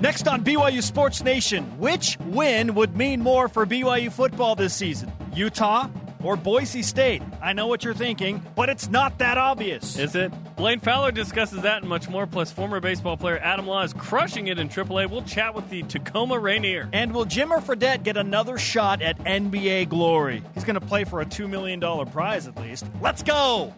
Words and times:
Next 0.00 0.26
on 0.26 0.42
BYU 0.42 0.82
Sports 0.82 1.22
Nation, 1.22 1.64
which 1.78 2.16
win 2.20 2.74
would 2.74 2.96
mean 2.96 3.20
more 3.20 3.48
for 3.48 3.66
BYU 3.66 4.10
football 4.10 4.54
this 4.54 4.72
season? 4.72 5.12
Utah 5.34 5.88
or 6.22 6.36
Boise 6.36 6.82
State? 6.82 7.22
I 7.42 7.52
know 7.52 7.66
what 7.66 7.84
you're 7.84 7.92
thinking, 7.92 8.42
but 8.56 8.70
it's 8.70 8.88
not 8.88 9.18
that 9.18 9.36
obvious. 9.36 9.98
Is 9.98 10.14
it? 10.14 10.32
Blaine 10.56 10.80
Fowler 10.80 11.12
discusses 11.12 11.60
that 11.62 11.82
and 11.82 11.88
much 11.88 12.08
more, 12.08 12.26
plus 12.26 12.50
former 12.50 12.80
baseball 12.80 13.18
player 13.18 13.38
Adam 13.42 13.66
Law 13.66 13.82
is 13.82 13.92
crushing 13.92 14.46
it 14.46 14.58
in 14.58 14.70
AAA. 14.70 15.10
We'll 15.10 15.20
chat 15.20 15.54
with 15.54 15.68
the 15.68 15.82
Tacoma 15.82 16.38
Rainier. 16.38 16.88
And 16.94 17.12
will 17.12 17.26
Jimmer 17.26 17.62
Fredette 17.62 18.02
get 18.02 18.16
another 18.16 18.56
shot 18.56 19.02
at 19.02 19.18
NBA 19.18 19.90
glory? 19.90 20.42
He's 20.54 20.64
going 20.64 20.80
to 20.80 20.86
play 20.86 21.04
for 21.04 21.20
a 21.20 21.26
$2 21.26 21.46
million 21.46 21.78
prize 22.06 22.48
at 22.48 22.56
least. 22.56 22.86
Let's 23.02 23.22
go! 23.22 23.74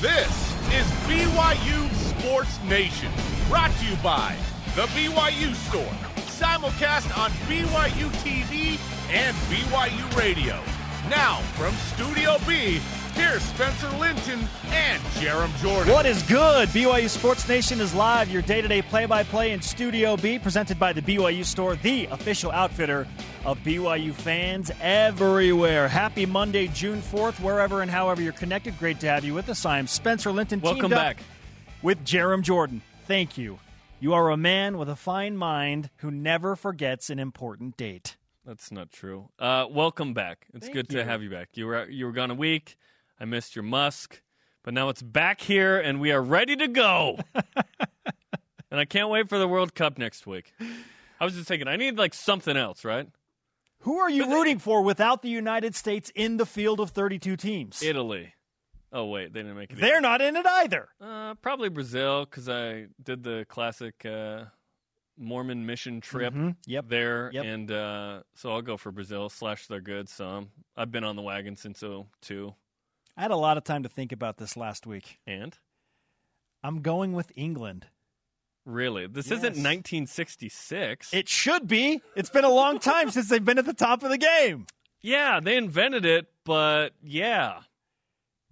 This 0.00 0.28
is 0.72 0.86
BYU 1.08 2.20
Sports 2.20 2.56
Nation, 2.68 3.10
brought 3.48 3.72
to 3.72 3.86
you 3.86 3.96
by 3.96 4.36
The 4.76 4.82
BYU 4.82 5.52
Store, 5.52 5.82
simulcast 6.30 7.18
on 7.18 7.32
BYU 7.48 8.08
TV 8.22 8.78
and 9.10 9.36
BYU 9.36 10.16
Radio. 10.16 10.60
Now, 11.08 11.38
from 11.58 11.74
Studio 11.74 12.36
B, 12.46 12.80
here's 13.14 13.42
Spencer 13.42 13.90
Linton 13.98 14.38
and 14.68 15.02
Jarom 15.16 15.52
Jordan. 15.60 15.92
What 15.92 16.06
is 16.06 16.22
good? 16.22 16.68
BYU 16.68 17.08
Sports 17.08 17.48
Nation 17.48 17.80
is 17.80 17.92
live, 17.94 18.30
your 18.30 18.42
day 18.42 18.62
to 18.62 18.68
day 18.68 18.80
play 18.80 19.06
by 19.06 19.24
play 19.24 19.50
in 19.50 19.60
Studio 19.60 20.16
B, 20.16 20.38
presented 20.38 20.78
by 20.78 20.92
the 20.92 21.02
BYU 21.02 21.44
Store, 21.44 21.74
the 21.74 22.06
official 22.06 22.52
outfitter 22.52 23.08
of 23.44 23.58
BYU 23.64 24.14
fans 24.14 24.70
everywhere. 24.80 25.88
Happy 25.88 26.26
Monday, 26.26 26.68
June 26.68 27.02
4th, 27.02 27.40
wherever 27.40 27.82
and 27.82 27.90
however 27.90 28.22
you're 28.22 28.32
connected. 28.32 28.78
Great 28.78 29.00
to 29.00 29.08
have 29.08 29.24
you 29.24 29.34
with 29.34 29.48
us. 29.48 29.66
I'm 29.66 29.88
Spencer 29.88 30.30
Linton. 30.30 30.60
Welcome 30.60 30.92
back. 30.92 31.18
With 31.82 32.04
Jarom 32.04 32.42
Jordan. 32.42 32.82
Thank 33.08 33.36
you. 33.36 33.58
You 34.02 34.14
are 34.14 34.30
a 34.30 34.36
man 34.38 34.78
with 34.78 34.88
a 34.88 34.96
fine 34.96 35.36
mind 35.36 35.90
who 35.96 36.10
never 36.10 36.56
forgets 36.56 37.10
an 37.10 37.18
important 37.18 37.76
date. 37.76 38.16
That's 38.46 38.72
not 38.72 38.90
true. 38.90 39.28
Uh, 39.38 39.66
welcome 39.70 40.14
back. 40.14 40.46
It's 40.54 40.64
Thank 40.64 40.74
good 40.74 40.92
you. 40.92 40.98
to 41.00 41.04
have 41.04 41.22
you 41.22 41.28
back. 41.28 41.50
You 41.52 41.66
were 41.66 41.86
you 41.86 42.06
were 42.06 42.12
gone 42.12 42.30
a 42.30 42.34
week. 42.34 42.76
I 43.20 43.26
missed 43.26 43.54
your 43.54 43.62
musk, 43.62 44.22
but 44.64 44.72
now 44.72 44.88
it's 44.88 45.02
back 45.02 45.42
here 45.42 45.78
and 45.78 46.00
we 46.00 46.12
are 46.12 46.22
ready 46.22 46.56
to 46.56 46.66
go. 46.66 47.18
and 48.70 48.80
I 48.80 48.86
can't 48.86 49.10
wait 49.10 49.28
for 49.28 49.38
the 49.38 49.46
World 49.46 49.74
Cup 49.74 49.98
next 49.98 50.26
week. 50.26 50.54
I 51.20 51.24
was 51.26 51.34
just 51.34 51.46
thinking, 51.46 51.68
I 51.68 51.76
need 51.76 51.98
like 51.98 52.14
something 52.14 52.56
else, 52.56 52.86
right? 52.86 53.06
Who 53.80 53.98
are 53.98 54.08
you 54.08 54.32
rooting 54.32 54.58
for 54.58 54.80
without 54.80 55.20
the 55.20 55.28
United 55.28 55.74
States 55.74 56.10
in 56.14 56.38
the 56.38 56.46
field 56.46 56.80
of 56.80 56.88
32 56.90 57.36
teams? 57.36 57.82
Italy. 57.82 58.32
Oh 58.92 59.06
wait, 59.06 59.32
they 59.32 59.40
didn't 59.42 59.56
make 59.56 59.72
it. 59.72 59.78
They're 59.80 60.00
not 60.00 60.20
in 60.20 60.36
it 60.36 60.46
either. 60.46 60.88
Uh, 61.00 61.34
probably 61.34 61.68
Brazil 61.68 62.24
because 62.24 62.48
I 62.48 62.86
did 63.02 63.22
the 63.22 63.46
classic 63.48 64.04
uh, 64.04 64.44
Mormon 65.16 65.64
mission 65.66 66.00
trip 66.00 66.34
Mhm. 66.34 66.56
Yep. 66.66 66.88
there, 66.88 67.30
Yep. 67.32 67.44
and 67.44 67.70
uh, 67.70 68.22
so 68.34 68.52
I'll 68.52 68.62
go 68.62 68.76
for 68.76 68.90
Brazil. 68.90 69.28
Slash, 69.28 69.66
they're 69.68 69.80
good. 69.80 70.08
So 70.08 70.26
um, 70.28 70.50
I've 70.76 70.90
been 70.90 71.04
on 71.04 71.14
the 71.16 71.22
wagon 71.22 71.56
since 71.56 71.82
02. 71.82 72.54
I 73.16 73.22
had 73.22 73.30
a 73.30 73.36
lot 73.36 73.56
of 73.58 73.64
time 73.64 73.82
to 73.84 73.88
think 73.88 74.12
about 74.12 74.38
this 74.38 74.56
last 74.56 74.86
week. 74.86 75.18
And 75.26 75.56
I'm 76.64 76.80
going 76.82 77.12
with 77.12 77.30
England. 77.36 77.86
really, 78.66 79.06
this 79.06 79.26
Yes. 79.26 79.38
isn't 79.38 79.56
1966. 79.56 81.12
It 81.14 81.28
should 81.28 81.66
be. 81.66 82.00
It's 82.16 82.30
been 82.30 82.44
a 82.44 82.50
long 82.50 82.78
time 82.78 83.10
since 83.10 83.28
they've 83.28 83.44
been 83.44 83.58
at 83.58 83.64
the 83.66 83.72
top 83.74 84.02
of 84.02 84.10
the 84.10 84.18
game. 84.18 84.66
yeah, 85.00 85.40
they 85.40 85.56
invented 85.56 86.04
it, 86.04 86.26
but 86.44 86.90
yeah. 87.02 87.60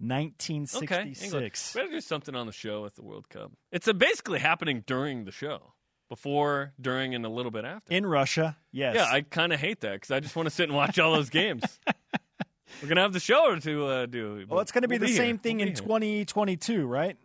Okay, 0.01 0.13
1966. 0.13 1.75
We 1.75 1.81
gotta 1.81 1.91
do 1.91 2.01
something 2.01 2.35
on 2.35 2.45
the 2.45 2.53
show 2.53 2.85
at 2.85 2.95
the 2.95 3.03
World 3.03 3.29
Cup. 3.29 3.51
It's 3.71 3.91
basically 3.91 4.39
happening 4.39 4.83
during 4.87 5.25
the 5.25 5.31
show, 5.31 5.73
before, 6.07 6.73
during, 6.79 7.13
and 7.15 7.25
a 7.25 7.29
little 7.29 7.51
bit 7.51 7.65
after. 7.65 7.93
In 7.93 8.05
Russia, 8.05 8.57
yes. 8.71 8.95
Yeah, 8.95 9.07
I 9.11 9.21
kind 9.21 9.51
of 9.51 9.59
hate 9.59 9.81
that 9.81 9.93
because 9.93 10.11
I 10.11 10.19
just 10.21 10.35
want 10.35 10.47
to 10.47 10.55
sit 10.55 10.69
and 10.69 10.75
watch 10.75 10.99
all 10.99 11.13
those 11.13 11.29
games. 11.29 11.63
We're 12.81 12.87
gonna 12.87 13.01
have 13.01 13.13
the 13.13 13.19
show 13.19 13.55
to 13.59 13.85
uh, 13.87 14.05
do. 14.05 14.45
well, 14.47 14.61
it's 14.61 14.71
going 14.71 14.83
to 14.83 14.87
be 14.87 14.95
We'll 14.97 15.07
the 15.07 15.13
here. 15.13 15.17
same 15.17 15.37
thing 15.37 15.57
We'll 15.57 15.67
in 15.67 15.73
2022, 15.73 16.85
right? 16.85 17.17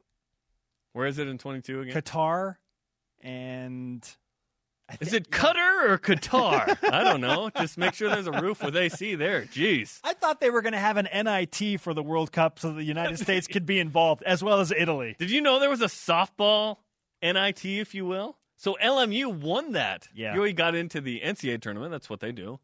Where 0.94 1.06
is 1.06 1.18
it 1.18 1.28
in 1.28 1.38
22 1.38 1.82
again? 1.82 2.02
Qatar 2.02 2.56
and 3.20 4.04
Is 5.00 5.12
it 5.12 5.30
Qatar 5.30 5.88
or 5.88 5.98
Qatar? 5.98 6.76
I 6.92 7.02
don't 7.04 7.20
know. 7.20 7.50
Just 7.56 7.78
make 7.78 7.94
sure 7.94 8.08
there's 8.10 8.26
a 8.26 8.32
roof 8.32 8.62
with 8.62 8.76
AC 8.76 9.14
there. 9.14 9.42
Jeez. 9.42 9.98
I 10.04 10.12
thought 10.12 10.40
they 10.40 10.50
were 10.50 10.62
going 10.62 10.74
to 10.74 10.78
have 10.78 10.96
an 10.96 11.08
NIT 11.12 11.80
for 11.80 11.94
the 11.94 12.02
World 12.02 12.32
Cup 12.32 12.58
so 12.58 12.72
the 12.72 12.84
United 12.84 13.18
States 13.18 13.46
could 13.46 13.66
be 13.66 13.78
involved 13.78 14.22
as 14.24 14.42
well 14.42 14.60
as 14.60 14.72
Italy. 14.72 15.16
Did 15.18 15.30
you 15.30 15.40
know 15.40 15.58
there 15.58 15.70
was 15.70 15.80
a 15.80 15.86
softball 15.86 16.78
NIT, 17.22 17.64
if 17.64 17.94
you 17.94 18.04
will? 18.04 18.36
So 18.56 18.76
LMU 18.82 19.34
won 19.40 19.72
that. 19.72 20.08
Yeah. 20.14 20.32
You 20.34 20.38
already 20.40 20.54
got 20.54 20.74
into 20.74 21.00
the 21.00 21.20
NCAA 21.20 21.60
tournament. 21.60 21.90
That's 21.90 22.10
what 22.10 22.20
they 22.20 22.32
do. 22.32 22.60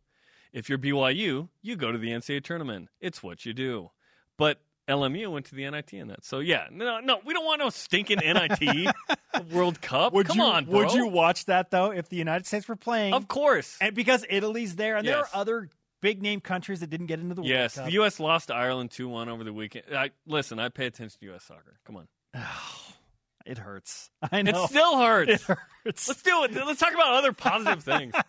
If 0.53 0.69
you're 0.69 0.79
BYU, 0.79 1.49
you 1.63 1.77
go 1.77 1.93
to 1.93 1.99
the 1.99 2.09
NCAA 2.09 2.45
tournament. 2.45 2.89
It's 3.01 3.23
what 3.23 3.47
you 3.47 3.53
do. 3.53 3.91
But 4.37 4.61
LMU 4.91 5.31
went 5.33 5.47
to 5.47 5.55
the 5.55 5.69
NIT 5.71 5.93
in 5.95 6.09
that. 6.09 6.25
So 6.25 6.41
yeah, 6.41 6.67
no, 6.71 7.01
no, 7.01 7.21
we 7.25 7.33
don't 7.33 7.45
want 7.45 7.61
no 7.61 7.71
stinking 7.71 8.19
NIT 8.19 8.93
World 9.53 9.81
Cup. 9.81 10.13
Would 10.13 10.27
Come 10.29 10.39
you 10.39 10.43
on, 10.45 10.65
bro. 10.67 10.79
would 10.81 10.93
you 10.93 11.07
watch 11.07 11.45
that 11.47 11.71
though 11.71 11.91
if 11.93 12.09
the 12.09 12.17
United 12.17 12.47
States 12.47 12.69
were 12.69 12.77
playing? 12.77 13.15
Of 13.15 13.29
course. 13.29 13.77
and 13.81 13.95
because 13.95 14.25
Italy's 14.29 14.77
there 14.77 14.97
and 14.97 15.07
there 15.07 15.19
are 15.19 15.29
other 15.33 15.69
big 16.03 16.23
name 16.23 16.41
countries 16.41 16.81
that 16.81 16.89
didn't 16.91 17.07
get 17.07 17.21
into 17.21 17.35
the 17.35 17.43
Yes, 17.43 17.77
World 17.77 17.85
Cup. 17.85 17.85
Yes, 17.85 17.87
the 17.87 17.93
U.S. 17.93 18.21
lost 18.21 18.49
to 18.49 18.55
Ireland 18.55 18.91
two 18.91 19.09
one 19.09 19.29
over 19.29 19.45
the 19.45 19.53
weekend. 19.53 19.85
I, 19.95 20.11
listen, 20.27 20.59
I 20.59 20.69
pay 20.71 20.87
attention 20.87 21.19
to 21.21 21.27
U.S. 21.27 21.45
soccer. 21.45 21.79
Come 21.87 21.97
on, 21.97 22.09
It 23.47 23.57
hurts. 23.59 24.11
I 24.31 24.43
know. 24.43 24.65
it 24.65 24.69
still 24.69 24.99
hurts. 24.99 25.33
it 25.33 25.41
hurts. 25.41 26.09
Let's 26.09 26.23
do 26.23 26.45
it. 26.45 26.55
Let's 26.55 26.79
talk 26.79 26.93
about 26.93 27.15
other 27.15 27.33
positive 27.33 27.83
things. 27.83 28.15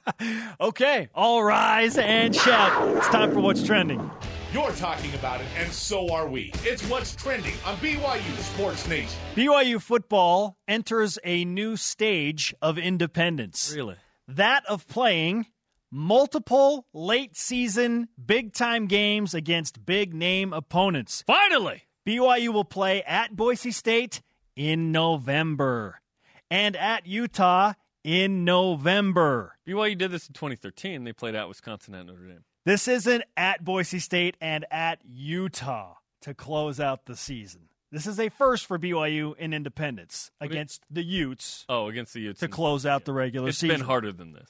Okay, 0.61 1.09
all 1.15 1.43
rise 1.43 1.97
and 1.97 2.35
shout. 2.35 2.97
It's 2.97 3.07
time 3.09 3.31
for 3.33 3.39
what's 3.39 3.63
trending. 3.63 4.09
You're 4.53 4.71
talking 4.73 5.13
about 5.13 5.39
it, 5.39 5.47
and 5.55 5.71
so 5.71 6.11
are 6.13 6.27
we. 6.27 6.51
It's 6.65 6.83
what's 6.89 7.15
trending 7.15 7.53
on 7.65 7.77
BYU 7.77 8.37
Sports 8.41 8.85
Nation. 8.85 9.17
BYU 9.33 9.81
football 9.81 10.57
enters 10.67 11.17
a 11.23 11.45
new 11.45 11.77
stage 11.77 12.53
of 12.61 12.77
independence. 12.77 13.71
really? 13.73 13.95
That 14.27 14.65
of 14.67 14.87
playing 14.89 15.45
multiple 15.89 16.85
late 16.93 17.37
season 17.37 18.09
big 18.23 18.51
time 18.51 18.87
games 18.87 19.33
against 19.33 19.85
big 19.85 20.13
name 20.13 20.51
opponents. 20.51 21.23
Finally. 21.25 21.83
BYU 22.05 22.49
will 22.49 22.65
play 22.65 23.03
at 23.03 23.33
Boise 23.33 23.71
State 23.71 24.21
in 24.57 24.91
November 24.91 26.01
and 26.49 26.75
at 26.75 27.07
Utah 27.07 27.71
in 28.03 28.43
November. 28.43 29.55
BYU 29.65 29.97
did 29.97 30.11
this 30.11 30.27
in 30.27 30.33
2013. 30.33 31.05
They 31.05 31.13
played 31.13 31.35
at 31.35 31.47
Wisconsin 31.47 31.95
at 31.95 32.05
Notre 32.05 32.27
Dame. 32.27 32.43
This 32.65 32.87
isn't 32.87 33.23
at 33.35 33.63
Boise 33.63 33.99
State 33.99 34.37
and 34.39 34.65
at 34.71 34.99
Utah 35.03 35.95
to 36.21 36.33
close 36.33 36.79
out 36.79 37.05
the 37.05 37.15
season. 37.15 37.69
This 37.91 38.05
is 38.07 38.19
a 38.19 38.29
first 38.29 38.67
for 38.67 38.77
BYU 38.79 39.35
in 39.37 39.53
independence 39.53 40.31
against 40.39 40.83
the 40.89 41.03
Utes 41.03 41.65
Oh, 41.67 41.87
against 41.89 42.13
the 42.13 42.21
Utes. 42.21 42.39
to 42.39 42.47
close 42.47 42.85
out 42.85 43.03
the 43.05 43.13
regular 43.13 43.49
It's 43.49 43.57
season. 43.57 43.71
It's 43.75 43.79
been 43.81 43.87
harder 43.87 44.11
than 44.13 44.33
this. 44.33 44.49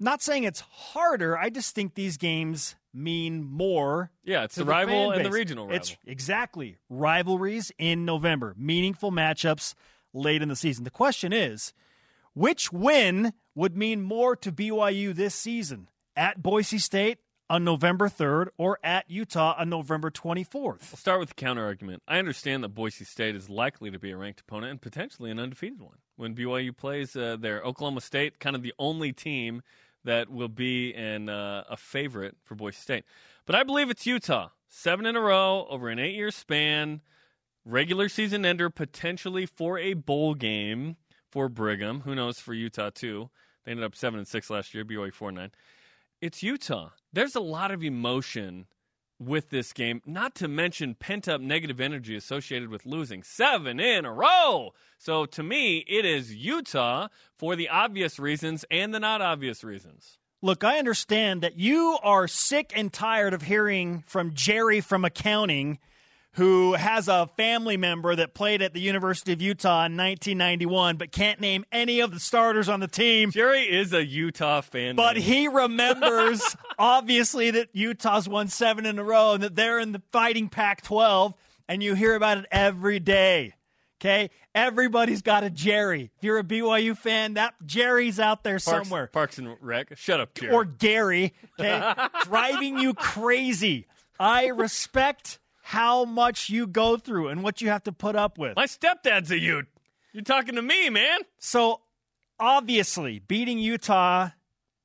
Not 0.00 0.22
saying 0.22 0.44
it's 0.44 0.60
harder. 0.60 1.36
I 1.36 1.50
just 1.50 1.74
think 1.74 1.94
these 1.94 2.16
games 2.16 2.76
mean 2.94 3.44
more. 3.44 4.10
Yeah, 4.24 4.44
it's 4.44 4.54
the 4.54 4.64
the 4.64 4.70
rival 4.70 5.10
and 5.12 5.24
the 5.24 5.30
regional 5.30 5.66
rival. 5.66 5.76
It's 5.76 5.96
exactly 6.06 6.78
rivalries 6.88 7.70
in 7.78 8.04
November, 8.04 8.54
meaningful 8.56 9.12
matchups 9.12 9.74
late 10.12 10.40
in 10.40 10.48
the 10.48 10.56
season. 10.56 10.84
The 10.84 10.90
question 10.90 11.32
is, 11.32 11.72
which 12.32 12.72
win 12.72 13.32
would 13.54 13.76
mean 13.76 14.02
more 14.02 14.34
to 14.36 14.50
BYU 14.50 15.14
this 15.14 15.34
season? 15.34 15.88
At 16.18 16.42
Boise 16.42 16.78
State 16.78 17.18
on 17.48 17.62
November 17.62 18.08
3rd 18.08 18.48
or 18.58 18.80
at 18.82 19.08
Utah 19.08 19.54
on 19.56 19.68
November 19.68 20.10
24th? 20.10 20.90
I'll 20.90 20.96
start 20.96 21.20
with 21.20 21.28
the 21.28 21.36
counter 21.36 21.64
argument. 21.64 22.02
I 22.08 22.18
understand 22.18 22.64
that 22.64 22.70
Boise 22.70 23.04
State 23.04 23.36
is 23.36 23.48
likely 23.48 23.92
to 23.92 24.00
be 24.00 24.10
a 24.10 24.16
ranked 24.16 24.40
opponent 24.40 24.72
and 24.72 24.80
potentially 24.80 25.30
an 25.30 25.38
undefeated 25.38 25.80
one. 25.80 25.98
When 26.16 26.34
BYU 26.34 26.76
plays 26.76 27.14
uh, 27.14 27.36
their 27.38 27.62
Oklahoma 27.62 28.00
State, 28.00 28.40
kind 28.40 28.56
of 28.56 28.62
the 28.62 28.74
only 28.80 29.12
team 29.12 29.62
that 30.02 30.28
will 30.28 30.48
be 30.48 30.92
an, 30.92 31.28
uh, 31.28 31.62
a 31.70 31.76
favorite 31.76 32.36
for 32.42 32.56
Boise 32.56 32.78
State. 32.78 33.04
But 33.46 33.54
I 33.54 33.62
believe 33.62 33.88
it's 33.88 34.04
Utah. 34.04 34.48
Seven 34.66 35.06
in 35.06 35.14
a 35.14 35.20
row 35.20 35.68
over 35.70 35.88
an 35.88 36.00
eight 36.00 36.16
year 36.16 36.32
span, 36.32 37.00
regular 37.64 38.08
season 38.08 38.44
ender 38.44 38.70
potentially 38.70 39.46
for 39.46 39.78
a 39.78 39.94
bowl 39.94 40.34
game 40.34 40.96
for 41.30 41.48
Brigham. 41.48 42.00
Who 42.00 42.16
knows 42.16 42.40
for 42.40 42.54
Utah, 42.54 42.90
too. 42.90 43.30
They 43.64 43.70
ended 43.70 43.84
up 43.84 43.94
7 43.94 44.18
and 44.18 44.26
6 44.26 44.50
last 44.50 44.74
year, 44.74 44.84
BYU 44.84 45.14
4 45.14 45.30
9. 45.30 45.50
It's 46.20 46.42
Utah. 46.42 46.90
There's 47.12 47.36
a 47.36 47.40
lot 47.40 47.70
of 47.70 47.84
emotion 47.84 48.66
with 49.20 49.50
this 49.50 49.72
game, 49.72 50.02
not 50.04 50.34
to 50.36 50.48
mention 50.48 50.96
pent 50.96 51.28
up 51.28 51.40
negative 51.40 51.80
energy 51.80 52.16
associated 52.16 52.70
with 52.70 52.84
losing 52.84 53.22
seven 53.22 53.78
in 53.78 54.04
a 54.04 54.12
row. 54.12 54.72
So 54.98 55.26
to 55.26 55.42
me, 55.44 55.84
it 55.86 56.04
is 56.04 56.34
Utah 56.34 57.06
for 57.36 57.54
the 57.54 57.68
obvious 57.68 58.18
reasons 58.18 58.64
and 58.68 58.92
the 58.92 58.98
not 58.98 59.22
obvious 59.22 59.62
reasons. 59.62 60.18
Look, 60.42 60.64
I 60.64 60.78
understand 60.78 61.40
that 61.42 61.56
you 61.56 61.98
are 62.02 62.26
sick 62.26 62.72
and 62.74 62.92
tired 62.92 63.32
of 63.32 63.42
hearing 63.42 64.02
from 64.06 64.34
Jerry 64.34 64.80
from 64.80 65.04
accounting 65.04 65.78
who 66.38 66.74
has 66.74 67.08
a 67.08 67.28
family 67.36 67.76
member 67.76 68.14
that 68.14 68.32
played 68.32 68.62
at 68.62 68.72
the 68.72 68.80
University 68.80 69.32
of 69.32 69.42
Utah 69.42 69.86
in 69.86 69.96
1991 69.96 70.96
but 70.96 71.10
can't 71.10 71.40
name 71.40 71.66
any 71.72 71.98
of 71.98 72.12
the 72.12 72.20
starters 72.20 72.68
on 72.68 72.78
the 72.78 72.86
team. 72.86 73.32
Jerry 73.32 73.62
is 73.62 73.92
a 73.92 74.04
Utah 74.04 74.60
fan. 74.60 74.94
But 74.94 75.16
man. 75.16 75.24
he 75.24 75.48
remembers, 75.48 76.40
obviously, 76.78 77.50
that 77.50 77.70
Utah's 77.72 78.28
won 78.28 78.46
seven 78.46 78.86
in 78.86 79.00
a 79.00 79.04
row 79.04 79.32
and 79.32 79.42
that 79.42 79.56
they're 79.56 79.80
in 79.80 79.90
the 79.90 80.00
fighting 80.12 80.48
Pac 80.48 80.82
12, 80.82 81.34
and 81.68 81.82
you 81.82 81.96
hear 81.96 82.14
about 82.14 82.38
it 82.38 82.46
every 82.52 83.00
day. 83.00 83.54
Okay? 84.00 84.30
Everybody's 84.54 85.22
got 85.22 85.42
a 85.42 85.50
Jerry. 85.50 86.12
If 86.18 86.22
you're 86.22 86.38
a 86.38 86.44
BYU 86.44 86.96
fan, 86.96 87.34
that 87.34 87.54
Jerry's 87.66 88.20
out 88.20 88.44
there 88.44 88.60
Parks, 88.60 88.64
somewhere. 88.64 89.08
Parks 89.08 89.38
and 89.38 89.56
Rec. 89.60 89.96
Shut 89.96 90.20
up, 90.20 90.34
Jerry. 90.34 90.52
Or 90.54 90.64
Gary, 90.64 91.34
okay? 91.58 91.92
driving 92.22 92.78
you 92.78 92.94
crazy. 92.94 93.88
I 94.20 94.46
respect 94.46 95.40
how 95.68 96.06
much 96.06 96.48
you 96.48 96.66
go 96.66 96.96
through 96.96 97.28
and 97.28 97.42
what 97.42 97.60
you 97.60 97.68
have 97.68 97.82
to 97.82 97.92
put 97.92 98.16
up 98.16 98.38
with. 98.38 98.56
My 98.56 98.64
stepdad's 98.64 99.30
a 99.30 99.38
Ute. 99.38 99.66
You're 100.14 100.22
talking 100.22 100.54
to 100.54 100.62
me, 100.62 100.88
man. 100.88 101.20
So, 101.38 101.82
obviously, 102.40 103.18
beating 103.18 103.58
Utah 103.58 104.30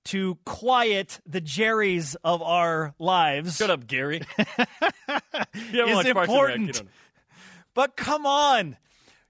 to 0.06 0.38
quiet 0.44 1.22
the 1.26 1.40
Jerrys 1.40 2.18
of 2.26 2.42
our 2.42 2.94
lives. 3.00 3.56
Shut 3.56 3.70
up, 3.70 3.88
Gary. 3.88 4.24
Is 4.38 4.58
and 5.74 5.90
Rec, 5.90 6.06
important. 6.28 6.82
But 7.74 7.96
come 7.96 8.26
on, 8.26 8.76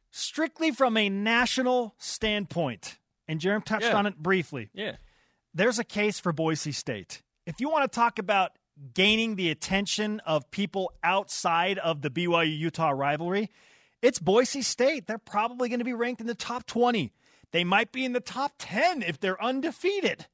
strictly 0.09 0.71
from 0.71 0.97
a 0.97 1.07
national 1.07 1.93
standpoint, 1.99 2.97
and 3.27 3.39
Jeremy 3.39 3.61
touched 3.63 3.85
Yeah. 3.85 3.95
on 3.95 4.07
it 4.07 4.17
briefly. 4.17 4.71
Yeah. 4.73 4.95
There's 5.53 5.77
a 5.77 5.83
case 5.83 6.19
for 6.19 6.33
Boise 6.33 6.71
State. 6.71 7.21
If 7.45 7.61
you 7.61 7.69
want 7.69 7.91
to 7.91 7.95
talk 7.95 8.17
about 8.17 8.53
gaining 8.93 9.35
the 9.35 9.49
attention 9.49 10.19
of 10.21 10.49
people 10.51 10.91
outside 11.03 11.77
of 11.79 12.01
the 12.01 12.09
BYU 12.09 12.57
Utah 12.57 12.89
rivalry, 12.91 13.49
it's 14.01 14.19
Boise 14.19 14.61
State. 14.61 15.07
They're 15.07 15.17
probably 15.17 15.69
going 15.69 15.79
to 15.79 15.85
be 15.85 15.93
ranked 15.93 16.21
in 16.21 16.27
the 16.27 16.35
top 16.35 16.65
20. 16.65 17.13
They 17.51 17.63
might 17.63 17.91
be 17.91 18.03
in 18.03 18.13
the 18.13 18.19
top 18.19 18.53
10 18.57 19.01
if 19.03 19.19
they're 19.19 19.41
undefeated. 19.41 20.27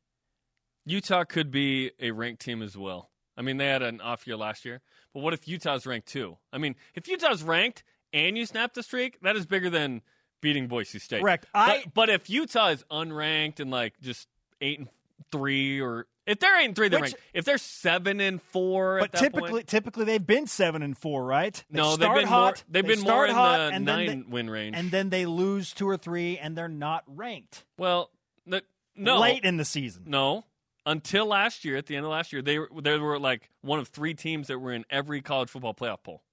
Utah 0.86 1.24
could 1.24 1.52
be 1.52 1.92
a 2.00 2.12
ranked 2.12 2.42
team 2.42 2.62
as 2.62 2.78
well. 2.78 3.10
I 3.38 3.42
mean, 3.42 3.58
they 3.58 3.68
had 3.68 3.82
an 3.82 4.02
off 4.02 4.26
year 4.26 4.36
last 4.38 4.66
year, 4.66 4.82
but 5.14 5.22
what 5.22 5.34
if 5.34 5.48
Utah's 5.48 5.86
ranked 5.86 6.08
too? 6.08 6.38
I 6.52 6.58
mean, 6.58 6.76
if 6.96 7.08
Utah's 7.08 7.44
ranked 7.44 7.84
and 8.12 8.38
you 8.38 8.46
snap 8.46 8.74
the 8.74 8.84
streak, 8.84 9.20
that 9.22 9.36
is 9.36 9.46
bigger 9.46 9.70
than 9.70 10.02
beating 10.42 10.68
Boise 10.68 11.00
State. 11.00 11.22
Correct. 11.22 11.46
But, 11.54 11.60
I- 11.60 11.84
but 11.94 12.10
if 12.10 12.30
Utah 12.30 12.70
is 12.70 12.84
unranked 12.90 13.60
and 13.60 13.70
like 13.70 14.00
just 14.02 14.28
eight 14.62 14.80
and 14.80 14.90
three, 15.32 15.80
or 15.80 16.08
if 16.30 16.40
they're 16.40 16.60
eight 16.62 16.66
and 16.66 16.76
three, 16.76 16.88
they're 16.90 17.00
Which- 17.02 17.14
ranked. 17.14 17.26
If 17.34 17.46
they're 17.46 17.58
seven 17.58 18.20
and 18.20 18.42
four, 18.42 19.00
But 19.00 19.06
at 19.06 19.12
that 19.14 19.20
typically, 19.20 19.52
point, 19.52 19.68
typically 19.68 20.06
they've 20.06 20.26
been 20.26 20.48
seven 20.48 20.82
and 20.84 20.98
four, 20.98 21.26
right? 21.26 21.62
They 21.70 21.78
no, 21.80 21.96
they've 21.96 22.14
been 22.14 22.28
hot, 22.28 22.42
more. 22.42 22.54
They've 22.70 22.86
they 22.88 22.96
been 22.96 23.04
more 23.04 23.26
in 23.26 23.34
hot, 23.34 23.74
the 23.74 23.80
nine 23.80 24.08
they- 24.08 24.32
win 24.32 24.50
range. 24.50 24.76
and 24.78 24.92
then 24.92 25.10
they 25.10 25.26
lose 25.26 25.74
two 25.74 25.88
or 25.88 25.98
three, 25.98 26.38
and 26.38 26.56
they're 26.58 26.68
not 26.68 27.04
ranked 27.08 27.66
well, 27.78 28.12
the, 28.46 28.64
no, 28.96 29.20
late 29.20 29.44
in 29.44 29.58
the 29.58 29.66
season. 29.66 30.04
No, 30.08 30.46
until 30.86 31.26
last 31.26 31.66
year, 31.66 31.78
at 31.78 31.86
the 31.88 31.96
end 31.96 32.06
of 32.06 32.12
last 32.12 32.32
year, 32.34 32.42
they 32.42 32.60
were, 32.60 32.70
they 32.82 32.98
were 32.98 33.20
like 33.20 33.50
one 33.62 33.80
of 33.80 33.88
three 33.88 34.14
teams 34.14 34.48
that 34.48 34.60
were 34.60 34.72
in 34.74 34.86
every 34.90 35.22
college 35.22 35.50
football 35.50 35.74
playoff 35.74 36.04
poll. 36.04 36.24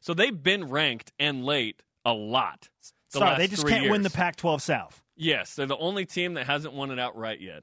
So 0.00 0.12
they've 0.14 0.42
been 0.42 0.68
ranked 0.68 1.12
and 1.18 1.44
late 1.44 1.82
a 2.04 2.12
lot. 2.12 2.68
The 3.12 3.18
Sorry, 3.20 3.38
they 3.38 3.46
just 3.46 3.66
can't 3.66 3.90
win 3.90 4.02
the. 4.02 4.10
Pac-12 4.10 4.60
South. 4.60 5.02
Yes, 5.16 5.54
they're 5.54 5.66
the 5.66 5.76
only 5.76 6.04
team 6.04 6.34
that 6.34 6.46
hasn't 6.46 6.74
won 6.74 6.90
it 6.90 6.98
outright 6.98 7.40
yet. 7.40 7.62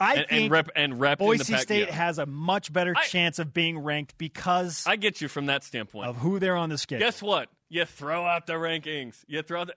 I 0.00 0.14
And, 0.16 0.26
think 0.28 0.42
and 0.42 0.50
rep 0.50 0.70
and 0.76 1.00
rep 1.00 1.20
in 1.20 1.26
the 1.26 1.36
Boise 1.38 1.52
Pac- 1.54 1.62
State 1.62 1.88
yeah. 1.88 1.94
has 1.94 2.18
a 2.18 2.26
much 2.26 2.72
better 2.72 2.94
I- 2.96 3.04
chance 3.06 3.38
of 3.38 3.52
being 3.52 3.78
ranked 3.80 4.16
because 4.18 4.84
I 4.86 4.96
get 4.96 5.20
you 5.20 5.28
from 5.28 5.46
that 5.46 5.64
standpoint. 5.64 6.06
of 6.08 6.16
who 6.18 6.38
they're 6.38 6.56
on 6.56 6.68
the 6.68 6.78
schedule. 6.78 7.04
Guess 7.06 7.20
what? 7.22 7.48
You 7.68 7.84
throw 7.84 8.24
out 8.24 8.46
the 8.46 8.54
rankings. 8.54 9.24
You 9.26 9.42
throw 9.42 9.64
the. 9.64 9.74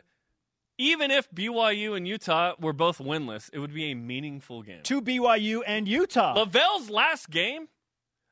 Even 0.77 1.11
if 1.11 1.29
BYU 1.31 1.95
and 1.95 2.07
Utah 2.07 2.53
were 2.59 2.73
both 2.73 2.97
winless, 2.97 3.49
it 3.53 3.59
would 3.59 3.73
be 3.73 3.91
a 3.91 3.95
meaningful 3.95 4.63
game. 4.63 4.81
to 4.83 5.01
BYU 5.01 5.61
and 5.67 5.87
Utah. 5.87 6.33
LaVell's 6.43 6.89
last 6.89 7.29
game, 7.29 7.67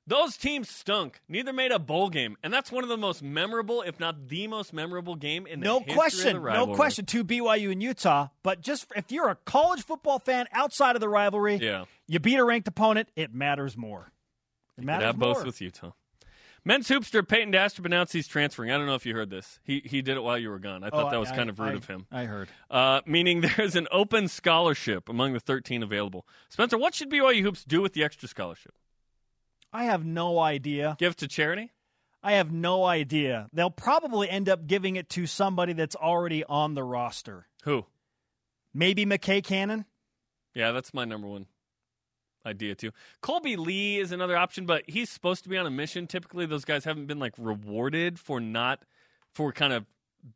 those 0.10 0.36
teams 0.36 0.70
stunk. 0.70 1.22
Neither 1.30 1.54
made 1.54 1.72
a 1.72 1.80
bowl 1.80 2.10
game, 2.10 2.36
and 2.44 2.52
that's 2.54 2.72
one 2.72 2.84
of 2.84 2.90
the 2.90 2.98
most 2.98 3.24
memorable, 3.24 3.82
if 3.82 4.00
not 4.00 4.28
the 4.28 4.48
most 4.48 4.74
memorable 4.74 5.16
game 5.16 5.48
in 5.48 5.62
the 5.62 5.66
no 5.66 5.80
history 5.80 5.94
question, 5.96 6.28
of 6.28 6.34
the 6.34 6.40
rivalry. 6.42 6.68
no 6.72 6.76
question 6.76 7.06
to 7.06 7.24
BYU 7.24 7.72
and 7.72 7.82
Utah. 7.82 8.28
But 8.44 8.60
just 8.62 8.88
if 8.96 9.12
you're 9.12 9.30
a 9.30 9.36
college 9.36 9.84
football 9.84 10.20
fan 10.20 10.48
outside 10.52 10.96
of 10.96 11.00
the 11.00 11.10
rivalry, 11.10 11.56
Yeah, 11.56 11.86
you 12.08 12.20
beat 12.20 12.36
a 12.38 12.44
ranked 12.44 12.68
opponent, 12.68 13.10
it 13.16 13.34
matters 13.34 13.78
more. 13.78 14.12
It 14.78 14.82
could 14.82 14.86
matters 14.86 15.06
have 15.06 15.18
more. 15.18 15.34
both 15.36 15.46
with 15.46 15.62
Utah. 15.62 15.92
Men's 16.66 16.90
hoopster 16.90 17.26
Peyton 17.26 17.54
Dastrup 17.54 17.86
announced 17.86 18.12
he's 18.12 18.28
transferring. 18.28 18.70
I 18.70 18.78
don't 18.78 18.86
know 18.86 18.96
if 18.96 19.06
you 19.06 19.16
heard 19.16 19.30
this. 19.30 19.60
He 19.64 19.82
he 19.86 20.02
did 20.02 20.18
it 20.18 20.22
while 20.22 20.38
you 20.38 20.50
were 20.50 20.60
gone. 20.60 20.84
I 20.84 20.90
thought 20.90 21.06
Oh, 21.06 21.10
that 21.12 21.20
was 21.20 21.32
I- 21.32 21.36
kind 21.36 21.50
of 21.50 21.58
rude 21.60 21.70
I- 21.72 21.76
of 21.76 21.86
him. 21.88 22.06
I 22.12 22.26
heard. 22.26 22.50
Uh, 22.70 23.00
meaning 23.06 23.42
there's 23.58 23.76
an 23.78 23.88
open 23.92 24.28
scholarship 24.28 25.08
among 25.08 25.32
the 25.34 25.40
13 25.40 25.84
available. 25.84 26.28
Spencer, 26.50 26.78
what 26.78 26.94
should 26.94 27.10
BYU 27.10 27.42
hoops 27.44 27.64
do 27.64 27.82
with 27.82 27.94
the 27.94 28.04
extra 28.04 28.28
scholarship? 28.28 28.74
I 29.72 29.86
have 29.86 30.06
no 30.06 30.40
idea. 30.40 30.96
Give 31.00 31.16
to 31.18 31.28
charity? 31.28 31.72
I 32.22 32.34
have 32.34 32.52
no 32.52 32.84
idea. 32.86 33.48
They'll 33.54 33.70
probably 33.70 34.30
end 34.30 34.50
up 34.50 34.68
giving 34.68 34.96
it 34.96 35.10
to 35.12 35.26
somebody 35.26 35.74
that's 35.74 35.96
already 35.96 36.44
on 36.44 36.74
the 36.74 36.84
roster. 36.84 37.48
Who? 37.64 37.86
Maybe 38.74 39.06
McKay 39.06 39.44
Cannon. 39.44 39.86
Yeah, 40.54 40.72
that's 40.72 40.94
my 40.94 41.06
number 41.06 41.28
one 41.28 41.46
idea 42.46 42.76
too. 42.76 42.92
Kolby 43.22 43.58
Lee 43.58 44.00
is 44.00 44.12
another 44.12 44.36
option, 44.38 44.66
but 44.66 44.84
he's 44.88 45.10
supposed 45.10 45.44
to 45.44 45.50
be 45.50 45.58
on 45.58 45.66
a 45.66 45.70
mission. 45.72 46.08
Typically, 46.08 46.46
those 46.46 46.66
guys 46.66 46.84
haven't 46.84 47.06
been 47.06 47.20
like 47.20 47.34
rewarded 47.38 48.20
for 48.20 48.40
not 48.40 48.82
for 49.34 49.52
kind 49.52 49.74
of 49.74 49.86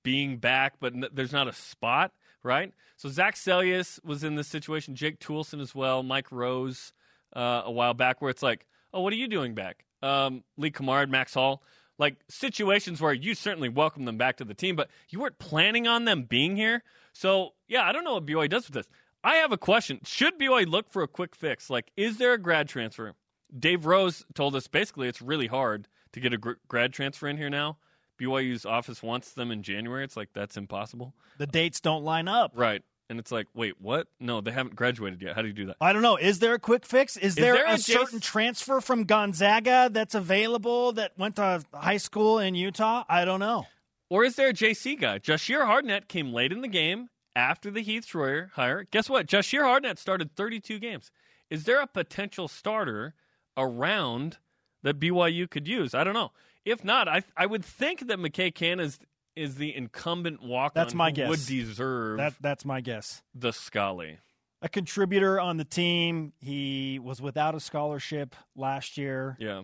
being 0.03 0.37
back, 0.37 0.75
but 0.79 0.93
n- 0.93 1.07
there's 1.13 1.33
not 1.33 1.47
a 1.47 1.53
spot, 1.53 2.11
right? 2.43 2.73
So 2.97 3.09
Zac 3.09 3.35
Seljaas 3.35 4.03
was 4.03 4.23
in 4.23 4.35
this 4.35 4.47
situation. 4.47 4.95
Jake 4.95 5.19
Toolson 5.19 5.59
as 5.59 5.73
well. 5.75 6.03
Mike 6.03 6.31
Rose 6.31 6.93
uh, 7.35 7.63
a 7.65 7.71
while 7.71 7.93
back, 7.93 8.21
where 8.21 8.29
it's 8.29 8.43
like, 8.43 8.65
oh, 8.93 9.01
what 9.01 9.13
are 9.13 9.17
you 9.17 9.27
doing 9.27 9.53
back? 9.53 9.85
Um, 10.01 10.43
Lee 10.57 10.71
Cummard, 10.71 11.09
Max 11.09 11.33
Hall. 11.33 11.63
Like 11.99 12.17
situations 12.27 12.99
where 12.99 13.13
you 13.13 13.35
certainly 13.35 13.69
welcome 13.69 14.05
them 14.05 14.17
back 14.17 14.37
to 14.37 14.43
the 14.43 14.55
team, 14.55 14.75
but 14.75 14.89
you 15.09 15.19
weren't 15.19 15.37
planning 15.37 15.87
on 15.87 16.05
them 16.05 16.23
being 16.23 16.55
here. 16.55 16.83
So 17.13 17.51
yeah, 17.67 17.83
I 17.83 17.91
don't 17.91 18.03
know 18.03 18.15
what 18.15 18.25
BYU 18.25 18.49
does 18.49 18.67
with 18.67 18.73
this. 18.73 18.87
I 19.23 19.35
have 19.35 19.51
a 19.51 19.57
question. 19.57 19.99
Should 20.03 20.39
BYU 20.39 20.67
look 20.67 20.91
for 20.91 21.03
a 21.03 21.07
quick 21.07 21.35
fix? 21.35 21.69
Like, 21.69 21.91
is 21.95 22.17
there 22.17 22.33
a 22.33 22.37
grad 22.37 22.67
transfer? 22.67 23.13
Dave 23.57 23.85
Rose 23.85 24.25
told 24.33 24.55
us 24.55 24.67
basically 24.67 25.07
it's 25.07 25.21
really 25.21 25.47
hard 25.47 25.87
to 26.13 26.19
get 26.19 26.33
a 26.33 26.37
gr- 26.37 26.53
grad 26.67 26.93
transfer 26.93 27.27
in 27.27 27.37
here 27.37 27.49
now. 27.49 27.77
BYU's 28.19 28.65
office 28.65 29.01
wants 29.01 29.31
them 29.31 29.51
in 29.51 29.63
January. 29.63 30.03
It's 30.03 30.17
like 30.17 30.29
that's 30.33 30.57
impossible. 30.57 31.13
The 31.37 31.47
dates 31.47 31.79
don't 31.79 32.03
line 32.03 32.27
up. 32.27 32.51
Right. 32.55 32.83
And 33.09 33.19
it's 33.19 33.31
like, 33.31 33.47
wait, 33.53 33.79
what? 33.79 34.07
No, 34.19 34.41
they 34.41 34.51
haven't 34.51 34.75
graduated 34.75 35.21
yet. 35.21 35.35
How 35.35 35.41
do 35.41 35.47
you 35.47 35.53
do 35.53 35.65
that? 35.67 35.75
I 35.81 35.93
don't 35.93 36.01
know. 36.01 36.15
Is 36.17 36.39
there 36.39 36.53
a 36.53 36.59
quick 36.59 36.85
fix? 36.85 37.17
Is, 37.17 37.35
there, 37.35 37.53
there 37.53 37.65
a, 37.65 37.73
a 37.73 37.77
Jason- 37.77 37.95
certain 37.99 38.19
transfer 38.19 38.81
from 38.81 39.03
Gonzaga 39.03 39.89
that's 39.91 40.15
available 40.15 40.93
that 40.93 41.11
went 41.17 41.35
to 41.35 41.63
high 41.73 41.97
school 41.97 42.39
in 42.39 42.55
Utah? 42.55 43.03
I 43.09 43.25
don't 43.25 43.39
know. 43.39 43.67
Or 44.09 44.23
is 44.23 44.35
there 44.35 44.49
a 44.49 44.53
JC 44.53 44.99
guy? 44.99 45.19
Jahshire 45.19 45.65
Hardnett 45.65 46.07
came 46.07 46.31
late 46.33 46.51
in 46.51 46.61
the 46.61 46.67
game 46.67 47.09
after 47.35 47.69
the 47.71 47.81
Heath 47.81 48.05
Schroyer 48.07 48.51
hire. 48.51 48.85
Guess 48.89 49.09
what? 49.09 49.27
Jahshire 49.27 49.63
Hardnett 49.63 49.97
started 49.97 50.35
32 50.35 50.79
games. 50.79 51.11
Is 51.49 51.65
there 51.65 51.81
a 51.81 51.87
potential 51.87 52.47
starter 52.47 53.15
around 53.57 54.37
that 54.83 54.99
BYU 54.99 55.49
could 55.49 55.67
use? 55.67 55.93
I 55.93 56.03
don't 56.03 56.13
know. 56.13 56.31
If 56.65 56.83
not, 56.83 57.07
I 57.07 57.23
I 57.35 57.45
would 57.45 57.65
think 57.65 58.07
that 58.07 58.17
McKay 58.19 58.53
Can 58.53 58.79
is 58.79 58.97
is 59.35 59.55
the 59.55 59.75
incumbent 59.75 60.41
walk 60.43 60.73
That's 60.73 60.93
my 60.93 61.09
who 61.09 61.15
guess. 61.15 61.29
would 61.29 61.45
deserve 61.45 62.17
That 62.17 62.33
that's 62.41 62.65
my 62.65 62.81
guess. 62.81 63.21
the 63.33 63.51
Scully. 63.51 64.19
A 64.61 64.69
contributor 64.69 65.39
on 65.39 65.57
the 65.57 65.65
team. 65.65 66.31
He 66.39 66.97
was 66.99 67.21
without 67.21 67.53
a 67.55 67.59
scholarship 67.59 68.35
last 68.55 68.97
year. 68.97 69.35
Yeah. 69.39 69.63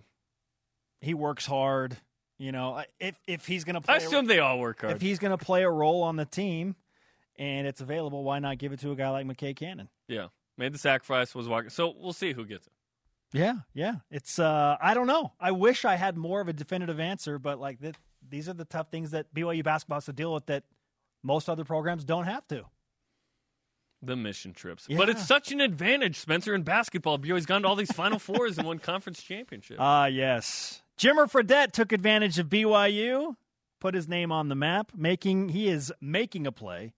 He 1.02 1.14
works 1.14 1.46
hard. 1.46 1.98
You 2.38 2.52
know, 2.52 2.84
if 3.00 3.16
if 3.28 3.46
he's 3.46 3.64
going 3.64 3.76
to 3.76 3.82
play, 3.82 3.96
I 3.96 3.98
assume 3.98 4.28
they 4.28 4.40
all 4.40 4.60
work 4.60 4.82
hard. 4.82 4.94
if 4.96 5.02
he's 5.02 5.20
going 5.20 5.38
to 5.38 5.44
play 5.44 5.64
a 5.64 5.70
role 5.70 6.04
on 6.04 6.16
the 6.16 6.26
team, 6.26 6.76
and 7.38 7.68
it's 7.68 7.82
available, 7.82 8.24
why 8.24 8.40
not 8.40 8.58
give 8.58 8.72
it 8.74 8.80
to 8.82 8.92
a 8.92 8.96
guy 8.96 9.10
like 9.10 9.26
McKay 9.26 9.56
Cannon? 9.56 9.90
yeah. 10.08 10.28
Made 10.58 10.74
the 10.74 10.78
sacrifice, 10.78 11.34
was 11.34 11.48
walking. 11.48 11.70
So 11.70 11.94
we'll 11.98 12.12
see 12.12 12.34
who 12.34 12.44
gets 12.46 12.68
it. 12.68 12.74
Yeah, 13.32 13.54
yeah. 13.74 13.96
It's 14.12 14.40
uh 14.40 14.76
I 14.82 14.94
don't 14.94 15.08
know. 15.08 15.32
I 15.40 15.52
wish 15.52 15.86
I 15.86 15.96
had 15.96 16.18
more 16.18 16.42
of 16.42 16.50
a 16.50 16.54
definitive 16.54 17.00
answer, 17.00 17.40
but 17.40 17.60
like 17.62 17.80
th- 17.80 17.96
these 18.30 18.50
are 18.50 18.54
the 18.54 18.66
tough 18.66 18.90
things 18.90 19.12
that 19.12 19.34
BYU 19.34 19.64
basketball 19.64 19.98
has 19.98 20.06
to 20.06 20.14
deal 20.14 20.34
with 20.34 20.46
that 20.48 20.64
most 21.24 21.50
other 21.50 21.64
programs 21.64 22.04
don't 22.06 22.26
have 22.26 22.48
to. 22.48 22.66
The 24.02 24.16
mission 24.16 24.54
trips. 24.54 24.86
Yeah. 24.88 24.98
But 24.98 25.10
it's 25.10 25.28
such 25.28 25.52
an 25.52 25.60
advantage, 25.60 26.18
Spencer, 26.18 26.56
in 26.56 26.64
basketball. 26.64 27.20
BYU's 27.20 27.46
gone 27.46 27.64
to 27.64 27.68
all 27.68 27.76
these 27.76 27.92
Final 27.92 28.20
Fours 28.20 28.58
and 28.58 28.66
won 28.66 28.80
conference 28.80 29.22
championships. 29.22 29.80
Ah, 29.82 30.06
yes. 30.06 30.82
Jimmer 30.98 31.30
Fredette 31.30 31.72
took 31.72 31.92
advantage 31.92 32.40
of 32.40 32.48
BYU, 32.48 33.36
put 33.82 33.94
his 33.94 34.08
name 34.08 34.32
on 34.32 34.48
the 34.48 34.56
map, 34.56 34.92
making 34.96 35.50
he 35.50 35.68
is 35.68 35.92
making 36.00 36.48
a 36.48 36.52
play 36.52 36.94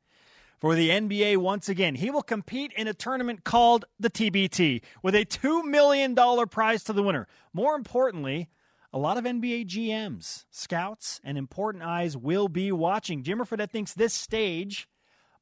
for 0.59 0.75
the 0.75 0.89
NBA 0.89 1.37
once 1.37 1.67
again. 1.67 1.95
He 1.95 2.11
will 2.11 2.21
compete 2.21 2.71
in 2.73 2.87
a 2.87 2.93
tournament 2.93 3.43
called 3.43 3.85
the 3.99 4.11
TBT 4.11 4.83
with 5.01 5.15
a 5.15 5.25
$2 5.25 5.63
million 5.65 6.15
prize 6.47 6.83
to 6.83 6.93
the 6.93 7.01
winner. 7.01 7.27
More 7.51 7.75
importantly, 7.75 8.49
a 8.93 8.97
lot 8.97 9.17
of 9.17 9.23
NBA 9.23 9.67
GMs, 9.67 10.45
scouts, 10.51 11.21
and 11.23 11.37
important 11.37 11.83
eyes 11.83 12.17
will 12.17 12.47
be 12.47 12.71
watching. 12.71 13.23
Jimmer 13.23 13.47
Fredette 13.47 13.71
thinks 13.71 13.93
this 13.93 14.13
stage 14.13 14.87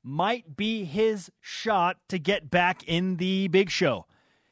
might 0.03 0.55
be 0.55 0.85
his 0.85 1.31
shot 1.41 1.97
to 2.09 2.19
get 2.19 2.49
back 2.49 2.83
in 2.83 3.17
the 3.17 3.47
big 3.47 3.69
show. 3.69 4.05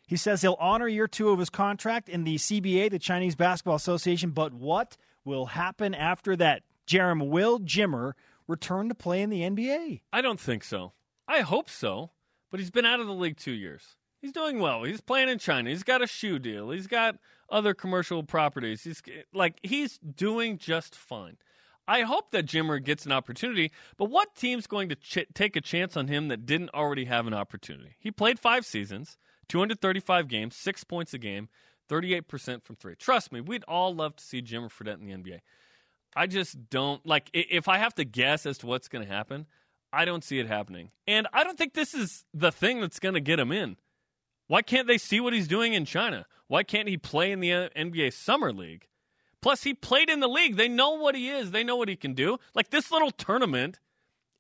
He 0.08 0.18
says 0.18 0.42
he'll 0.42 0.58
honor 0.60 0.88
year 0.88 1.08
two 1.08 1.30
of 1.30 1.40
his 1.40 1.50
contract 1.50 2.10
in 2.10 2.24
the 2.24 2.36
CBA, 2.36 2.90
the 2.90 3.00
Chinese 3.00 3.36
Basketball 3.36 3.76
Association, 3.76 4.32
but 4.32 4.54
what 4.54 4.98
will 5.26 5.48
happen 5.48 5.94
after 5.94 6.36
that? 6.38 6.64
Jarom 6.88 7.28
will 7.30 7.60
Jimmer 7.60 8.14
return 8.48 8.88
to 8.88 8.96
play 8.96 9.22
in 9.22 9.30
the 9.30 9.42
NBA? 9.42 10.02
I 10.14 10.22
don't 10.22 10.40
think 10.40 10.64
so. 10.64 10.94
I 11.28 11.42
hope 11.42 11.70
so, 11.70 12.12
but 12.50 12.62
he's 12.62 12.72
been 12.72 12.86
out 12.86 13.02
of 13.02 13.08
the 13.08 13.14
league 13.14 13.38
two 13.38 13.52
years. 13.52 13.98
He's 14.22 14.32
doing 14.32 14.60
well. 14.60 14.84
He's 14.84 15.02
playing 15.02 15.30
in 15.30 15.40
China. 15.40 15.70
He's 15.70 15.84
got 15.84 16.02
a 16.02 16.08
shoe 16.08 16.40
deal. 16.40 16.72
He's 16.72 16.88
got 16.88 17.18
other 17.50 17.74
commercial 17.74 18.24
properties. 18.24 18.84
He's 18.84 19.02
like 19.34 19.60
he's 19.64 19.98
doing 20.00 20.58
just 20.58 20.96
fine. 20.96 21.38
I 21.88 22.02
hope 22.02 22.32
that 22.32 22.46
Jimmer 22.46 22.84
gets 22.84 23.06
an 23.06 23.14
opportunity, 23.14 23.72
but 23.98 24.10
what 24.10 24.36
team's 24.36 24.68
going 24.68 24.90
to 24.90 24.96
ch- 24.96 25.28
take 25.34 25.56
a 25.56 25.62
chance 25.62 25.96
on 25.96 26.08
him 26.08 26.28
that 26.28 26.46
didn't 26.46 26.74
already 26.74 27.06
have 27.06 27.28
an 27.28 27.34
opportunity? 27.34 27.96
He 27.98 28.12
played 28.12 28.40
five 28.40 28.66
seasons, 28.66 29.18
235 29.48 30.28
games, 30.28 30.56
six 30.56 30.84
points 30.84 31.14
a 31.14 31.18
game, 31.18 31.48
38% 31.90 32.64
from 32.64 32.76
three. 32.76 32.96
Trust 32.96 33.32
me, 33.32 33.40
we'd 33.40 33.64
all 33.70 33.96
love 33.96 34.18
to 34.18 34.24
see 34.24 34.42
Jimmer 34.42 34.70
Fredette 34.70 35.02
in 35.02 35.06
the 35.06 35.14
NBA. 35.14 35.40
I 36.16 36.28
just 36.28 36.70
don't 36.70 37.06
like 37.06 37.30
if 37.34 37.70
I 37.70 37.78
have 37.78 37.96
to 37.96 38.04
guess 38.04 38.46
as 38.46 38.58
to 38.60 38.68
what's 38.68 38.90
going 38.90 39.06
to 39.06 39.12
happen. 39.12 39.46
I 39.94 40.04
don't 40.04 40.24
see 40.24 40.40
it 40.40 40.48
happening, 40.48 40.92
and 41.08 41.28
I 41.32 41.46
don't 41.46 41.58
think 41.58 41.74
this 41.74 41.94
is 41.94 42.26
the 42.34 42.52
thing 42.52 42.82
that's 42.82 43.00
going 43.00 43.16
to 43.16 43.22
get 43.22 43.40
him 43.40 43.54
in. 43.54 43.78
Why 44.48 44.62
can't 44.62 44.88
they 44.88 44.98
see 44.98 45.20
what 45.20 45.34
he's 45.34 45.48
doing 45.48 45.74
in 45.74 45.86
China? 45.86 46.26
Why 46.48 46.64
can't 46.64 46.88
he 46.88 46.98
play 46.98 47.32
in 47.32 47.40
the 47.40 47.50
NBA 47.50 48.14
Summer 48.14 48.54
League? 48.54 48.88
Plus, 49.42 49.64
he 49.64 49.74
played 49.74 50.10
in 50.10 50.20
the 50.20 50.28
league. 50.28 50.56
They 50.56 50.68
know 50.68 50.92
what 50.92 51.16
he 51.16 51.30
is. 51.30 51.52
They 51.52 51.64
know 51.64 51.76
what 51.76 51.90
he 51.90 51.96
can 51.96 52.14
do. 52.14 52.38
Like 52.56 52.70
this 52.70 52.92
little 52.92 53.12
tournament 53.12 53.80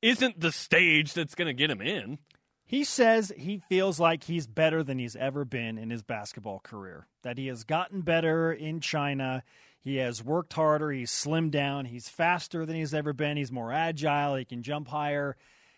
isn't 0.02 0.40
the 0.40 0.52
stage 0.52 1.14
that's 1.14 1.36
going 1.36 1.48
to 1.48 1.54
get 1.54 1.70
him 1.70 1.82
in. 1.82 2.20
He 2.66 2.84
says 2.84 3.32
he 3.38 3.62
feels 3.70 4.00
like 4.00 4.24
he's 4.24 4.48
better 4.48 4.84
than 4.84 5.00
he's 5.00 5.16
ever 5.16 5.46
been 5.46 5.78
in 5.78 5.90
his 5.90 6.04
basketball 6.04 6.60
career. 6.60 7.08
That 7.24 7.38
he 7.38 7.48
has 7.48 7.64
gotten 7.64 8.02
better 8.02 8.52
in 8.52 8.82
China. 8.82 9.44
He 9.80 9.98
has 9.98 10.22
worked 10.22 10.52
harder. 10.54 10.92
He's 10.92 11.12
slimmed 11.12 11.52
down. 11.52 11.86
He's 11.86 12.10
faster 12.10 12.66
than 12.66 12.76
he's 12.76 12.94
ever 12.94 13.14
been. 13.14 13.38
He's 13.38 13.52
more 13.52 13.72
agile. 13.72 14.36
He 14.36 14.44
can 14.44 14.64
jump 14.64 14.90
higher. 14.90 15.38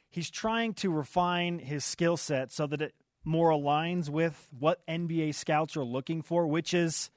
He's 0.10 0.32
trying 0.32 0.74
to 0.76 0.90
refine 0.90 1.60
his 1.60 1.86
skill 1.86 2.18
set 2.18 2.52
so 2.52 2.66
that 2.66 2.82
it 2.82 2.96
more 3.24 3.52
aligns 3.52 4.10
with 4.10 4.48
what 4.58 4.86
NBA 4.88 5.36
scouts 5.36 5.76
are 5.78 5.84
looking 5.84 6.22
for, 6.22 6.48
which 6.48 6.74
is 6.74 7.10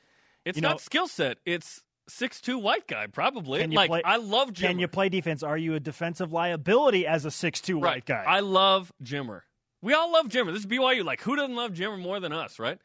it's 0.44 0.60
not 0.60 0.80
skill 0.80 1.08
set. 1.08 1.38
It's 1.44 1.82
six 2.08 2.40
two 2.40 2.58
white 2.58 2.86
guy 2.86 3.06
probably. 3.06 3.60
Can 3.60 3.72
you 3.72 3.76
like 3.76 3.90
play- 3.90 4.02
I 4.04 4.16
love 4.16 4.52
Jimmer. 4.52 4.66
can 4.66 4.78
you 4.78 4.88
play 4.88 5.08
defense? 5.08 5.42
Are 5.42 5.56
you 5.56 5.74
a 5.74 5.80
defensive 5.80 6.32
liability 6.32 7.06
as 7.06 7.24
a 7.24 7.30
six 7.30 7.60
two 7.60 7.80
right. 7.80 7.96
white 7.96 8.06
guy? 8.06 8.24
I 8.26 8.40
love 8.40 8.92
Jimmer. 9.02 9.42
We 9.80 9.94
all 9.94 10.12
love 10.12 10.28
Jimmer. 10.28 10.52
This 10.52 10.60
is 10.60 10.66
BYU. 10.66 11.04
Like 11.04 11.22
who 11.22 11.36
doesn't 11.36 11.56
love 11.56 11.72
Jimmer 11.72 12.00
more 12.00 12.20
than 12.20 12.32
us, 12.32 12.58
right? 12.58 12.78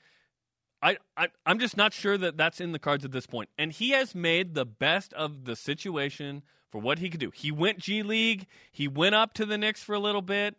I, 0.82 0.98
I 1.16 1.30
I'm 1.46 1.60
just 1.60 1.76
not 1.76 1.94
sure 1.94 2.18
that 2.18 2.38
that's 2.38 2.62
in 2.62 2.72
the 2.72 2.80
cards 2.80 3.04
at 3.04 3.12
this 3.12 3.26
point. 3.26 3.50
And 3.58 3.72
he 3.72 3.92
has 3.92 4.14
made 4.14 4.54
the 4.54 4.66
best 4.66 5.14
of 5.14 5.46
the 5.46 5.56
situation 5.56 6.44
for 6.72 6.80
what 6.80 7.00
he 7.00 7.10
could 7.10 7.20
do. 7.20 7.32
He 7.34 7.52
went 7.52 7.80
G 7.80 8.04
League. 8.04 8.46
He 8.72 8.88
went 8.88 9.16
up 9.16 9.34
to 9.36 9.46
the 9.46 9.58
Knicks 9.58 9.84
for 9.84 9.96
a 9.96 10.00
little 10.00 10.22
bit. 10.22 10.56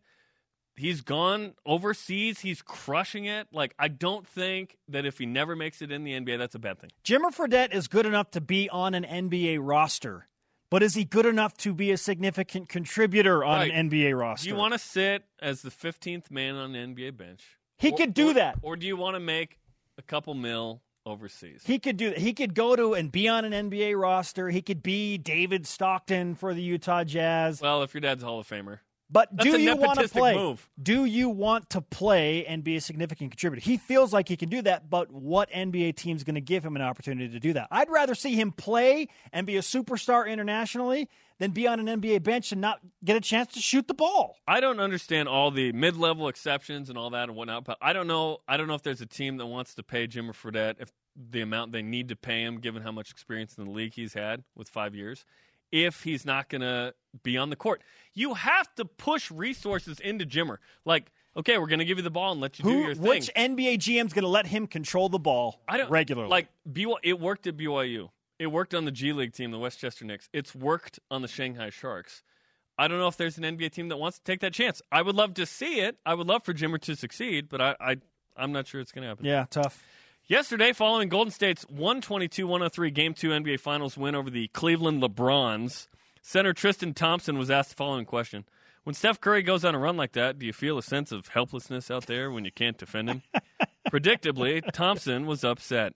He's 0.79 1.01
gone 1.01 1.55
overseas. 1.67 2.41
He's 2.41 2.63
crushing 2.63 3.25
it. 3.25 3.49
Like 3.53 3.75
I 3.79 3.89
don't 3.89 4.27
think 4.27 4.77
that 4.89 5.05
if 5.05 5.19
he 5.19 5.27
never 5.27 5.55
makes 5.57 5.83
it 5.83 5.91
in 5.93 6.05
the 6.05 6.13
NBA, 6.13 6.39
that's 6.39 6.55
a 6.55 6.59
bad 6.59 6.79
thing. 6.79 6.91
Jimmer 7.05 7.35
Fredette 7.35 7.73
is 7.75 7.89
good 7.89 8.07
enough 8.07 8.31
to 8.33 8.41
be 8.41 8.69
on 8.71 8.95
an 8.95 9.05
NBA 9.05 9.59
roster, 9.61 10.29
but 10.71 10.83
is 10.83 10.95
he 10.95 11.05
good 11.05 11.27
enough 11.27 11.57
to 11.59 11.75
be 11.75 11.91
a 11.91 11.97
significant 11.97 12.69
contributor 12.69 13.45
on 13.45 13.59
Right. 13.59 13.71
an 13.73 13.91
NBA 13.91 14.15
roster? 14.19 14.45
Do 14.45 14.51
you 14.51 14.57
want 14.57 14.73
to 14.75 14.79
sit 14.79 15.25
as 15.41 15.63
the 15.63 15.71
15th 15.71 16.31
man 16.31 16.55
on 16.55 16.73
the 16.73 16.79
NBA 16.79 17.11
bench? 17.17 17.43
He 17.79 17.91
Or- 17.91 17.97
could 17.97 18.15
do 18.15 18.31
or- 18.31 18.35
that. 18.35 18.59
Or 18.63 18.77
do 18.77 18.87
you 18.87 18.97
want 18.97 19.15
to 19.17 19.21
make 19.21 19.59
a 19.99 20.03
couple 20.03 20.35
mil 20.35 20.83
overseas? 21.07 21.63
He 21.65 21.79
could 21.79 21.97
do 21.97 22.11
that. 22.11 22.19
He 22.19 22.33
could 22.35 22.55
go 22.55 22.77
to 22.77 22.95
and 22.95 23.11
be 23.11 23.29
on 23.29 23.45
an 23.45 23.53
NBA 23.53 23.95
roster. 23.95 24.51
He 24.51 24.63
could 24.63 24.83
be 24.83 25.17
David 25.17 25.67
Stockton 25.67 26.35
for 26.35 26.55
the 26.55 26.63
Utah 26.63 27.05
Jazz. 27.05 27.61
well, 27.61 27.83
if 27.83 27.95
your 27.95 28.01
dad's 28.01 28.23
a 28.23 28.27
Hall 28.27 28.41
of 28.41 28.49
Famer. 28.49 28.81
But 29.11 29.29
That's 29.33 29.51
do 29.51 29.59
you 29.59 29.75
want 29.75 30.01
to 30.01 30.09
play? 30.09 30.35
move. 30.35 30.69
Do 30.81 31.05
you 31.07 31.31
want 31.31 31.71
to 31.71 31.81
play 31.81 32.45
and 32.45 32.63
be 32.63 32.77
a 32.77 32.81
significant 32.81 33.31
contributor? 33.31 33.65
He 33.65 33.79
feels 33.79 34.13
like 34.13 34.29
he 34.29 34.37
can 34.37 34.51
do 34.51 34.61
that, 34.63 34.91
but 34.91 35.11
what 35.11 35.51
NBA 35.51 35.97
team's 35.97 36.25
going 36.25 36.35
to 36.35 36.43
give 36.43 36.65
him 36.65 36.77
an 36.77 36.83
opportunity 36.83 37.31
to 37.31 37.41
do 37.41 37.55
that? 37.55 37.69
I'd 37.71 37.89
rather 37.89 38.15
see 38.15 38.35
him 38.35 38.53
play 38.53 39.09
and 39.33 39.47
be 39.47 39.57
a 39.57 39.61
superstar 39.61 40.29
internationally 40.29 41.09
than 41.39 41.53
be 41.53 41.67
on 41.67 41.81
an 41.81 42.01
NBA 42.01 42.23
bench 42.23 42.53
and 42.53 42.61
not 42.61 42.81
get 43.03 43.17
a 43.17 43.21
chance 43.21 43.55
to 43.55 43.61
shoot 43.61 43.89
the 43.89 43.95
ball. 43.95 44.37
I 44.47 44.61
don't 44.61 44.81
understand 44.81 45.29
all 45.29 45.51
the 45.51 45.73
mid-level 45.73 46.29
exceptions 46.29 46.91
and 46.91 46.99
all 46.99 47.11
that 47.11 47.29
and 47.29 47.37
whatnot, 47.37 47.65
but 47.65 47.79
I 47.81 47.93
don't 47.93 48.09
know. 48.09 48.39
I 48.47 48.57
don't 48.57 48.67
know 48.67 48.75
if 48.75 48.83
there's 48.83 49.01
a 49.01 49.07
team 49.07 49.39
that 49.39 49.47
wants 49.47 49.75
to 49.77 49.83
pay 49.83 50.07
Jimmer 50.07 50.35
Fredette 50.35 50.77
if 50.81 50.93
the 51.31 51.41
amount 51.41 51.73
they 51.73 51.83
need 51.83 52.09
to 52.09 52.17
pay 52.17 52.43
him, 52.43 52.59
given 52.59 52.83
how 52.83 52.93
much 52.93 53.11
experience 53.11 53.57
in 53.57 53.65
the 53.65 53.71
league 53.71 53.95
he's 53.95 54.15
had 54.15 54.45
with 54.55 54.69
five 54.69 54.95
years. 54.95 55.25
If 55.71 56.03
he's 56.03 56.25
not 56.25 56.49
going 56.49 56.63
to 56.63 56.95
be 57.23 57.37
on 57.37 57.51
the 57.51 57.57
court, 57.57 57.83
you 58.15 58.35
have 58.35 58.75
to 58.77 58.85
push 58.85 59.31
resources 59.31 60.01
into 60.01 60.25
Jimmer. 60.25 60.59
Like, 60.85 61.11
okay, 61.37 61.59
we're 61.59 61.67
going 61.67 61.79
to 61.79 61.85
give 61.85 61.99
you 61.99 62.05
the 62.05 62.11
ball 62.11 62.33
and 62.33 62.41
let 62.41 62.59
you 62.59 62.65
do 62.65 62.73
your 62.73 62.95
thing. 62.95 63.03
which 63.03 63.31
NBA 63.35 63.79
GM's 63.79 64.13
going 64.13 64.23
to 64.23 64.29
let 64.29 64.47
him 64.47 64.67
control 64.67 65.09
the 65.09 65.19
ball 65.19 65.61
I 65.69 65.77
don't 65.77 65.91
regularly? 65.91 66.29
Like 66.29 66.49
BYU, 66.71 66.97
it 67.03 67.21
worked 67.21 67.47
at 67.47 67.57
BYU. 67.57 68.11
It 68.39 68.47
worked 68.49 68.73
on 68.75 68.85
the 68.85 68.93
G 68.93 69.13
League 69.13 69.33
team, 69.33 69.51
the 69.51 69.59
Westchester 69.59 70.05
Knicks. 70.05 70.29
It's 70.33 70.55
worked 70.55 71.01
on 71.11 71.23
the 71.23 71.29
Shanghai 71.29 71.71
Sharks. 71.71 72.23
I 72.79 72.87
don't 72.87 72.99
know 72.99 73.09
if 73.09 73.17
there's 73.17 73.37
an 73.37 73.45
NBA 73.45 73.73
team 73.73 73.89
that 73.89 73.97
wants 73.97 74.19
to 74.19 74.25
take 74.25 74.41
that 74.41 74.53
chance. 74.53 74.81
I 74.93 75.03
would 75.03 75.17
love 75.17 75.35
to 75.35 75.47
see 75.47 75.81
it. 75.81 75.97
I 76.07 76.15
would 76.15 76.29
love 76.29 76.45
for 76.45 76.55
Jimmer 76.55 76.81
to 76.83 76.95
succeed, 76.95 77.49
but 77.49 77.61
I, 77.61 77.75
I 77.81 77.97
I'm 78.37 78.53
not 78.53 78.69
sure 78.69 78.81
it's 78.81 78.93
going 78.93 79.03
to 79.03 79.09
happen. 79.09 79.25
yeah, 79.27 79.47
tough. 79.51 79.83
Yesterday, 80.29 80.75
following 80.75 81.09
Golden 81.09 81.31
State's 81.31 81.65
122-103 81.75 82.93
Game 82.93 83.15
2 83.15 83.31
NBA 83.31 83.61
Finals 83.61 83.97
win 83.97 84.15
over 84.15 84.29
the 84.29 84.49
Cleveland 84.49 85.03
LeBrons, 85.03 85.89
center 86.21 86.53
Tristan 86.53 86.93
Thompson 86.93 87.39
was 87.39 87.51
asked 87.51 87.71
the 87.71 87.77
following 87.77 88.05
question. 88.05 88.45
When 88.85 88.93
Steph 88.93 89.23
Curry 89.23 89.41
goes 89.43 89.65
on 89.65 89.75
a 89.75 89.79
run 89.79 89.97
like 89.97 90.13
that, 90.13 90.39
do 90.39 90.45
you 90.45 90.53
feel 90.53 90.77
a 90.77 90.83
sense 90.83 91.13
of 91.13 91.29
helplessness 91.29 91.91
out 91.91 92.05
there 92.05 92.31
when 92.31 92.45
you 92.45 92.53
can't 92.53 92.77
defend 92.77 93.09
him? 93.09 93.23
Predictably, 93.91 94.63
Thompson 94.71 95.25
was 95.25 95.45
upset. 95.45 95.95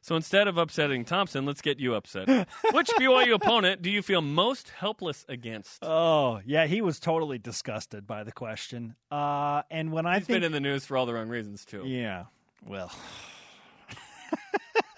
So 0.00 0.16
instead 0.16 0.48
of 0.48 0.56
upsetting 0.56 1.04
Thompson, 1.04 1.44
let's 1.44 1.60
get 1.60 1.78
you 1.78 1.96
upset. 1.96 2.28
Which 2.72 2.88
BYU 2.98 3.34
opponent 3.34 3.82
do 3.82 3.90
you 3.90 4.00
feel 4.00 4.22
most 4.22 4.70
helpless 4.70 5.26
against? 5.28 5.84
Oh, 5.84 6.40
yeah, 6.46 6.64
he 6.64 6.80
was 6.80 6.98
totally 6.98 7.36
disgusted 7.36 8.06
by 8.06 8.24
the 8.24 8.32
question. 8.32 8.96
Uh, 9.10 9.64
and 9.70 9.92
when 9.92 10.06
I 10.06 10.16
He's 10.16 10.28
think 10.28 10.36
been 10.36 10.44
in 10.44 10.52
the 10.52 10.60
news 10.60 10.86
for 10.86 10.96
all 10.96 11.04
the 11.04 11.12
wrong 11.12 11.28
reasons, 11.28 11.66
too. 11.66 11.82
Yeah. 11.84 12.24
Well, 12.64 12.90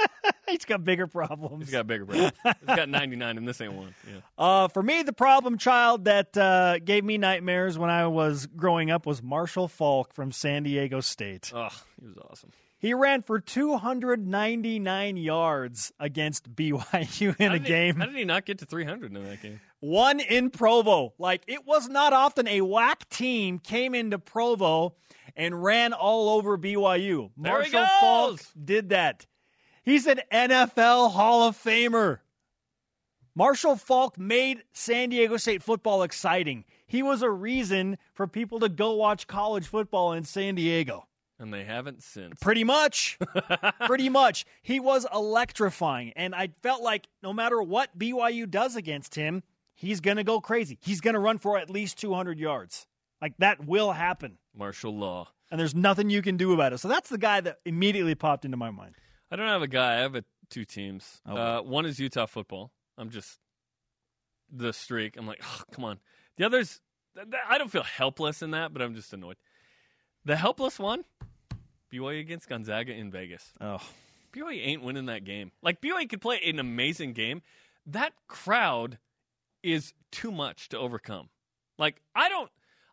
he's 0.48 0.64
got 0.64 0.84
bigger 0.84 1.06
problems. 1.06 1.66
He's 1.66 1.72
got 1.72 1.86
bigger 1.86 2.04
brain. 2.04 2.30
He's 2.44 2.54
got 2.66 2.88
99, 2.88 3.38
and 3.38 3.46
this 3.48 3.60
ain't 3.60 3.72
one. 3.72 3.94
Yeah. 4.06 4.20
Uh, 4.36 4.68
for 4.68 4.82
me, 4.82 5.02
the 5.02 5.12
problem 5.12 5.58
child 5.58 6.04
that 6.06 6.36
uh, 6.36 6.78
gave 6.78 7.04
me 7.04 7.18
nightmares 7.18 7.78
when 7.78 7.90
I 7.90 8.06
was 8.06 8.46
growing 8.46 8.90
up 8.90 9.06
was 9.06 9.22
Marshall 9.22 9.68
Faulk 9.68 10.14
from 10.14 10.32
San 10.32 10.62
Diego 10.62 11.00
State. 11.00 11.52
Oh, 11.54 11.68
he 12.00 12.06
was 12.06 12.16
awesome. 12.30 12.50
He 12.80 12.94
ran 12.94 13.22
for 13.22 13.40
299 13.40 15.16
yards 15.16 15.92
against 15.98 16.54
BYU 16.54 17.34
in 17.38 17.52
a 17.52 17.58
he- 17.58 17.64
game. 17.64 17.96
how 17.96 18.06
did 18.06 18.14
he 18.14 18.24
not 18.24 18.44
get 18.44 18.58
to 18.58 18.66
300 18.66 19.14
in 19.14 19.24
that 19.24 19.42
game? 19.42 19.60
One 19.80 20.20
in 20.20 20.50
Provo. 20.50 21.12
Like, 21.18 21.42
it 21.46 21.66
was 21.66 21.88
not 21.88 22.12
often 22.12 22.46
a 22.46 22.60
whack 22.60 23.08
team 23.08 23.58
came 23.58 23.94
into 23.94 24.18
Provo 24.18 24.94
and 25.36 25.62
ran 25.62 25.92
all 25.92 26.30
over 26.30 26.56
BYU. 26.58 27.30
Marshall 27.36 27.86
Faulk 28.00 28.40
did 28.64 28.90
that. 28.90 29.26
He's 29.88 30.06
an 30.06 30.20
NFL 30.30 31.12
Hall 31.12 31.48
of 31.48 31.56
Famer. 31.56 32.18
Marshall 33.34 33.74
Faulk 33.76 34.18
made 34.18 34.62
San 34.70 35.08
Diego 35.08 35.38
State 35.38 35.62
football 35.62 36.02
exciting. 36.02 36.66
He 36.86 37.02
was 37.02 37.22
a 37.22 37.30
reason 37.30 37.96
for 38.12 38.26
people 38.26 38.60
to 38.60 38.68
go 38.68 38.92
watch 38.92 39.26
college 39.26 39.66
football 39.66 40.12
in 40.12 40.24
San 40.24 40.56
Diego. 40.56 41.06
And 41.38 41.54
they 41.54 41.64
haven't 41.64 42.02
since. 42.02 42.38
Pretty 42.38 42.64
much. 42.64 43.18
Pretty 43.86 44.10
much. 44.10 44.44
He 44.60 44.78
was 44.78 45.06
electrifying. 45.10 46.12
And 46.16 46.34
I 46.34 46.50
felt 46.62 46.82
like 46.82 47.08
no 47.22 47.32
matter 47.32 47.62
what 47.62 47.98
BYU 47.98 48.46
does 48.50 48.76
against 48.76 49.14
him, 49.14 49.42
he's 49.74 50.02
going 50.02 50.18
to 50.18 50.24
go 50.24 50.38
crazy. 50.38 50.76
He's 50.82 51.00
going 51.00 51.14
to 51.14 51.20
run 51.20 51.38
for 51.38 51.56
at 51.56 51.70
least 51.70 51.96
200 51.96 52.38
yards. 52.38 52.86
Like 53.22 53.38
that 53.38 53.64
will 53.64 53.92
happen. 53.92 54.36
Martial 54.54 54.94
law. 54.94 55.28
And 55.50 55.58
there's 55.58 55.74
nothing 55.74 56.10
you 56.10 56.20
can 56.20 56.36
do 56.36 56.52
about 56.52 56.74
it. 56.74 56.78
So 56.78 56.88
that's 56.88 57.08
the 57.08 57.16
guy 57.16 57.40
that 57.40 57.60
immediately 57.64 58.14
popped 58.14 58.44
into 58.44 58.58
my 58.58 58.70
mind. 58.70 58.94
I 59.30 59.36
don't 59.36 59.46
have 59.46 59.62
a 59.62 59.68
guy. 59.68 59.96
I 59.96 60.00
have 60.00 60.14
a, 60.14 60.24
two 60.50 60.64
teams. 60.64 61.20
Oh. 61.26 61.36
Uh, 61.36 61.62
one 61.62 61.86
is 61.86 61.98
Utah 61.98 62.26
football. 62.26 62.72
I'm 62.96 63.10
just 63.10 63.38
the 64.50 64.72
streak. 64.72 65.16
I'm 65.16 65.26
like, 65.26 65.40
oh, 65.42 65.62
come 65.72 65.84
on. 65.84 65.98
The 66.36 66.44
others, 66.44 66.80
th- 67.14 67.30
th- 67.30 67.42
I 67.48 67.58
don't 67.58 67.70
feel 67.70 67.82
helpless 67.82 68.42
in 68.42 68.52
that, 68.52 68.72
but 68.72 68.82
I'm 68.82 68.94
just 68.94 69.12
annoyed. 69.12 69.36
The 70.24 70.36
helpless 70.36 70.78
one, 70.78 71.04
BYU 71.92 72.20
against 72.20 72.48
Gonzaga 72.48 72.92
in 72.92 73.10
Vegas. 73.10 73.52
Oh. 73.60 73.80
BYU 74.32 74.66
ain't 74.66 74.82
winning 74.82 75.06
that 75.06 75.24
game. 75.24 75.52
Like 75.62 75.80
BYU 75.80 76.08
could 76.08 76.20
play 76.20 76.40
an 76.44 76.58
amazing 76.58 77.12
game. 77.12 77.42
That 77.86 78.12
crowd 78.26 78.98
is 79.62 79.92
too 80.12 80.30
much 80.30 80.68
to 80.70 80.78
overcome. 80.78 81.28
Like 81.78 82.00
I 82.14 82.28
don't. 82.28 82.50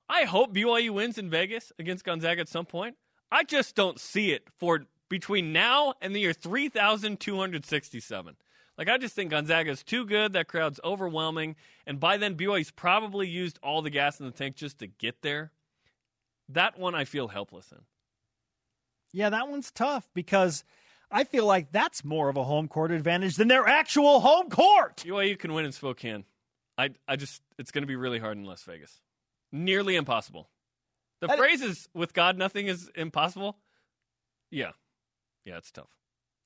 I 0.08 0.24
hope 0.24 0.54
BYU 0.54 0.92
wins 0.92 1.18
in 1.18 1.30
Vegas 1.30 1.72
against 1.80 2.06
Gonzaga 2.06 2.42
at 2.42 2.48
some 2.48 2.66
point. 2.66 2.96
I 3.32 3.44
just 3.44 3.76
don't 3.76 4.00
see 4.00 4.32
it 4.32 4.48
for 4.60 4.86
between 5.10 5.54
now 5.54 5.94
and 6.02 6.16
the 6.16 6.20
year 6.22 6.34
3267. 6.34 8.36
Like 8.78 8.90
I 8.90 8.98
just 8.98 9.16
think 9.16 9.32
Gonzaga 9.32 9.72
is 9.72 9.84
too 9.84 10.06
good. 10.06 10.34
That 10.34 10.50
crowd's 10.50 10.82
overwhelming, 10.84 11.56
and 11.88 11.98
by 12.00 12.18
then 12.18 12.36
BYU's 12.36 12.72
probably 12.72 13.28
used 13.28 13.58
all 13.64 13.82
the 13.82 13.90
gas 13.90 14.20
in 14.20 14.26
the 14.26 14.34
tank 14.34 14.58
just 14.58 14.80
to 14.80 14.88
get 14.88 15.22
there. 15.22 15.52
That 16.50 16.78
one 16.78 16.94
I 16.94 17.06
feel 17.06 17.30
helpless 17.30 17.72
in. 17.72 17.80
Yeah, 19.14 19.30
that 19.30 19.48
one's 19.48 19.72
tough 19.72 20.10
because 20.14 20.66
I 21.10 21.24
feel 21.24 21.46
like 21.46 21.72
that's 21.72 22.04
more 22.04 22.28
of 22.28 22.36
a 22.36 22.44
home 22.44 22.68
court 22.68 22.92
advantage 22.92 23.38
than 23.38 23.48
their 23.48 23.66
actual 23.66 24.20
home 24.20 24.50
court. 24.50 24.98
BYU 25.06 25.40
can 25.40 25.54
win 25.54 25.64
in 25.66 25.72
Spokane. 25.72 26.26
I 26.78 26.90
I 27.08 27.16
just 27.16 27.42
it's 27.58 27.72
going 27.72 27.84
to 27.84 27.88
be 27.88 27.96
really 27.96 28.20
hard 28.20 28.38
in 28.38 28.44
Las 28.44 28.64
Vegas. 28.64 29.00
Nearly 29.54 29.96
impossible. 29.96 30.50
The 31.22 31.28
That- 31.28 31.38
phrase 31.38 31.62
is 31.62 31.88
with 31.94 32.14
God 32.14 32.38
nothing 32.38 32.68
is 32.68 32.92
impossible. 32.94 33.58
Yeah. 34.52 34.72
Yeah, 35.46 35.58
it's 35.58 35.72
tough. 35.72 35.90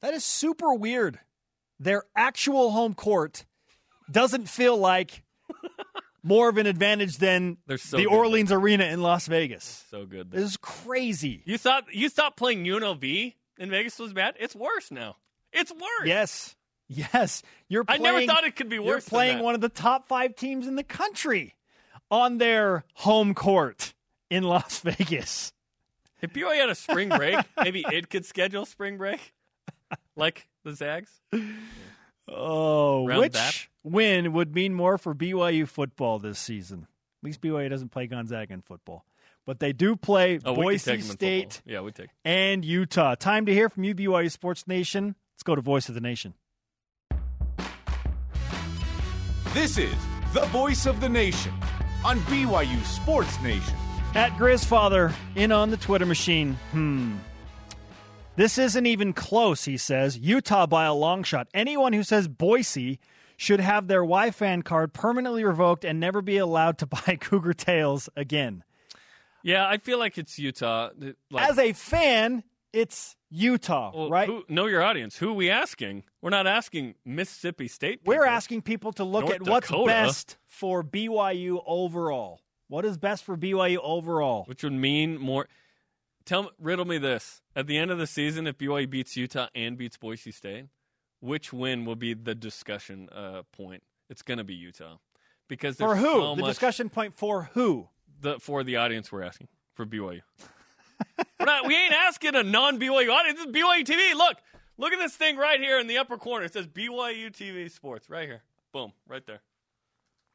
That 0.01 0.13
is 0.13 0.23
super 0.23 0.73
weird. 0.73 1.19
Their 1.79 2.03
actual 2.15 2.71
home 2.71 2.93
court 2.93 3.45
doesn't 4.11 4.49
feel 4.49 4.77
like 4.77 5.23
more 6.23 6.49
of 6.49 6.57
an 6.57 6.65
advantage 6.67 7.17
than 7.17 7.57
so 7.77 7.97
the. 7.97 8.05
Orleans 8.05 8.51
Arena 8.51 8.85
in 8.85 9.01
Las 9.01 9.27
Vegas. 9.27 9.85
So 9.89 10.05
good. 10.05 10.31
This 10.31 10.43
is 10.43 10.57
crazy. 10.57 11.41
You 11.45 11.57
thought 11.57 11.85
you 11.93 12.09
thought 12.09 12.35
playing 12.35 12.65
UNLV 12.65 13.33
in 13.57 13.69
Vegas 13.69 13.97
was 13.99 14.13
bad? 14.13 14.35
It's 14.39 14.55
worse 14.55 14.91
now. 14.91 15.15
It's 15.53 15.71
worse. 15.71 16.05
Yes. 16.05 16.55
Yes. 16.87 17.43
You're 17.69 17.83
I 17.87 17.97
playing, 17.97 18.03
never 18.03 18.25
thought 18.25 18.43
it 18.43 18.55
could 18.55 18.67
be 18.69 18.75
You're 18.75 18.83
worse. 18.85 19.05
than 19.05 19.09
playing 19.09 19.39
one 19.39 19.55
of 19.55 19.61
the 19.61 19.69
top 19.69 20.07
five 20.07 20.35
teams 20.35 20.67
in 20.67 20.75
the 20.75 20.83
country 20.83 21.55
on 22.11 22.37
their 22.39 22.83
home 22.95 23.33
court 23.33 23.93
in 24.29 24.43
Las 24.43 24.79
Vegas. 24.83 25.53
If 26.21 26.33
BYU 26.33 26.59
had 26.59 26.69
a 26.69 26.75
spring 26.75 27.09
break, 27.09 27.37
maybe 27.63 27.85
it 27.91 28.09
could 28.09 28.25
schedule 28.25 28.65
spring 28.65 28.97
break, 28.97 29.33
like 30.15 30.47
the 30.63 30.73
Zags. 30.73 31.09
Oh, 32.27 33.05
Round 33.07 33.21
which 33.21 33.33
that. 33.33 33.67
win 33.83 34.33
would 34.33 34.53
mean 34.53 34.73
more 34.73 34.97
for 34.97 35.15
BYU 35.15 35.67
football 35.67 36.19
this 36.19 36.37
season? 36.39 36.87
At 37.21 37.25
least 37.25 37.41
BYU 37.41 37.69
doesn't 37.69 37.89
play 37.89 38.07
Gonzaga 38.07 38.53
in 38.53 38.61
football, 38.61 39.05
but 39.45 39.59
they 39.59 39.73
do 39.73 39.95
play 39.95 40.39
Oh, 40.45 40.53
Boise 40.55 40.91
take 40.91 40.99
them 41.01 41.09
in 41.11 41.15
State. 41.15 41.61
Yeah, 41.65 41.81
we 41.81 41.91
take. 41.91 42.09
and 42.25 42.63
Utah. 42.63 43.15
Time 43.15 43.45
to 43.45 43.53
hear 43.53 43.69
from 43.69 43.83
you, 43.83 43.95
BYU 43.95 44.31
Sports 44.31 44.67
Nation. 44.67 45.15
Let's 45.33 45.43
go 45.43 45.55
to 45.55 45.61
Voice 45.61 45.89
of 45.89 45.95
the 45.95 46.01
Nation. 46.01 46.33
This 49.53 49.77
is 49.77 49.95
the 50.33 50.45
voice 50.47 50.85
of 50.85 51.01
the 51.01 51.09
nation 51.09 51.53
on 52.05 52.19
BYU 52.21 52.83
Sports 52.85 53.41
Nation. 53.41 53.75
At 54.15 54.31
Grizzfather, 54.33 55.13
in 55.35 55.51
on 55.51 55.69
the 55.69 55.77
Twitter 55.77 56.05
machine. 56.05 56.57
Hmm. 56.71 57.17
This 58.35 58.57
isn't 58.57 58.85
even 58.85 59.13
close, 59.13 59.65
he 59.65 59.77
says. 59.77 60.17
Utah 60.17 60.65
by 60.65 60.85
a 60.85 60.93
long 60.93 61.23
shot. 61.23 61.47
Anyone 61.53 61.93
who 61.93 62.03
says 62.03 62.27
Boise 62.27 62.99
should 63.37 63.59
have 63.59 63.87
their 63.87 64.03
Y 64.03 64.31
fan 64.31 64.61
card 64.63 64.93
permanently 64.93 65.43
revoked 65.43 65.85
and 65.85 65.99
never 65.99 66.21
be 66.21 66.37
allowed 66.37 66.79
to 66.79 66.85
buy 66.87 67.17
Cougar 67.19 67.53
Tails 67.53 68.09
again. 68.15 68.63
Yeah, 69.43 69.67
I 69.67 69.77
feel 69.77 69.99
like 69.99 70.17
it's 70.17 70.39
Utah. 70.39 70.89
Like, 71.29 71.49
As 71.49 71.57
a 71.59 71.73
fan, 71.73 72.43
it's 72.73 73.15
Utah, 73.29 73.91
well, 73.95 74.09
right? 74.09 74.27
Who, 74.27 74.43
know 74.49 74.65
your 74.65 74.83
audience. 74.83 75.17
Who 75.17 75.29
are 75.29 75.33
we 75.33 75.49
asking? 75.49 76.03
We're 76.21 76.31
not 76.31 76.47
asking 76.47 76.95
Mississippi 77.05 77.67
State. 77.67 78.01
We're 78.05 78.25
asking 78.25 78.63
people 78.63 78.91
to 78.93 79.03
look 79.03 79.25
North 79.25 79.35
at 79.35 79.41
what's 79.47 79.71
best 79.85 80.37
for 80.47 80.83
BYU 80.83 81.61
overall. 81.65 82.41
What 82.69 82.85
is 82.85 82.97
best 82.97 83.23
for 83.25 83.35
BYU 83.35 83.79
overall? 83.83 84.45
which 84.45 84.63
would 84.63 84.73
mean 84.73 85.17
more. 85.17 85.47
Tell 86.23 86.51
riddle 86.59 86.85
me 86.85 86.97
this: 86.99 87.41
at 87.55 87.67
the 87.67 87.77
end 87.77 87.91
of 87.91 87.97
the 87.97 88.07
season, 88.07 88.47
if 88.47 88.57
BYU 88.57 88.89
beats 88.89 89.17
Utah 89.17 89.47
and 89.53 89.77
beats 89.77 89.97
Boise 89.97 90.31
State, 90.31 90.65
which 91.19 91.51
win 91.51 91.83
will 91.83 91.95
be 91.95 92.13
the 92.13 92.35
discussion 92.35 93.09
uh, 93.11 93.41
point? 93.51 93.83
It's 94.09 94.21
going 94.21 94.37
to 94.37 94.43
be 94.43 94.53
Utah 94.53 94.97
because 95.47 95.77
For 95.77 95.95
who? 95.95 96.21
so 96.21 96.35
the 96.35 96.43
discussion 96.43 96.89
point 96.89 97.17
for 97.17 97.49
who? 97.53 97.89
the 98.21 98.39
for 98.39 98.63
the 98.63 98.75
audience 98.77 99.11
we're 99.11 99.23
asking 99.23 99.47
for 99.73 99.85
BYU. 99.85 100.21
we're 101.39 101.45
not. 101.45 101.67
We 101.67 101.75
ain't 101.75 101.93
asking 101.93 102.35
a 102.35 102.43
non 102.43 102.79
BYU 102.79 103.11
audience. 103.11 103.39
This 103.43 103.47
BYU 103.47 103.83
TV. 103.83 104.13
Look, 104.13 104.37
look 104.77 104.93
at 104.93 104.99
this 104.99 105.15
thing 105.15 105.37
right 105.37 105.59
here 105.59 105.79
in 105.79 105.87
the 105.87 105.97
upper 105.97 106.17
corner. 106.17 106.45
It 106.45 106.53
says 106.53 106.67
BYU 106.67 107.31
TV 107.31 107.71
Sports 107.71 108.09
right 108.09 108.27
here. 108.27 108.43
Boom, 108.71 108.93
right 109.07 109.25
there. 109.25 109.41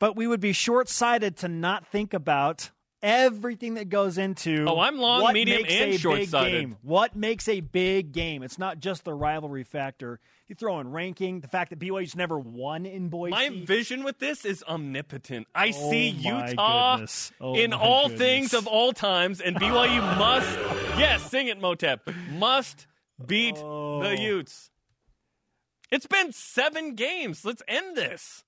But 0.05 0.17
we 0.17 0.27
would 0.27 0.41
be 0.41 0.53
short 0.53 0.91
sighted 0.91 1.39
to 1.39 1.49
not 1.49 1.87
think 1.87 2.13
about 2.13 2.71
everything 3.03 3.73
that 3.77 3.89
goes 3.89 4.19
into 4.19 4.67
Oh, 4.69 4.79
I'm 4.79 4.99
long, 4.99 5.23
what 5.23 5.33
medium, 5.33 5.63
makes 5.63 5.73
and 5.73 5.83
a 5.85 5.87
big 5.93 6.01
short-sighted. 6.01 6.61
game. 6.61 6.77
What 6.83 7.17
makes 7.17 7.49
a 7.49 7.61
big 7.61 8.13
game? 8.13 8.43
It's 8.43 8.59
not 8.59 8.81
just 8.81 9.05
the 9.05 9.15
rivalry 9.15 9.65
factor. 9.65 10.21
You 10.47 10.57
throw 10.57 10.79
in 10.81 10.91
ranking, 10.91 11.41
the 11.41 11.49
fact 11.49 11.71
that 11.71 11.79
BYU's 11.79 12.15
never 12.15 12.39
won 12.39 12.85
in 12.85 13.09
Boise. 13.09 13.31
My 13.31 13.49
vision 13.49 14.05
with 14.05 14.19
this 14.19 14.45
is 14.45 14.63
omnipotent. 14.69 15.47
I 15.55 15.69
Oh 15.75 15.91
see 15.91 16.09
Utah. 16.11 17.07
Oh 17.41 17.55
in 17.55 17.73
all 17.73 18.09
goodness. 18.11 18.19
things 18.21 18.53
of 18.53 18.67
all 18.67 18.93
times, 18.93 19.41
and 19.41 19.57
BYU 19.57 20.01
must, 20.19 20.59
yes, 20.99 21.23
sing 21.31 21.49
it, 21.49 21.59
Motep, 21.63 22.07
must 22.31 22.87
beat 23.27 23.57
Oh. 23.57 24.03
the 24.03 24.21
Utes. 24.21 24.71
It's 25.91 26.07
been 26.07 26.31
seven 26.33 26.95
games. 26.95 27.43
Let's 27.43 27.63
end 27.67 27.97
this. 27.97 28.45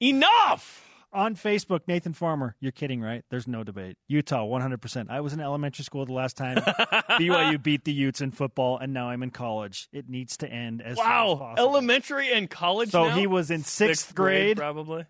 Enough. 0.00 0.82
on 1.12 1.34
Facebook, 1.36 1.80
Nathan 1.86 2.12
Farmer, 2.12 2.54
you're 2.60 2.72
kidding, 2.72 3.00
right? 3.00 3.24
There's 3.30 3.46
no 3.48 3.64
debate. 3.64 3.96
Utah, 4.08 4.44
100%. 4.44 5.08
I 5.10 5.20
was 5.20 5.32
in 5.32 5.40
elementary 5.40 5.84
school 5.84 6.04
the 6.04 6.12
last 6.12 6.36
time 6.36 6.56
BYU 7.18 7.62
beat 7.62 7.84
the 7.84 7.92
Utes 7.92 8.20
in 8.20 8.30
football, 8.32 8.76
and 8.78 8.92
now 8.92 9.08
I'm 9.08 9.22
in 9.22 9.30
college. 9.30 9.88
It 9.92 10.08
needs 10.08 10.36
to 10.38 10.48
end 10.48 10.82
as 10.82 10.96
soon 10.98 11.06
as 11.06 11.10
Wow, 11.10 11.54
elementary 11.56 12.32
and 12.32 12.50
college. 12.50 12.90
So 12.90 13.08
now? 13.08 13.16
he 13.16 13.26
was 13.26 13.50
in 13.50 13.62
sixth, 13.64 14.14
grade. 14.14 14.58
probably 14.58 15.06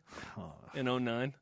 in 0.75 0.87
09. 0.87 1.35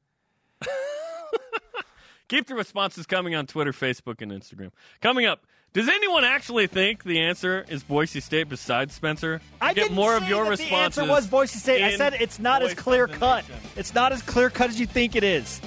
Keep 2.28 2.46
the 2.46 2.54
responses 2.54 3.04
coming 3.06 3.34
on 3.34 3.46
Twitter, 3.46 3.72
Facebook, 3.72 4.22
and 4.22 4.32
Instagram. 4.32 4.70
Coming 5.02 5.26
up, 5.26 5.46
does 5.74 5.88
anyone 5.88 6.24
actually 6.24 6.68
think 6.68 7.02
the 7.02 7.20
answer 7.20 7.66
is 7.68 7.82
Boise 7.82 8.20
State 8.20 8.48
besides 8.48 8.94
Spencer? 8.94 9.40
I 9.60 9.74
Get 9.74 9.82
didn't 9.82 9.96
more 9.96 10.16
of 10.16 10.28
your 10.28 10.44
that 10.44 10.50
responses. 10.50 10.70
The 10.70 11.02
answer 11.02 11.04
was 11.12 11.26
Boise 11.26 11.58
State. 11.58 11.82
I 11.82 11.96
said 11.96 12.14
it's 12.14 12.38
not 12.38 12.62
as 12.62 12.74
clear 12.74 13.08
cut. 13.08 13.44
It's 13.76 13.92
not 13.92 14.12
as 14.12 14.22
clear 14.22 14.50
cut 14.50 14.70
as 14.70 14.78
you 14.78 14.86
think 14.86 15.16
it 15.16 15.24
is. 15.24 15.60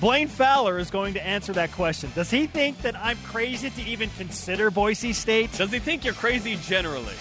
Blaine 0.00 0.28
Fowler 0.28 0.78
is 0.78 0.90
going 0.90 1.14
to 1.14 1.26
answer 1.26 1.54
that 1.54 1.72
question. 1.72 2.10
Does 2.14 2.30
he 2.30 2.46
think 2.46 2.82
that 2.82 2.94
I'm 2.96 3.16
crazy 3.24 3.70
to 3.70 3.82
even 3.82 4.10
consider 4.18 4.70
Boise 4.70 5.14
State? 5.14 5.50
Does 5.52 5.72
he 5.72 5.78
think 5.78 6.04
you're 6.04 6.12
crazy 6.14 6.56
generally? 6.56 7.14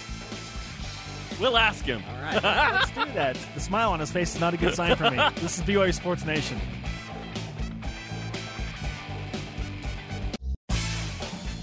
We'll 1.39 1.57
ask 1.57 1.85
him. 1.85 2.03
All 2.09 2.21
right, 2.21 2.43
let's 2.43 2.91
do 2.91 3.05
that. 3.13 3.37
The 3.53 3.61
smile 3.61 3.91
on 3.91 3.99
his 3.99 4.11
face 4.11 4.35
is 4.35 4.41
not 4.41 4.53
a 4.53 4.57
good 4.57 4.75
sign 4.75 4.95
for 4.97 5.09
me. 5.09 5.17
This 5.35 5.57
is 5.57 5.63
BYU 5.63 5.93
Sports 5.93 6.25
Nation. 6.25 6.59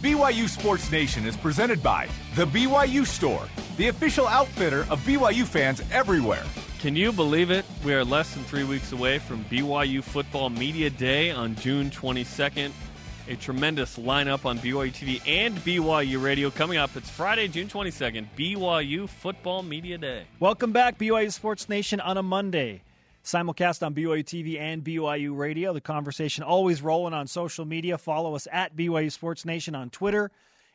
BYU 0.02 0.48
Sports 0.48 0.90
Nation 0.90 1.26
is 1.26 1.36
presented 1.36 1.82
by 1.82 2.08
The 2.34 2.46
BYU 2.46 3.04
Store, 3.04 3.46
the 3.76 3.88
official 3.88 4.26
outfitter 4.26 4.86
of 4.88 4.98
BYU 5.00 5.44
fans 5.44 5.82
everywhere. 5.92 6.42
Can 6.78 6.96
you 6.96 7.12
believe 7.12 7.50
it? 7.50 7.66
We 7.84 7.92
are 7.92 8.02
less 8.02 8.32
than 8.32 8.42
three 8.44 8.64
weeks 8.64 8.92
away 8.92 9.18
from 9.18 9.44
BYU 9.44 10.02
Football 10.02 10.48
Media 10.48 10.88
Day 10.88 11.30
on 11.30 11.54
June 11.56 11.90
22nd. 11.90 12.70
A 13.28 13.36
tremendous 13.36 13.98
lineup 13.98 14.46
on 14.46 14.58
BYU 14.60 14.90
TV 14.90 15.20
and 15.26 15.54
BYU 15.58 16.22
Radio 16.22 16.48
coming 16.48 16.78
up. 16.78 16.96
It's 16.96 17.10
Friday, 17.10 17.48
June 17.48 17.68
22nd, 17.68 18.24
BYU 18.38 19.06
Football 19.06 19.64
Media 19.64 19.98
Day. 19.98 20.22
Welcome 20.40 20.72
back, 20.72 20.98
BYU 20.98 21.30
Sports 21.30 21.68
Nation 21.68 22.00
on 22.00 22.16
a 22.16 22.22
Monday. 22.22 22.80
Simulcast 23.24 23.84
on 23.84 23.94
BYU 23.94 24.24
TV 24.24 24.58
and 24.58 24.82
BYU 24.82 25.36
Radio. 25.36 25.72
The 25.72 25.80
conversation 25.80 26.42
always 26.42 26.82
rolling 26.82 27.14
on 27.14 27.26
social 27.26 27.64
media. 27.64 27.98
Follow 27.98 28.34
us 28.34 28.48
at 28.50 28.76
BYU 28.76 29.12
Sports 29.12 29.44
Nation 29.44 29.74
on 29.74 29.90
Twitter, 29.90 30.30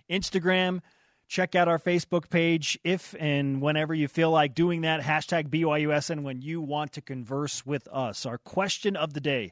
Instagram. 0.09 0.81
Check 1.27 1.55
out 1.55 1.67
our 1.67 1.79
Facebook 1.79 2.29
page 2.29 2.77
if 2.83 3.15
and 3.19 3.61
whenever 3.61 3.95
you 3.95 4.07
feel 4.07 4.29
like 4.29 4.53
doing 4.53 4.81
that. 4.81 5.01
Hashtag 5.01 5.49
BYUSN 5.49 6.21
when 6.21 6.41
you 6.41 6.61
want 6.61 6.93
to 6.93 7.01
converse 7.01 7.65
with 7.65 7.87
us. 7.91 8.25
Our 8.25 8.37
question 8.37 8.95
of 8.95 9.13
the 9.13 9.21
day 9.21 9.51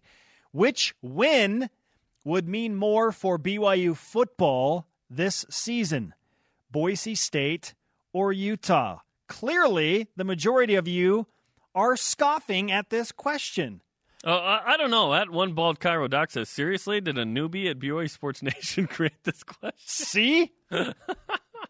Which 0.52 0.94
win 1.02 1.70
would 2.24 2.48
mean 2.48 2.76
more 2.76 3.12
for 3.12 3.40
BYU 3.40 3.98
football 3.98 4.88
this 5.10 5.46
season? 5.50 6.14
Boise 6.72 7.16
State 7.16 7.74
or 8.14 8.32
Utah? 8.32 9.00
Clearly, 9.28 10.08
the 10.16 10.24
majority 10.24 10.76
of 10.76 10.88
you 10.88 11.26
are 11.76 11.96
scoffing 11.96 12.72
at 12.72 12.90
this 12.90 13.12
question. 13.12 13.82
Uh, 14.26 14.38
I, 14.38 14.74
I 14.74 14.78
don't 14.78 14.92
know. 14.92 15.12
That 15.12 15.30
one 15.32 15.54
bald 15.54 15.80
Cairo 15.82 16.08
Doc 16.08 16.32
says, 16.32 16.48
seriously, 16.48 17.02
did 17.02 17.18
a 17.18 17.26
newbie 17.26 17.70
at 17.70 17.78
BYU 17.80 18.10
Sports 18.10 18.42
Nation 18.44 18.88
create 18.88 19.24
this 19.24 19.44
question? 19.44 19.74
See? 19.78 20.52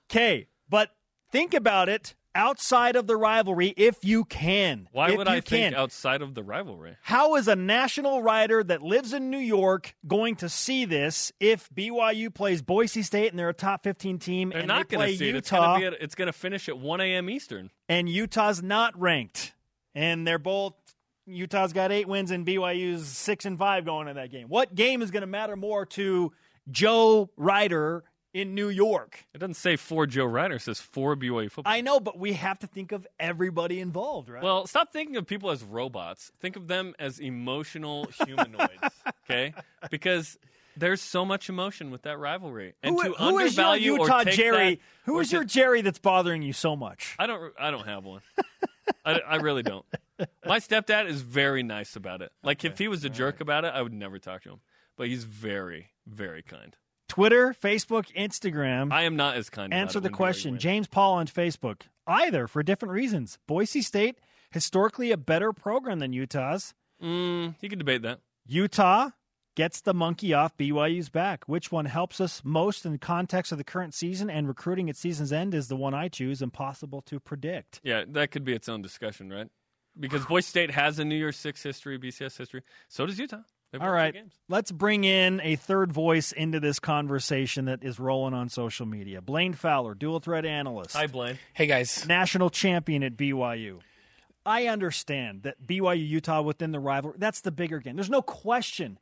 Okay, 0.10 0.48
but 0.70 0.89
think 1.32 1.54
about 1.56 1.89
it 1.89 2.13
outside 2.36 2.96
of 2.96 3.08
the 3.08 3.16
rivalry 3.16 3.74
if 3.78 4.04
you 4.04 4.26
can. 4.26 4.88
Why 4.92 5.10
If 5.12 5.18
would 5.18 5.28
I 5.28 5.39
think 5.39 5.74
outside 5.76 6.22
of 6.22 6.36
the 6.36 6.44
rivalry? 6.44 6.98
How 7.02 7.36
is 7.36 7.48
a 7.48 7.56
national 7.56 8.22
writer 8.22 8.63
that 8.63 8.84
lives 8.84 9.13
in 9.13 9.32
New 9.32 9.39
York 9.39 9.96
going 10.08 10.36
to 10.38 10.50
see 10.50 10.86
this 10.86 11.32
if 11.39 11.68
BYU 11.74 12.32
plays 12.34 12.62
Boise 12.62 13.02
State 13.02 13.30
and 13.32 13.39
they're 13.39 13.50
a 13.50 13.54
top 13.54 13.84
15 13.84 14.20
team 14.20 14.50
They're 14.50 14.60
and 14.60 14.68
not 14.68 14.89
they 14.89 14.98
going 14.98 15.08
play 15.08 15.12
to 15.13 15.18
see 15.18 15.30
it. 15.30 15.36
Utah 15.36 15.80
going 15.80 15.86
to 15.86 15.92
be. 15.92 15.96
At, 15.98 16.04
it's 16.04 16.16
going 16.16 16.28
to 16.28 16.34
finish 16.34 16.70
at 16.70 16.78
1 16.78 17.02
a.m. 17.02 17.30
Eastern. 17.30 17.72
and 17.89 18.08
Utah's 18.08 18.62
not 18.62 19.00
ranked 19.00 19.54
and 19.96 20.28
they're 20.28 20.40
both 20.40 20.74
Utah's 21.26 21.74
got 21.74 21.92
8 21.92 22.08
wins 22.08 22.32
and 22.32 22.46
BYU's 22.46 23.08
6 23.08 23.46
and 23.46 23.58
5 23.58 23.86
going 23.86 24.08
in 24.08 24.16
that 24.16 24.32
game. 24.32 24.48
What 24.48 24.76
game 24.76 25.02
is 25.02 25.12
going 25.12 25.22
to 25.22 25.28
matter 25.28 25.56
more 25.56 25.86
to 25.88 26.34
Joe 26.70 27.30
Ryder 27.38 28.04
in 28.34 28.56
New 28.56 28.68
York? 28.68 29.26
It 29.34 29.38
doesn't 29.38 29.54
say 29.54 29.78
for 29.78 30.06
Joe 30.06 30.26
Ryder. 30.26 30.56
It 30.56 30.62
says 30.62 30.80
for 30.82 31.16
BYU 31.16 31.50
football. 31.50 31.72
I 31.72 31.82
know, 31.82 32.00
but 32.00 32.20
we 32.20 32.34
have 32.34 32.60
to 32.60 32.68
think 32.68 32.92
of 32.92 33.08
everybody 33.20 33.80
involved, 33.80 34.30
right? 34.30 34.44
Well, 34.44 34.68
stop 34.68 34.92
thinking 34.92 35.16
of 35.16 35.26
people 35.26 35.50
as 35.52 35.64
robots. 35.64 36.32
Think 36.42 36.56
of 36.58 36.68
them 36.68 36.94
as 37.00 37.20
emotional 37.20 38.10
humanoids, 38.26 38.72
okay? 39.26 39.54
Because 39.90 40.38
there's 40.78 41.02
so 41.02 41.26
much 41.26 41.50
emotion 41.50 41.92
with 41.92 42.04
that 42.04 42.18
rivalry, 42.20 42.74
and 42.84 42.96
who, 42.96 43.04
to 43.04 43.10
who 43.14 43.40
is 43.40 43.56
your 43.58 43.66
undervalue 43.66 43.92
Utah 44.02 44.24
Jerry? 44.26 44.76
that- 44.76 44.80
Who 45.06 45.20
is 45.20 45.30
to- 45.30 45.36
your 45.38 45.44
Jerry 45.44 45.82
that's 45.82 46.00
bothering 46.00 46.42
you 46.42 46.54
so 46.54 46.76
much? 46.76 47.16
I 47.20 47.28
don't. 47.28 47.54
I 47.60 47.72
don't 47.72 47.86
have 47.86 48.04
one. 48.06 48.22
I, 49.06 49.14
I 49.20 49.36
really 49.38 49.64
don't. 49.64 49.86
My 50.46 50.60
stepdad 50.60 51.08
is 51.08 51.22
very 51.22 51.64
nice 51.64 51.96
about 51.96 52.22
it. 52.22 52.32
Like 52.44 52.64
if 52.66 52.78
he 52.78 52.88
was 52.88 53.04
a 53.04 53.10
jerk 53.10 53.42
about 53.42 53.66
it, 53.66 53.74
I 53.74 53.82
would 53.82 53.94
never 53.94 54.20
talk 54.20 54.44
to 54.44 54.50
him. 54.52 54.60
But 54.98 55.08
he's 55.08 55.24
very, 55.24 55.88
very 56.06 56.44
kind. 56.44 56.76
Twitter, 57.10 57.56
Facebook, 57.62 58.14
Instagram. 58.16 58.92
I 58.92 59.04
am 59.04 59.16
not 59.16 59.36
as 59.36 59.50
kind. 59.50 59.74
Answer 59.74 60.00
the 60.00 60.10
question. 60.10 60.58
James 60.60 60.88
Paul 60.88 61.16
on 61.16 61.28
Facebook. 61.28 61.82
Either 62.08 62.48
for 62.48 62.64
different 62.64 62.94
reasons. 62.94 63.38
Boise 63.48 63.82
State, 63.82 64.18
historically 64.52 65.12
a 65.12 65.18
better 65.18 65.52
program 65.54 66.00
than 66.00 66.14
Utah's. 66.14 66.74
Mm, 67.02 67.56
you 67.62 67.70
can 67.70 67.80
debate 67.80 68.02
that. 68.04 68.20
Utah 68.46 69.10
gets 69.56 69.82
the 69.82 69.94
monkey 69.94 70.34
off 70.34 70.56
BYU's 70.58 71.10
back. 71.10 71.44
Which 71.48 71.72
one 71.72 71.86
helps 71.86 72.20
us 72.20 72.42
most 72.44 72.86
in 72.86 72.92
the 72.92 72.98
context 72.98 73.52
of 73.52 73.58
the 73.58 73.63
current 73.63 73.94
season 73.94 74.30
and 74.30 74.48
recruiting 74.48 74.89
at 74.89 74.96
season's 74.98 75.32
end 75.34 75.54
is 75.54 75.68
the 75.68 75.76
one 75.76 75.94
I 75.94 76.08
choose. 76.08 76.42
Impossible 76.42 77.02
to 77.04 77.20
predict. 77.20 77.80
Yeah, 77.84 78.04
that 78.10 78.32
could 78.32 78.44
be 78.44 78.54
its 78.54 78.68
own 78.70 78.82
discussion, 78.82 79.32
right? 79.32 79.48
Because 80.00 80.26
Boise 80.26 80.48
State 80.48 80.72
has 80.72 80.98
a 81.00 81.06
New 81.06 81.16
Year's 81.16 81.38
Six 81.38 81.62
history, 81.62 82.00
BCS 82.00 82.38
history. 82.38 82.62
So 82.88 83.06
does 83.06 83.20
Utah. 83.20 83.38
They've 83.72 83.82
All 83.82 83.88
won 83.88 83.94
two 83.96 83.98
right, 83.98 84.13
games. 84.13 84.34
let's 84.50 84.72
bring 84.72 85.04
in 85.04 85.39
a 85.42 85.56
third 85.56 85.92
voice 85.92 86.32
into 86.32 86.60
this 86.60 86.80
conversation 86.80 87.66
that 87.66 87.84
is 87.84 88.00
rolling 88.00 88.34
on 88.36 88.50
social 88.50 88.86
media. 88.86 89.20
Blaine 89.22 89.54
Fowler, 89.54 89.96
dual 89.96 90.20
threat 90.20 90.46
analyst. 90.46 90.96
Hi, 90.96 91.08
Blaine. 91.08 91.39
Hey 91.54 91.66
guys, 91.66 92.06
national 92.08 92.50
champion 92.52 93.02
at 93.04 93.18
BYU. 93.18 93.80
I 94.46 94.68
understand 94.68 95.44
that 95.44 95.66
BYU 95.66 96.08
Utah 96.08 96.42
within 96.42 96.72
the 96.72 96.80
rivalry, 96.80 97.16
that's 97.18 97.42
the 97.42 97.52
bigger 97.52 97.80
game. 97.80 97.96
There's 97.96 98.10
no 98.10 98.22
question. 98.22 99.00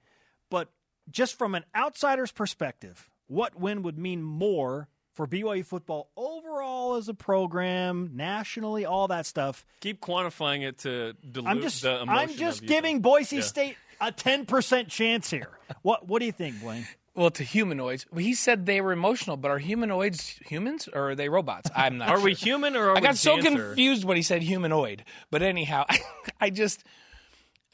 But 1.05 1.13
just 1.13 1.37
from 1.37 1.55
an 1.55 1.65
outsider's 1.75 2.31
perspective, 2.31 3.09
what 3.27 3.59
win 3.59 3.83
would 3.83 3.97
mean 3.97 4.23
more 4.23 4.87
for 5.13 5.27
BYU 5.27 5.65
football 5.65 6.09
overall 6.15 6.95
as 6.95 7.09
a 7.09 7.13
program, 7.13 8.11
nationally, 8.13 8.85
all 8.85 9.07
that 9.09 9.25
stuff? 9.25 9.65
Keep 9.81 10.01
quantifying 10.01 10.61
it 10.67 10.79
to 10.79 11.13
dilute 11.31 11.49
I'm 11.49 11.61
just 11.61 11.81
the 11.81 12.01
emotion 12.01 12.09
I'm 12.09 12.29
just 12.35 12.61
Utah. 12.61 12.73
giving 12.73 12.99
Boise 13.01 13.37
Yeah. 13.37 13.41
State 13.41 13.77
a 13.99 14.11
10% 14.11 14.87
chance 14.87 15.29
here. 15.29 15.49
What 15.83 16.07
what 16.07 16.19
do 16.19 16.25
you 16.25 16.31
think, 16.31 16.59
Blaine? 16.61 16.87
well, 17.13 17.29
to 17.31 17.43
humanoids, 17.43 18.05
he 18.17 18.33
said 18.33 18.65
they 18.65 18.79
were 18.81 18.93
emotional, 18.93 19.35
but 19.37 19.51
are 19.51 19.59
humanoids 19.59 20.39
humans 20.45 20.87
or 20.91 21.09
are 21.11 21.15
they 21.15 21.27
robots? 21.29 21.69
I'm 21.75 21.97
not. 21.97 22.09
Are 22.09 22.15
sure. 22.17 22.25
we 22.25 22.33
human 22.33 22.75
or 22.75 22.87
are 22.87 22.91
I 22.91 22.95
we 22.95 23.01
got 23.01 23.17
so 23.17 23.35
dancer? 23.39 23.67
confused 23.67 24.03
when 24.05 24.15
he 24.17 24.23
said 24.23 24.41
humanoid, 24.43 25.03
but 25.29 25.41
anyhow, 25.41 25.85
I 26.41 26.49
just 26.49 26.83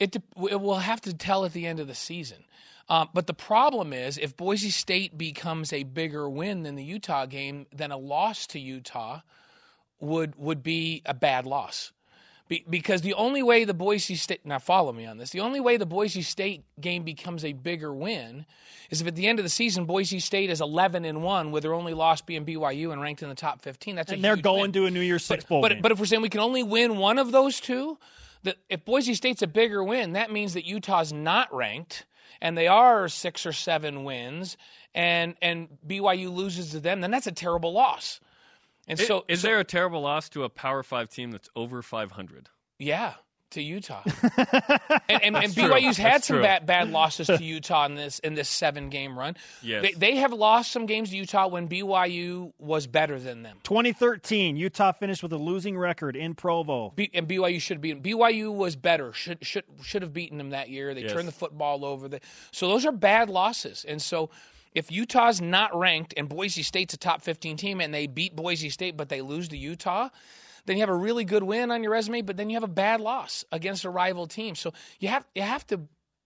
it 0.00 0.12
de- 0.12 0.22
we'll 0.36 0.74
have 0.76 1.00
to 1.02 1.14
tell 1.14 1.44
at 1.44 1.52
the 1.52 1.66
end 1.66 1.80
of 1.80 1.86
the 1.86 1.94
season. 1.94 2.44
Um, 2.88 3.08
but 3.12 3.26
the 3.26 3.34
problem 3.34 3.92
is, 3.92 4.16
if 4.16 4.36
Boise 4.36 4.70
State 4.70 5.18
becomes 5.18 5.72
a 5.72 5.82
bigger 5.82 6.28
win 6.28 6.62
than 6.62 6.74
the 6.74 6.84
Utah 6.84 7.26
game, 7.26 7.66
then 7.74 7.90
a 7.90 7.98
loss 7.98 8.46
to 8.48 8.58
Utah 8.58 9.20
would 10.00 10.34
would 10.36 10.62
be 10.62 11.02
a 11.04 11.14
bad 11.14 11.44
loss. 11.46 11.92
Be, 12.48 12.64
because 12.70 13.02
the 13.02 13.12
only 13.12 13.42
way 13.42 13.64
the 13.64 13.74
Boise 13.74 14.14
State 14.14 14.46
now 14.46 14.58
follow 14.58 14.90
me 14.90 15.04
on 15.04 15.18
this, 15.18 15.30
the 15.30 15.40
only 15.40 15.60
way 15.60 15.76
the 15.76 15.84
Boise 15.84 16.22
State 16.22 16.64
game 16.80 17.02
becomes 17.02 17.44
a 17.44 17.52
bigger 17.52 17.92
win 17.92 18.46
is 18.88 19.02
if 19.02 19.06
at 19.06 19.16
the 19.16 19.26
end 19.26 19.38
of 19.38 19.42
the 19.42 19.50
season 19.50 19.84
Boise 19.84 20.18
State 20.18 20.48
is 20.48 20.62
11 20.62 21.04
and 21.04 21.22
one 21.22 21.50
with 21.52 21.62
their 21.64 21.74
only 21.74 21.92
loss 21.92 22.22
being 22.22 22.46
BYU 22.46 22.90
and 22.90 23.02
ranked 23.02 23.22
in 23.22 23.28
the 23.28 23.34
top 23.34 23.60
15. 23.60 23.96
That's 23.96 24.10
a 24.10 24.14
And 24.14 24.24
they're 24.24 24.36
going 24.36 24.62
win. 24.62 24.72
to 24.72 24.86
a 24.86 24.90
New 24.90 25.00
Year's 25.02 25.26
Six 25.26 25.44
bowl 25.44 25.60
But 25.60 25.82
but 25.82 25.92
if 25.92 25.98
we're 25.98 26.06
saying 26.06 26.22
we 26.22 26.30
can 26.30 26.40
only 26.40 26.62
win 26.62 26.96
one 26.96 27.18
of 27.18 27.32
those 27.32 27.60
two, 27.60 27.98
that 28.44 28.56
if 28.68 28.84
Boise 28.84 29.14
State's 29.14 29.42
a 29.42 29.46
bigger 29.46 29.82
win, 29.82 30.12
that 30.12 30.30
means 30.32 30.54
that 30.54 30.64
Utah's 30.64 31.12
not 31.12 31.52
ranked 31.54 32.06
and 32.40 32.56
they 32.56 32.68
are 32.68 33.08
six 33.08 33.44
or 33.46 33.52
seven 33.52 34.04
wins, 34.04 34.56
and 34.94 35.34
and 35.42 35.68
BYU 35.86 36.32
loses 36.32 36.70
to 36.70 36.80
them, 36.80 37.00
then 37.00 37.10
that's 37.10 37.26
a 37.26 37.32
terrible 37.32 37.72
loss. 37.72 38.20
And 38.86 39.00
I- 39.00 39.04
so 39.04 39.24
is 39.28 39.40
so- 39.42 39.48
there 39.48 39.58
a 39.60 39.64
terrible 39.64 40.00
loss 40.02 40.28
to 40.30 40.44
a 40.44 40.48
Power 40.48 40.82
Five 40.82 41.08
team 41.10 41.30
that's 41.32 41.48
over 41.56 41.82
500? 41.82 42.48
yeah 42.78 43.14
to 43.50 43.62
Utah, 43.62 44.02
and, 45.08 45.22
and, 45.22 45.36
and 45.36 45.54
true. 45.54 45.64
BYU's 45.64 45.96
had 45.96 46.14
That's 46.14 46.26
some 46.26 46.42
bad 46.42 46.66
bad 46.66 46.90
losses 46.92 47.26
to 47.28 47.42
Utah 47.42 47.86
in 47.86 47.94
this 47.94 48.18
in 48.18 48.34
this 48.34 48.48
seven 48.48 48.90
game 48.90 49.18
run. 49.18 49.36
Yes. 49.62 49.82
They, 49.82 49.92
they 49.92 50.16
have 50.16 50.32
lost 50.32 50.70
some 50.72 50.86
games 50.86 51.10
to 51.10 51.16
Utah 51.16 51.48
when 51.48 51.68
BYU 51.68 52.52
was 52.58 52.86
better 52.86 53.18
than 53.18 53.42
them. 53.42 53.58
2013, 53.64 54.56
Utah 54.56 54.92
finished 54.92 55.22
with 55.22 55.32
a 55.32 55.38
losing 55.38 55.78
record 55.78 56.16
in 56.16 56.34
Provo. 56.34 56.92
B- 56.94 57.10
and 57.14 57.26
BYU 57.26 57.60
should 57.60 57.80
be 57.80 57.94
BYU 57.94 58.54
was 58.54 58.76
better. 58.76 59.12
Should 59.12 59.44
should 59.44 59.64
should 59.82 60.02
have 60.02 60.12
beaten 60.12 60.38
them 60.38 60.50
that 60.50 60.68
year. 60.68 60.94
They 60.94 61.02
Yes. 61.02 61.12
turned 61.12 61.28
the 61.28 61.32
football 61.32 61.84
over. 61.84 62.08
The, 62.08 62.20
so 62.52 62.68
those 62.68 62.84
are 62.84 62.92
bad 62.92 63.30
losses. 63.30 63.84
And 63.88 64.00
so 64.02 64.30
if 64.74 64.92
Utah's 64.92 65.40
not 65.40 65.74
ranked 65.76 66.12
and 66.16 66.28
Boise 66.28 66.62
State's 66.62 66.92
a 66.94 66.98
top 66.98 67.22
15 67.22 67.56
team 67.56 67.80
and 67.80 67.92
they 67.94 68.06
beat 68.06 68.36
Boise 68.36 68.68
State 68.70 68.96
but 68.96 69.08
they 69.08 69.22
lose 69.22 69.48
to 69.48 69.56
Utah, 69.56 70.10
then 70.68 70.76
you 70.76 70.82
have 70.82 70.88
a 70.88 70.94
really 70.96 71.24
good 71.24 71.42
win 71.42 71.70
on 71.72 71.82
your 71.82 71.90
resume, 71.92 72.22
but 72.22 72.36
then 72.36 72.48
you 72.50 72.54
have 72.56 72.62
a 72.62 72.68
bad 72.68 73.00
loss 73.00 73.44
against 73.50 73.84
a 73.84 73.90
rival 73.90 74.26
team. 74.26 74.54
So 74.54 74.72
you 75.00 75.08
have 75.08 75.26
you 75.34 75.42
have 75.42 75.66
to 75.68 75.80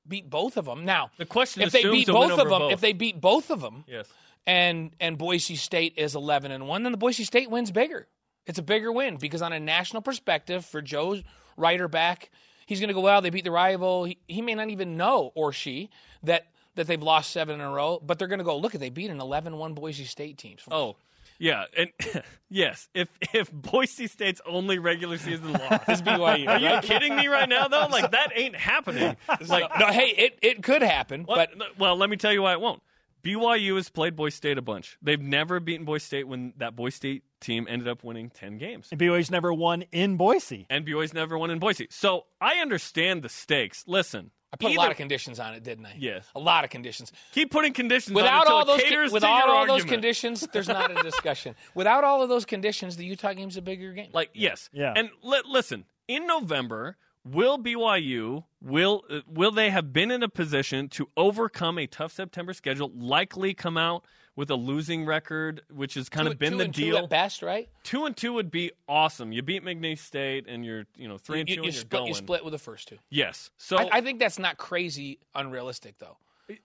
beat 0.07 0.29
both 0.29 0.57
of 0.57 0.65
them. 0.67 0.85
Now, 0.85 1.11
The 1.17 1.27
question 1.27 1.63
if 1.63 1.73
they 1.73 1.85
beat 1.85 2.09
both 2.09 2.33
of 2.33 2.39
them, 2.49 2.49
both. 2.49 2.73
if 2.73 2.81
they 2.81 2.93
beat 2.93 3.21
both 3.21 3.51
of 3.51 3.61
them, 3.61 3.85
Yes. 3.87 4.07
and 4.47 4.91
and 5.01 5.17
Boise 5.17 5.57
State 5.57 5.95
is 5.97 6.15
11 6.15 6.51
and 6.51 6.67
1, 6.69 6.83
then 6.83 6.93
the 6.93 6.99
Boise 6.99 7.25
State 7.25 7.51
wins 7.51 7.71
bigger. 7.71 8.07
It's 8.47 8.59
a 8.59 8.63
bigger 8.63 8.91
win 8.93 9.17
because 9.17 9.41
on 9.43 9.53
a 9.53 9.61
national 9.61 10.03
perspective 10.03 10.65
for 10.67 10.83
Joe's 10.83 11.23
writer 11.57 11.87
back, 11.87 12.31
he's 12.67 12.81
going 12.81 12.89
to 12.89 12.95
go, 12.95 13.01
well, 13.01 13.21
they 13.23 13.31
beat 13.31 13.45
the 13.45 13.53
rival. 13.53 14.05
He, 14.05 14.19
he 14.27 14.43
may 14.43 14.55
not 14.57 14.69
even 14.71 14.97
know 14.97 15.31
or 15.37 15.53
she 15.53 15.91
that 16.25 16.47
that 16.75 16.87
they've 16.87 17.03
lost 17.03 17.31
7 17.31 17.55
in 17.55 17.61
a 17.61 17.71
row, 17.71 18.01
but 18.05 18.19
they're 18.19 18.27
going 18.29 18.39
to 18.41 18.45
go, 18.45 18.57
look, 18.57 18.75
at 18.75 18.81
they 18.81 18.89
beat 18.91 19.11
an 19.11 19.19
11-1 19.19 19.75
Boise 19.77 20.05
State 20.07 20.39
team. 20.39 20.57
Oh, 20.71 20.97
yeah, 21.43 21.65
and 21.77 21.91
yes, 22.49 22.89
if 22.95 23.09
if 23.35 23.51
Boise 23.51 24.07
State's 24.07 24.41
only 24.47 24.79
regular 24.79 25.19
season 25.19 25.53
loss 25.55 25.89
is 25.89 26.01
BYU. 26.01 26.47
Are 26.47 26.59
you 26.59 26.81
kidding 26.83 27.17
me 27.17 27.27
right 27.27 27.49
now 27.49 27.67
though? 27.67 27.89
Like 27.91 28.13
that 28.13 28.31
ain't 28.35 28.55
happening. 28.55 29.17
Like 29.49 29.65
no, 29.79 29.89
hey, 29.89 30.15
it, 30.17 30.39
it 30.41 30.63
could 30.63 30.83
happen, 30.83 31.25
What? 31.25 31.51
but 31.59 31.79
well, 31.79 31.97
let 31.97 32.09
me 32.09 32.17
tell 32.17 32.33
you 32.33 32.43
why 32.43 32.53
it 32.53 32.61
won't. 32.61 32.81
BYU 33.25 33.75
has 33.75 33.89
played 33.89 34.15
Boise 34.15 34.37
State 34.37 34.57
a 34.57 34.63
bunch. 34.63 34.97
They've 35.03 35.21
never 35.21 35.59
beaten 35.59 35.85
Boise 35.85 36.05
State 36.05 36.29
when 36.29 36.53
that 36.59 36.77
Boise 36.77 36.95
State 36.95 37.25
team 37.41 37.67
ended 37.69 37.89
up 37.89 38.05
winning 38.05 38.31
10 38.31 38.59
games. 38.59 38.89
And 38.93 39.01
BYU's 39.01 39.31
never 39.31 39.53
won 39.53 39.83
in 39.93 40.17
Boise. 40.17 40.67
And 40.71 40.87
BYU's 40.87 41.13
never 41.13 41.37
won 41.37 41.51
in 41.51 41.59
Boise. 41.59 41.89
So 41.91 42.27
I 42.41 42.57
understand 42.57 43.23
the 43.23 43.29
stakes. 43.29 43.85
Listen, 43.87 44.31
I 44.53 44.57
put 44.57 44.73
a 44.73 44.75
lot 44.75 44.91
of 44.91 44.97
conditions 44.99 45.41
on 45.41 45.55
it, 45.55 45.62
didn't 45.62 45.87
I? 45.87 45.95
Yes. 45.99 46.27
A 46.35 46.41
lot 46.41 46.65
of 46.65 46.71
conditions. 46.71 47.11
keep 47.33 47.51
putting 47.51 47.73
conditions 47.73 48.15
on 48.15 48.21
it 48.21 48.23
Without 48.25 48.47
all 48.49 48.62
it 48.62 48.67
those 48.67 48.83
caters 48.83 49.11
to 49.11 49.15
without 49.15 49.47
your 49.47 49.55
all 49.55 49.67
those 49.67 49.85
conditions, 49.85 50.47
there's 50.53 50.69
not 50.69 50.91
a 50.91 51.03
discussion. 51.03 51.55
Without 51.75 52.05
all 52.05 52.23
of 52.23 52.29
those 52.29 52.45
conditions, 52.45 52.97
the 52.97 53.05
Utah 53.07 53.33
game's 53.33 53.57
a 53.57 53.62
bigger 53.62 53.93
game. 53.93 54.11
Like 54.12 54.31
yes, 54.35 54.69
Yeah. 54.73 54.93
And 54.95 55.11
li- 55.23 55.43
listen, 55.49 55.87
in 56.07 56.27
November, 56.27 56.97
will 57.25 57.59
BYU 57.59 58.45
will 58.61 59.05
uh, 59.09 59.21
will 59.27 59.53
they 59.53 59.71
have 59.71 59.93
been 59.93 60.11
in 60.11 60.23
a 60.23 60.29
position 60.29 60.88
to 60.91 61.09
overcome 61.17 61.79
a 61.79 61.87
tough 61.87 62.12
September 62.12 62.53
schedule? 62.53 62.91
Likely 62.95 63.55
come 63.55 63.79
out 63.79 64.05
with 64.35 64.51
a 64.51 64.55
losing 64.55 65.05
record, 65.05 65.61
which 65.71 65.95
has 65.95 66.09
kind 66.09 66.27
Two- 66.27 66.33
of 66.33 66.38
been 66.38 66.53
two 66.53 66.59
the 66.59 66.64
and 66.64 66.75
two 66.75 66.83
deal. 66.83 66.97
at 66.99 67.11
best, 67.11 67.42
right? 67.42 67.68
Two 67.83 68.07
and 68.07 68.16
two 68.16 68.33
would 68.33 68.51
be 68.51 68.73
awesome. 68.88 69.33
You 69.33 69.42
beat 69.42 69.62
McNeese 69.64 69.99
State, 69.99 70.47
and 70.49 70.64
you're 70.64 70.85
you 70.97 71.09
know 71.09 71.18
three 71.18 71.40
and 71.40 71.49
you, 71.49 71.57
two, 71.57 71.61
you 71.62 71.66
and 71.66 71.75
you're 71.75 71.81
split, 71.81 71.99
going. 72.01 72.09
you 72.09 72.14
split 72.14 72.45
with 72.45 72.53
the 72.53 72.59
first 72.59 72.88
two. 72.88 72.99
Yes, 73.11 73.51
so 73.59 73.77
I, 73.77 73.88
I 73.99 74.01
think 74.01 74.18
that's 74.21 74.38
not 74.38 74.57
crazy 74.57 75.18
unrealistic, 75.35 75.99
though. 75.99 76.16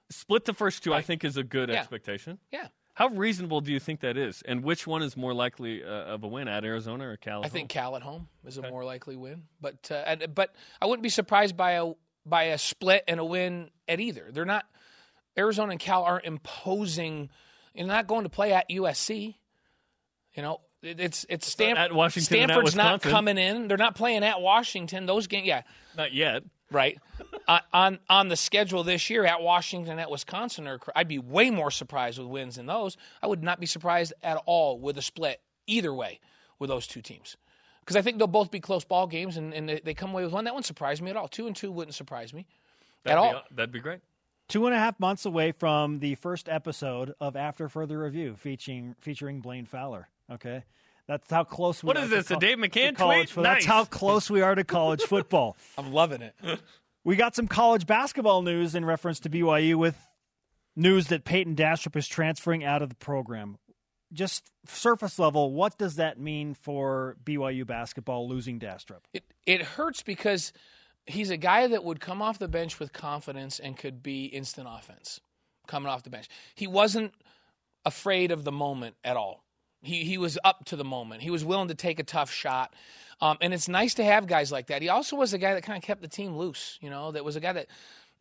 split 0.09 0.45
the 0.45 0.53
first 0.53 0.83
two. 0.83 0.93
I 0.93 1.01
think 1.01 1.23
is 1.25 1.37
a 1.37 1.43
good 1.43 1.69
Yeah. 1.69 1.75
expectation. 1.75 2.39
Yeah, 2.51 2.67
How 2.93 3.07
reasonable 3.09 3.61
do 3.61 3.71
you 3.73 3.79
think 3.79 3.99
that 3.99 4.17
is? 4.17 4.41
And 4.43 4.63
which 4.63 4.87
one 4.87 5.03
is 5.03 5.15
more 5.17 5.33
likely 5.33 5.83
uh, 5.83 5.87
of 5.87 6.23
a 6.23 6.27
win 6.27 6.47
at 6.47 6.63
Arizona 6.65 7.07
or 7.09 7.17
Cal? 7.17 7.43
I 7.45 7.49
think 7.49 7.69
Cal 7.69 7.95
at 7.95 8.01
home 8.01 8.27
is 8.45 8.57
a 8.57 8.61
more 8.69 8.83
likely 8.85 9.15
win, 9.17 9.43
but 9.61 9.89
uh, 9.91 9.95
and, 10.07 10.25
but 10.33 10.55
I 10.81 10.85
wouldn't 10.85 11.03
be 11.03 11.09
surprised 11.09 11.55
by 11.57 11.71
a 11.73 11.91
by 12.25 12.43
a 12.45 12.57
split 12.57 13.03
and 13.09 13.19
a 13.19 13.25
win 13.25 13.71
at 13.87 13.99
either. 13.99 14.29
They're 14.31 14.45
not 14.45 14.65
Arizona 15.37 15.71
and 15.71 15.79
Cal 15.79 16.03
aren't 16.03 16.25
imposing. 16.25 17.29
You're 17.77 17.87
not 17.87 18.07
going 18.07 18.23
to 18.23 18.29
play 18.29 18.53
at 18.53 18.69
USC. 18.69 19.35
You 20.33 20.43
know, 20.43 20.61
It- 20.81 20.99
It's 20.99 21.25
it's 21.29 21.47
Stanford. 21.47 21.77
at 21.77 21.93
Washington 21.93 22.35
and 22.41 22.51
at 22.51 22.55
Stanford's 22.55 22.75
not 22.75 23.01
coming 23.01 23.37
in. 23.37 23.67
They're 23.67 23.77
not 23.77 23.95
playing 23.95 24.23
at 24.23 24.41
Washington. 24.41 25.05
Those 25.05 25.27
games, 25.27 25.47
yeah, 25.47 25.63
Not 25.95 26.13
yet. 26.13 26.43
right. 26.71 26.97
on, 27.19 27.27
uh, 27.47 27.59
on 27.73 27.99
on 28.09 28.27
the 28.29 28.35
schedule 28.35 28.83
this 28.83 29.09
year 29.09 29.25
at 29.25 29.41
Washington 29.41 29.97
at 29.99 30.11
Wisconsin, 30.11 30.67
are, 30.67 30.79
I'd 30.95 31.07
be 31.07 31.17
way 31.19 31.49
more 31.49 31.71
surprised 31.71 32.19
with 32.19 32.27
wins 32.27 32.55
than 32.57 32.65
those. 32.67 32.95
I 33.23 33.27
would 33.27 33.41
not 33.43 33.59
be 33.59 33.65
surprised 33.65 34.13
at 34.21 34.37
all 34.45 34.79
with 34.79 34.97
a 34.97 35.01
split 35.01 35.41
either 35.65 35.93
way 35.93 36.19
with 36.59 36.69
those 36.69 36.85
two 36.87 37.01
teams. 37.01 37.35
Because 37.79 37.95
I 37.95 38.01
think 38.01 38.17
they'll 38.17 38.27
both 38.27 38.51
be 38.51 38.59
close 38.59 38.83
ball 38.83 39.07
games, 39.07 39.37
and, 39.37 39.53
and 39.53 39.67
they, 39.69 39.79
they 39.83 39.93
come 39.93 40.11
away 40.11 40.23
with 40.25 40.33
one. 40.33 40.43
That 40.43 40.53
wouldn't 40.53 40.65
surprise 40.65 41.01
me 41.01 41.09
at 41.09 41.15
all. 41.15 41.27
Two 41.29 41.47
and 41.47 41.55
two 41.55 41.71
wouldn't 41.71 41.95
surprise 41.95 42.33
me 42.33 42.45
That'd 43.03 43.17
at 43.17 43.29
be, 43.31 43.35
all. 43.35 43.43
That'd 43.51 43.71
be 43.71 43.79
great. 43.79 44.01
Two 44.49 44.65
and 44.65 44.73
a 44.75 44.79
half 44.79 44.99
months 44.99 45.25
away 45.25 45.51
from 45.51 45.99
the 45.99 46.15
first 46.15 46.47
episode 46.47 47.13
of 47.19 47.35
After 47.35 47.67
Further 47.67 47.99
Review, 47.99 48.35
featuring 48.37 48.95
featuring 49.01 49.41
Blaine 49.41 49.65
Fowler. 49.65 50.07
Okay, 50.31 50.63
that's 51.07 51.29
how 51.29 51.43
close 51.43 51.83
we 51.83 51.87
What 51.87 51.97
are. 51.97 52.03
is 52.03 52.09
to 52.09 52.15
this, 52.15 52.25
a 52.27 52.29
col- 52.33 52.39
Dave 52.39 52.61
to 52.61 52.69
McCann 52.69 52.95
college 52.95 53.17
tweet? 53.17 53.29
football. 53.29 53.43
That's 53.53 53.65
how 53.65 53.83
close 53.85 54.29
we 54.29 54.41
are 54.41 54.55
to 54.55 54.63
college 54.63 55.01
football. 55.07 55.57
I'm 55.77 55.91
loving 55.91 56.21
it. 56.21 56.33
We 57.03 57.15
got 57.17 57.35
some 57.35 57.47
college 57.47 57.85
basketball 57.85 58.41
news 58.41 58.73
in 58.75 58.85
reference 58.85 59.19
to 59.21 59.29
BYU 59.29 59.75
with 59.75 59.97
news 60.75 61.07
that 61.07 61.25
Peyton 61.25 61.55
Dastrup 61.55 61.95
is 61.97 62.07
transferring 62.07 62.63
out 62.63 62.81
of 62.81 62.89
the 62.89 62.95
program. 62.95 63.57
Just 64.13 64.49
surface 64.65 65.19
level, 65.19 65.51
what 65.51 65.77
does 65.77 65.95
that 65.95 66.17
mean 66.19 66.53
for 66.53 67.17
BYU 67.25 67.67
basketball 67.67 68.29
losing 68.29 68.59
Dastrup? 68.59 69.01
It 69.13 69.25
it 69.45 69.61
hurts 69.61 70.03
because 70.03 70.53
he's 71.07 71.29
a 71.29 71.37
guy 71.37 71.67
that 71.67 71.83
would 71.83 71.99
come 71.99 72.21
off 72.21 72.37
the 72.37 72.47
bench 72.47 72.79
with 72.79 72.93
confidence 72.93 73.59
and 73.59 73.77
could 73.77 74.03
be 74.03 74.25
instant 74.25 74.67
offense 74.69 75.19
coming 75.67 75.89
off 75.89 76.03
the 76.03 76.09
bench. 76.09 76.27
He 76.55 76.67
wasn't 76.67 77.13
afraid 77.85 78.31
of 78.31 78.43
the 78.43 78.51
moment 78.51 78.95
at 79.03 79.17
all. 79.17 79.43
He 79.81 80.03
he 80.03 80.17
was 80.17 80.37
up 80.43 80.65
to 80.65 80.75
the 80.75 80.83
moment. 80.83 81.21
He 81.21 81.29
was 81.29 81.45
willing 81.45 81.69
to 81.69 81.75
take 81.75 81.99
a 81.99 82.03
tough 82.03 82.31
shot. 82.31 82.73
Um, 83.21 83.37
and 83.41 83.53
it's 83.53 83.67
nice 83.67 83.95
to 83.95 84.03
have 84.03 84.27
guys 84.27 84.51
like 84.51 84.67
that. 84.67 84.81
He 84.81 84.89
also 84.89 85.15
was 85.15 85.33
a 85.33 85.37
guy 85.37 85.55
that 85.55 85.63
kind 85.63 85.77
of 85.77 85.83
kept 85.83 86.01
the 86.01 86.07
team 86.07 86.35
loose, 86.35 86.77
you 86.81 86.89
know, 86.89 87.11
that 87.11 87.25
was 87.25 87.35
a 87.35 87.39
guy 87.39 87.53
that 87.53 87.67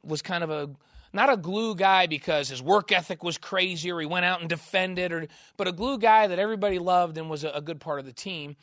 was 0.02 0.22
kind 0.22 0.42
of 0.42 0.50
a 0.50 0.70
not 1.12 1.32
a 1.32 1.36
glue 1.36 1.74
guy 1.74 2.06
because 2.06 2.48
his 2.48 2.62
work 2.62 2.92
ethic 2.92 3.22
was 3.22 3.38
crazy 3.38 3.90
or 3.90 4.00
he 4.00 4.06
went 4.06 4.24
out 4.24 4.40
and 4.40 4.48
defended 4.48 5.12
or 5.12 5.26
but 5.56 5.68
a 5.68 5.72
glue 5.72 5.98
guy 5.98 6.26
that 6.26 6.38
everybody 6.38 6.78
loved 6.78 7.18
and 7.18 7.28
was 7.28 7.44
a, 7.44 7.50
a 7.50 7.60
good 7.60 7.80
part 7.80 7.98
of 7.98 8.06
the 8.06 8.12
team. 8.12 8.56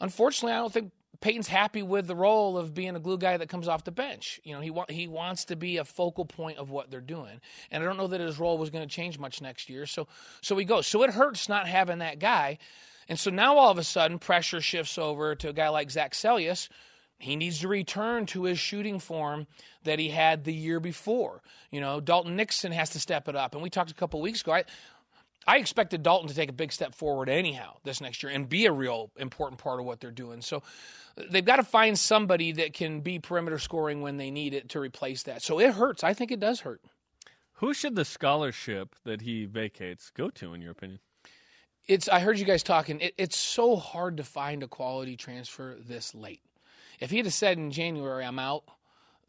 Unfortunately, 0.00 0.52
I 0.52 0.58
don't 0.58 0.72
think 0.72 0.92
Peyton's 1.20 1.48
happy 1.48 1.82
with 1.82 2.06
the 2.06 2.16
role 2.16 2.56
of 2.56 2.72
being 2.72 2.96
a 2.96 3.00
glue 3.00 3.18
guy 3.18 3.36
that 3.36 3.48
comes 3.48 3.68
off 3.68 3.84
the 3.84 3.90
bench. 3.90 4.40
You 4.42 4.54
know, 4.54 4.60
he 4.60 4.70
wa- 4.70 4.86
he 4.88 5.06
wants 5.06 5.44
to 5.46 5.56
be 5.56 5.76
a 5.76 5.84
focal 5.84 6.24
point 6.24 6.58
of 6.58 6.70
what 6.70 6.90
they're 6.90 7.00
doing, 7.00 7.40
and 7.70 7.82
I 7.82 7.86
don't 7.86 7.96
know 7.96 8.06
that 8.06 8.20
his 8.20 8.38
role 8.38 8.58
was 8.58 8.70
going 8.70 8.86
to 8.86 8.94
change 8.94 9.18
much 9.18 9.42
next 9.42 9.68
year. 9.68 9.86
So 9.86 10.08
so 10.40 10.56
he 10.56 10.64
goes. 10.64 10.86
So 10.86 11.02
it 11.02 11.10
hurts 11.10 11.48
not 11.48 11.68
having 11.68 11.98
that 11.98 12.18
guy, 12.18 12.58
and 13.08 13.18
so 13.18 13.30
now 13.30 13.58
all 13.58 13.70
of 13.70 13.78
a 13.78 13.84
sudden 13.84 14.18
pressure 14.18 14.60
shifts 14.60 14.96
over 14.98 15.34
to 15.34 15.50
a 15.50 15.52
guy 15.52 15.68
like 15.68 15.90
Zac 15.90 16.12
Seljaas. 16.12 16.68
He 17.18 17.36
needs 17.36 17.58
to 17.60 17.68
return 17.68 18.24
to 18.26 18.44
his 18.44 18.58
shooting 18.58 18.98
form 18.98 19.46
that 19.84 19.98
he 19.98 20.08
had 20.08 20.44
the 20.44 20.54
year 20.54 20.80
before. 20.80 21.42
You 21.70 21.82
know, 21.82 22.00
Dalton 22.00 22.34
Nixon 22.34 22.72
has 22.72 22.90
to 22.90 22.98
step 22.98 23.28
it 23.28 23.36
up, 23.36 23.54
and 23.54 23.62
we 23.62 23.68
talked 23.68 23.90
a 23.90 23.94
couple 23.94 24.22
weeks 24.22 24.40
ago. 24.40 24.52
I, 24.52 24.64
I 25.46 25.56
expected 25.56 26.02
Dalton 26.02 26.28
to 26.28 26.34
take 26.34 26.50
a 26.50 26.54
big 26.54 26.72
step 26.72 26.94
forward 26.94 27.28
anyhow 27.28 27.76
this 27.82 28.00
next 28.00 28.22
year 28.22 28.30
and 28.32 28.48
be 28.48 28.66
a 28.66 28.72
real 28.72 29.10
important 29.16 29.58
part 29.58 29.80
of 29.80 29.86
what 29.86 30.00
they're 30.00 30.10
doing. 30.10 30.42
So 30.42 30.62
uh, 31.16 31.22
they've 31.30 31.44
got 31.44 31.56
to 31.56 31.62
find 31.62 31.98
somebody 31.98 32.52
that 32.52 32.74
can 32.74 33.00
be 33.00 33.18
perimeter 33.18 33.58
scoring 33.58 34.02
when 34.02 34.16
they 34.16 34.30
need 34.30 34.54
it 34.54 34.68
to 34.70 34.80
replace 34.80 35.22
that. 35.24 35.42
So 35.42 35.58
it 35.58 35.74
hurts. 35.74 36.04
I 36.04 36.14
think 36.14 36.30
it 36.30 36.40
does 36.40 36.60
hurt. 36.60 36.82
Who 37.54 37.74
should 37.74 37.94
the 37.94 38.04
scholarship 38.04 38.94
that 39.04 39.22
he 39.22 39.44
vacates 39.44 40.10
go 40.10 40.30
to, 40.30 40.54
in 40.54 40.62
your 40.62 40.72
opinion? 40.72 41.00
It's 41.86 42.08
I 42.08 42.20
heard 42.20 42.38
you 42.38 42.44
guys 42.44 42.62
talking. 42.62 43.00
It, 43.00 43.14
it's 43.18 43.36
so 43.36 43.76
hard 43.76 44.18
to 44.18 44.24
find 44.24 44.62
a 44.62 44.68
quality 44.68 45.16
transfer 45.16 45.76
this 45.78 46.14
late. 46.14 46.42
If 47.00 47.10
he 47.10 47.18
had 47.18 47.32
said 47.32 47.58
in 47.58 47.70
January 47.70 48.24
I'm 48.24 48.38
out, 48.38 48.64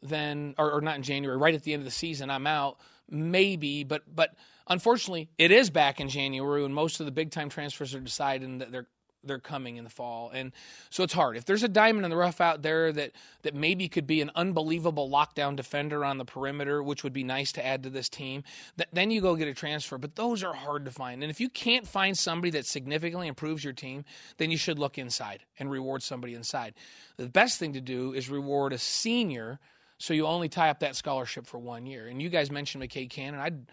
then 0.02 0.54
or, 0.58 0.72
or 0.72 0.80
not 0.80 0.96
in 0.96 1.02
January, 1.02 1.36
right 1.36 1.54
at 1.54 1.62
the 1.62 1.72
end 1.72 1.80
of 1.80 1.84
the 1.84 1.90
season 1.90 2.30
I'm 2.30 2.46
out, 2.46 2.78
maybe. 3.12 3.84
But 3.84 4.02
but 4.12 4.34
unfortunately, 4.66 5.28
it 5.38 5.52
is 5.52 5.70
back 5.70 6.00
in 6.00 6.08
January 6.08 6.62
when 6.62 6.72
most 6.72 7.00
of 7.00 7.06
the 7.06 7.12
big 7.12 7.30
time 7.30 7.48
transfers 7.48 7.94
are 7.94 8.00
deciding 8.00 8.58
that 8.58 8.72
they're 8.72 8.86
they're 9.24 9.38
coming 9.38 9.76
in 9.76 9.84
the 9.84 9.90
fall, 9.90 10.30
and 10.34 10.52
so 10.90 11.04
it's 11.04 11.12
hard. 11.12 11.36
If 11.36 11.44
there's 11.44 11.62
a 11.62 11.68
diamond 11.68 12.04
in 12.04 12.10
the 12.10 12.16
rough 12.16 12.40
out 12.40 12.62
there 12.62 12.92
that 12.92 13.12
that 13.42 13.54
maybe 13.54 13.88
could 13.88 14.06
be 14.06 14.20
an 14.20 14.32
unbelievable 14.34 15.08
lockdown 15.08 15.54
defender 15.54 16.04
on 16.04 16.18
the 16.18 16.24
perimeter, 16.24 16.82
which 16.82 17.04
would 17.04 17.12
be 17.12 17.22
nice 17.22 17.52
to 17.52 17.64
add 17.64 17.84
to 17.84 17.90
this 17.90 18.08
team, 18.08 18.42
th- 18.76 18.88
then 18.92 19.10
you 19.10 19.20
go 19.20 19.36
get 19.36 19.48
a 19.48 19.54
transfer. 19.54 19.96
But 19.98 20.16
those 20.16 20.42
are 20.42 20.54
hard 20.54 20.84
to 20.86 20.90
find, 20.90 21.22
and 21.22 21.30
if 21.30 21.40
you 21.40 21.48
can't 21.48 21.86
find 21.86 22.18
somebody 22.18 22.50
that 22.50 22.66
significantly 22.66 23.28
improves 23.28 23.62
your 23.62 23.72
team, 23.72 24.04
then 24.38 24.50
you 24.50 24.56
should 24.56 24.78
look 24.78 24.98
inside 24.98 25.44
and 25.58 25.70
reward 25.70 26.02
somebody 26.02 26.34
inside. 26.34 26.74
The 27.16 27.28
best 27.28 27.58
thing 27.58 27.74
to 27.74 27.80
do 27.80 28.12
is 28.14 28.28
reward 28.28 28.72
a 28.72 28.78
senior, 28.78 29.60
so 30.02 30.14
you 30.14 30.26
only 30.26 30.48
tie 30.48 30.68
up 30.68 30.80
that 30.80 30.96
scholarship 30.96 31.46
for 31.46 31.58
one 31.58 31.86
year. 31.86 32.08
And 32.08 32.20
you 32.20 32.28
guys 32.28 32.50
mentioned 32.50 32.82
McKay 32.82 33.08
Cannon. 33.08 33.38
I'd 33.38 33.70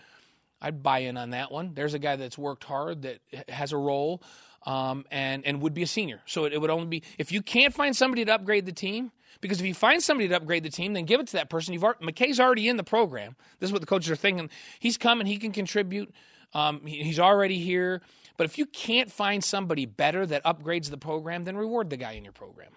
I'd 0.62 0.84
buy 0.84 1.00
in 1.00 1.18
on 1.18 1.32
that 1.32 1.52
one. 1.52 1.74
There's 1.74 1.96
a 1.96 2.00
guy 2.00 2.18
that's 2.18 2.38
worked 2.38 2.66
hard 2.66 3.02
that 3.02 3.20
has 3.48 3.74
a 3.74 3.78
role 3.78 4.22
um, 4.64 5.06
and 5.10 5.44
and 5.44 5.60
would 5.64 5.74
be 5.74 5.82
a 5.82 5.88
senior. 5.88 6.22
So 6.28 6.46
it, 6.46 6.54
it 6.54 6.62
would 6.62 6.70
only 6.70 6.86
be 6.86 7.04
if 7.18 7.32
you 7.32 7.42
can't 7.42 7.74
find 7.74 7.96
somebody 7.96 8.26
to 8.26 8.32
upgrade 8.36 8.68
the 8.68 8.72
team. 8.72 9.12
Because 9.42 9.60
if 9.60 9.66
you 9.66 9.74
find 9.74 10.04
somebody 10.04 10.28
to 10.28 10.36
upgrade 10.36 10.64
the 10.64 10.70
team, 10.70 10.94
then 10.94 11.06
give 11.06 11.20
it 11.20 11.28
to 11.28 11.34
that 11.34 11.50
person. 11.50 11.74
You've 11.74 11.84
already, 11.84 12.06
McKay's 12.06 12.40
already 12.40 12.68
in 12.68 12.78
the 12.78 12.84
program. 12.84 13.36
This 13.60 13.70
is 13.70 13.72
what 13.72 13.80
the 13.82 13.88
coaches 13.88 14.12
are 14.12 14.16
thinking. 14.16 14.50
He's 14.80 14.98
coming. 14.98 15.26
He 15.26 15.38
can 15.38 15.52
contribute. 15.54 16.14
Um, 16.54 16.86
he- 16.86 17.04
he's 17.04 17.20
already 17.20 17.58
here. 17.58 18.02
But 18.38 18.46
if 18.46 18.58
you 18.58 18.66
can't 18.66 19.10
find 19.10 19.44
somebody 19.44 19.86
better 19.86 20.26
that 20.26 20.44
upgrades 20.44 20.90
the 20.90 20.98
program, 20.98 21.46
then 21.46 21.56
reward 21.56 21.90
the 21.90 21.98
guy 21.98 22.14
in 22.14 22.24
your 22.24 22.34
program. 22.34 22.72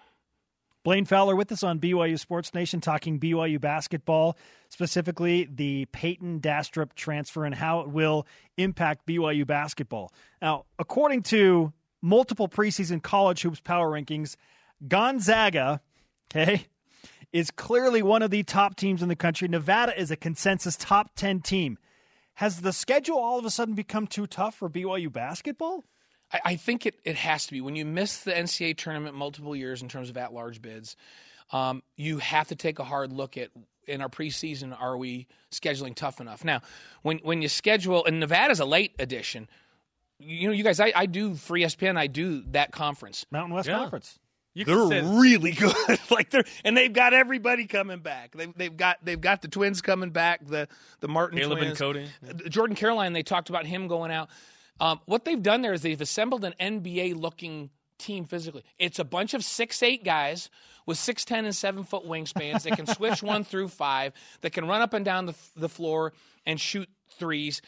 Blaine 0.83 1.05
Fowler 1.05 1.35
with 1.35 1.49
us 1.51 1.63
on 1.63 1.79
BYU 1.79 2.19
Sports 2.19 2.53
Nation 2.53 2.81
talking 2.81 3.17
BYU 3.17 3.59
basketball, 3.59 4.37
specifically 4.67 5.47
the 5.49 5.85
Peyton 5.93 6.41
Dastrup 6.41 6.93
transfer 6.93 7.45
and 7.45 7.55
how 7.55 7.79
it 7.79 7.89
will 7.89 8.27
impact 8.57 9.07
BYU 9.07 9.47
basketball. 9.47 10.11
Now, 10.41 10.65
according 10.77 11.23
to 11.23 11.71
multiple 12.01 12.49
preseason 12.49 13.01
college 13.01 13.41
hoops 13.41 13.61
power 13.61 13.89
rankings, 13.89 14.35
Gonzaga, 14.85 15.79
okay, 16.29 16.67
is 17.31 17.49
clearly 17.49 18.03
one 18.03 18.21
of 18.21 18.29
the 18.29 18.43
top 18.43 18.75
teams 18.75 19.01
in 19.01 19.07
the 19.07 19.15
country. 19.15 19.47
Nevada 19.47 19.97
is 19.99 20.11
a 20.11 20.17
consensus 20.17 20.75
top 20.75 21.15
10 21.15 21.39
team. 21.41 21.77
Has 22.35 22.59
the 22.61 22.73
schedule 22.73 23.17
all 23.17 23.39
of 23.39 23.45
a 23.45 23.49
sudden 23.49 23.73
become 23.73 24.05
too 24.05 24.27
tough 24.27 24.55
for 24.55 24.69
BYU 24.69 25.11
basketball? 25.11 25.85
I, 26.33 26.39
I 26.45 26.55
think 26.55 26.85
it, 26.85 26.95
it 27.03 27.15
has 27.15 27.45
to 27.45 27.51
be. 27.53 27.61
When 27.61 27.75
you 27.75 27.85
miss 27.85 28.19
the 28.23 28.31
NCAA 28.31 28.75
tournament 28.77 29.15
multiple 29.15 29.55
years 29.55 29.81
in 29.81 29.89
terms 29.89 30.09
of 30.09 30.17
at 30.17 30.33
large 30.33 30.61
bids, 30.61 30.95
um, 31.51 31.83
you 31.95 32.17
have 32.17 32.47
to 32.49 32.55
take 32.55 32.79
a 32.79 32.83
hard 32.83 33.13
look 33.13 33.37
at 33.37 33.49
in 33.85 34.01
our 34.01 34.09
preseason, 34.09 34.75
are 34.79 34.97
we 34.97 35.27
scheduling 35.51 35.93
tough 35.93 36.21
enough? 36.21 36.43
Now, 36.45 36.61
when 37.01 37.17
when 37.19 37.41
you 37.41 37.49
schedule, 37.49 38.05
and 38.05 38.19
Nevada's 38.19 38.59
a 38.61 38.65
late 38.65 38.93
edition, 38.97 39.49
you 40.19 40.47
know, 40.47 40.53
you 40.53 40.63
guys, 40.63 40.79
I, 40.79 40.93
I 40.95 41.05
do 41.05 41.35
free 41.35 41.63
ESPN, 41.63 41.97
I 41.97 42.07
do 42.07 42.43
that 42.51 42.71
conference. 42.71 43.25
Mountain 43.29 43.53
West 43.53 43.67
Yeah. 43.67 43.77
Conference. 43.79 44.17
You 44.55 44.65
They're 44.65 44.87
say, 44.87 45.01
really 45.01 45.51
good. 45.53 45.73
like 46.11 46.29
they're 46.29 46.43
and 46.63 46.77
they've 46.77 46.93
got 46.93 47.13
everybody 47.13 47.65
coming 47.65 47.99
back. 47.99 48.35
They've, 48.35 48.53
they've 48.55 48.77
got 48.77 49.03
they've 49.03 49.19
got 49.19 49.41
the 49.41 49.47
twins 49.47 49.81
coming 49.81 50.11
back. 50.11 50.45
The 50.47 50.67
the 50.99 51.07
Martin 51.07 51.39
Caleb 51.39 51.57
and. 51.59 51.75
Cody. 51.77 52.07
Jordan 52.49 52.75
Caroline. 52.75 53.13
They 53.13 53.23
talked 53.23 53.49
about 53.49 53.65
him 53.65 53.87
going 53.87 54.11
out. 54.11 54.29
Um, 54.83 54.99
what 55.05 55.23
they've 55.23 55.41
done 55.41 55.61
there 55.61 55.71
is 55.71 55.81
they've 55.81 55.99
assembled 56.01 56.43
an 56.43 56.53
NBA 56.59 57.15
looking 57.15 57.69
team 57.99 58.25
physically. 58.25 58.63
It's 58.77 58.99
a 58.99 59.05
bunch 59.05 59.33
of 59.33 59.43
six 59.43 59.81
eight 59.81 60.03
guys 60.03 60.49
with 60.85 60.97
six 60.97 61.23
ten 61.23 61.45
and 61.45 61.55
seven 61.55 61.85
foot 61.85 62.03
wingspans 62.05 62.63
that 62.63 62.75
can 62.75 62.85
switch 62.87 63.23
one 63.33 63.45
through 63.45 63.69
five, 63.69 64.11
that 64.41 64.51
can 64.51 64.67
run 64.67 64.81
up 64.81 64.93
and 64.93 65.05
down 65.05 65.25
the 65.25 65.35
the 65.55 65.69
floor 65.69 66.11
and 66.45 66.59
shoot 66.59 66.89
threes, 67.17 67.61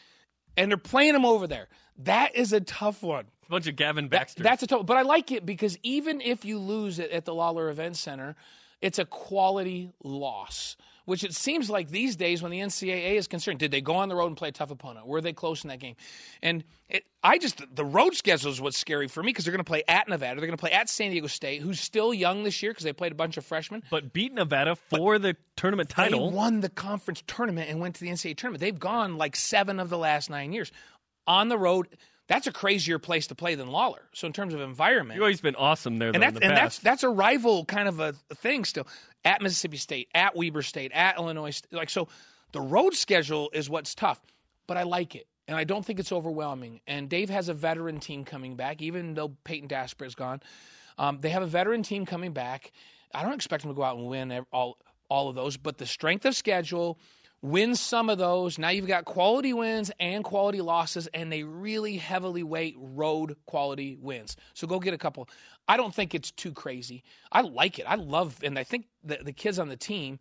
and 0.58 0.69
they're 0.69 0.78
playing 0.78 1.13
them 1.13 1.25
over 1.25 1.47
there. 1.47 1.69
That 1.99 2.36
is 2.36 2.51
a 2.51 2.60
tough 2.60 3.01
one. 3.01 3.25
a 3.47 3.49
bunch 3.49 3.67
of 3.67 3.78
Gavin 3.78 4.06
That- 4.10 4.19
Baxter. 4.19 4.43
that's 4.43 4.63
a 4.63 4.67
total. 4.67 4.84
But 4.84 4.97
I 4.97 5.04
like 5.04 5.32
it 5.32 5.45
because 5.45 5.78
even 5.84 6.19
if 6.19 6.43
you 6.43 6.60
lose 6.60 6.99
it 6.99 7.12
at 7.12 7.23
the 7.23 7.34
Lawlor 7.34 7.69
Event 7.69 7.95
Center, 7.95 8.36
it's 8.81 8.99
a 8.99 9.05
quality 9.05 9.91
loss. 10.03 10.75
Which 11.05 11.23
it 11.23 11.35
seems 11.35 11.69
like 11.69 11.89
these 11.89 12.15
days, 12.15 12.41
when 12.41 12.51
the 12.51 12.59
NCAA 12.59 13.11
is 13.11 13.27
concerned, 13.27 13.59
did 13.59 13.69
they 13.69 13.79
go 13.79 13.93
on 13.93 14.09
the 14.09 14.15
road 14.15 14.25
and 14.25 14.35
play 14.35 14.49
a 14.49 14.51
tough 14.51 14.71
opponent? 14.71 15.05
Were 15.05 15.21
they 15.21 15.33
close 15.33 15.63
in 15.63 15.67
that 15.67 15.77
game? 15.77 15.95
And 16.41 16.63
it, 16.89 17.03
I 17.23 17.38
just 17.38 17.61
the 17.75 17.85
road 17.85 18.15
schedule 18.15 18.51
is 18.51 18.59
what's 18.59 18.77
scary 18.77 19.07
for 19.07 19.21
me 19.21 19.27
because 19.27 19.45
they're 19.45 19.51
going 19.51 19.63
to 19.63 19.69
play 19.69 19.83
at 19.88 20.09
Nevada, 20.09 20.39
they're 20.39 20.47
going 20.47 20.57
to 20.57 20.61
play 20.61 20.71
at 20.71 20.89
San 20.89 21.11
Diego 21.11 21.27
State, 21.27 21.61
who's 21.61 21.79
still 21.79 22.11
young 22.11 22.43
this 22.43 22.63
year 22.63 22.71
because 22.71 22.85
they 22.85 22.91
played 22.91 23.11
a 23.11 23.15
bunch 23.15 23.38
of 23.38 23.45
freshmen. 23.45 23.83
but 23.91 24.13
beat 24.13 24.33
Nevada 24.33 24.75
for 24.75 25.19
the 25.19 25.35
tournament 25.55 25.89
title. 25.89 26.31
They 26.31 26.35
won 26.35 26.61
the 26.61 26.69
conference 26.69 27.21
tournament 27.27 27.69
and 27.69 27.79
went 27.79 27.93
to 27.95 28.01
the 28.01 28.09
NCAA 28.09 28.35
tournament. 28.35 28.61
They've 28.61 28.79
gone 28.79 29.15
like 29.19 29.35
seven 29.35 29.79
of 29.79 29.89
the 29.89 29.99
last 29.99 30.31
nine 30.31 30.53
years 30.53 30.71
on 31.27 31.49
the 31.49 31.57
road. 31.57 31.88
That's 32.27 32.47
a 32.47 32.51
crazier 32.51 32.97
place 32.97 33.27
to 33.27 33.35
play 33.35 33.53
than 33.55 33.67
Lawlor. 33.67 34.01
So 34.13 34.25
in 34.25 34.33
terms 34.33 34.53
of 34.53 34.61
environment, 34.61 35.17
You've 35.17 35.23
always 35.23 35.41
been 35.41 35.55
awesome 35.55 35.97
there, 35.99 36.11
though, 36.11 36.15
and 36.15 36.23
that's 36.23 36.39
the 36.39 36.45
and 36.45 36.57
that's 36.57 36.79
that's 36.79 37.03
a 37.03 37.09
rival 37.09 37.65
kind 37.65 37.88
of 37.88 37.99
a, 37.99 38.15
a 38.31 38.35
thing 38.35 38.65
still 38.65 38.88
at 39.23 39.41
Mississippi 39.41 39.77
State, 39.77 40.09
at 40.15 40.35
Weber 40.35 40.61
State, 40.63 40.91
at 40.93 41.17
Illinois. 41.17 41.51
State. 41.51 41.71
Like 41.73 41.89
so, 41.89 42.07
the 42.51 42.61
road 42.61 42.95
schedule 42.95 43.49
is 43.53 43.69
what's 43.69 43.93
tough, 43.93 44.19
but 44.65 44.77
I 44.77 44.83
like 44.83 45.15
it. 45.15 45.27
and 45.47 45.55
I 45.55 45.63
don't 45.65 45.85
think 45.85 45.99
it's 45.99 46.11
overwhelming. 46.11 46.81
And 46.88 47.09
Dave 47.09 47.29
has 47.29 47.49
a 47.49 47.53
veteran 47.53 47.99
team 47.99 48.25
coming 48.25 48.55
back, 48.55 48.81
even 48.81 49.13
though 49.13 49.29
Peyton 49.43 49.69
Dastrup 49.69 50.05
is 50.07 50.15
gone. 50.15 50.41
Um, 50.97 51.19
they 51.21 51.29
have 51.29 51.43
a 51.43 51.47
veteran 51.47 51.83
team 51.83 52.05
coming 52.05 52.33
back. 52.33 52.71
I 53.13 53.21
don't 53.23 53.33
expect 53.33 53.63
them 53.63 53.71
to 53.71 53.75
go 53.75 53.83
out 53.83 53.97
and 53.97 54.07
win 54.07 54.45
all 54.51 54.77
all 55.09 55.29
of 55.29 55.35
those, 55.35 55.57
but 55.57 55.77
the 55.77 55.85
strength 55.85 56.25
of 56.25 56.35
schedule 56.35 56.97
win 57.45 57.75
some 57.75 58.10
of 58.10 58.17
those. 58.17 58.58
Now 58.58 58.69
you've 58.69 58.88
got 58.88 59.05
quality 59.05 59.53
wins 59.53 59.91
and 59.99 60.23
quality 60.23 60.62
losses, 60.62 61.08
and 61.13 61.31
they 61.31 61.43
really 61.43 61.97
heavily 61.97 62.43
weight 62.43 62.75
road 62.77 63.36
quality 63.45 63.97
wins. 63.99 64.36
So 64.53 64.67
go 64.67 64.79
get 64.79 64.93
a 64.93 64.97
couple. 64.97 65.29
I 65.67 65.77
don't 65.77 65.93
think 65.93 66.13
it's 66.15 66.31
too 66.31 66.51
crazy. 66.51 67.03
I 67.31 67.41
like 67.41 67.79
it. 67.79 67.86
I 67.88 67.95
love, 67.95 68.39
and 68.43 68.58
I 68.58 68.63
think 68.63 68.86
the, 69.03 69.19
the 69.23 69.34
kids 69.34 69.60
on 69.60 69.69
the 69.69 69.77
team, 69.77 70.19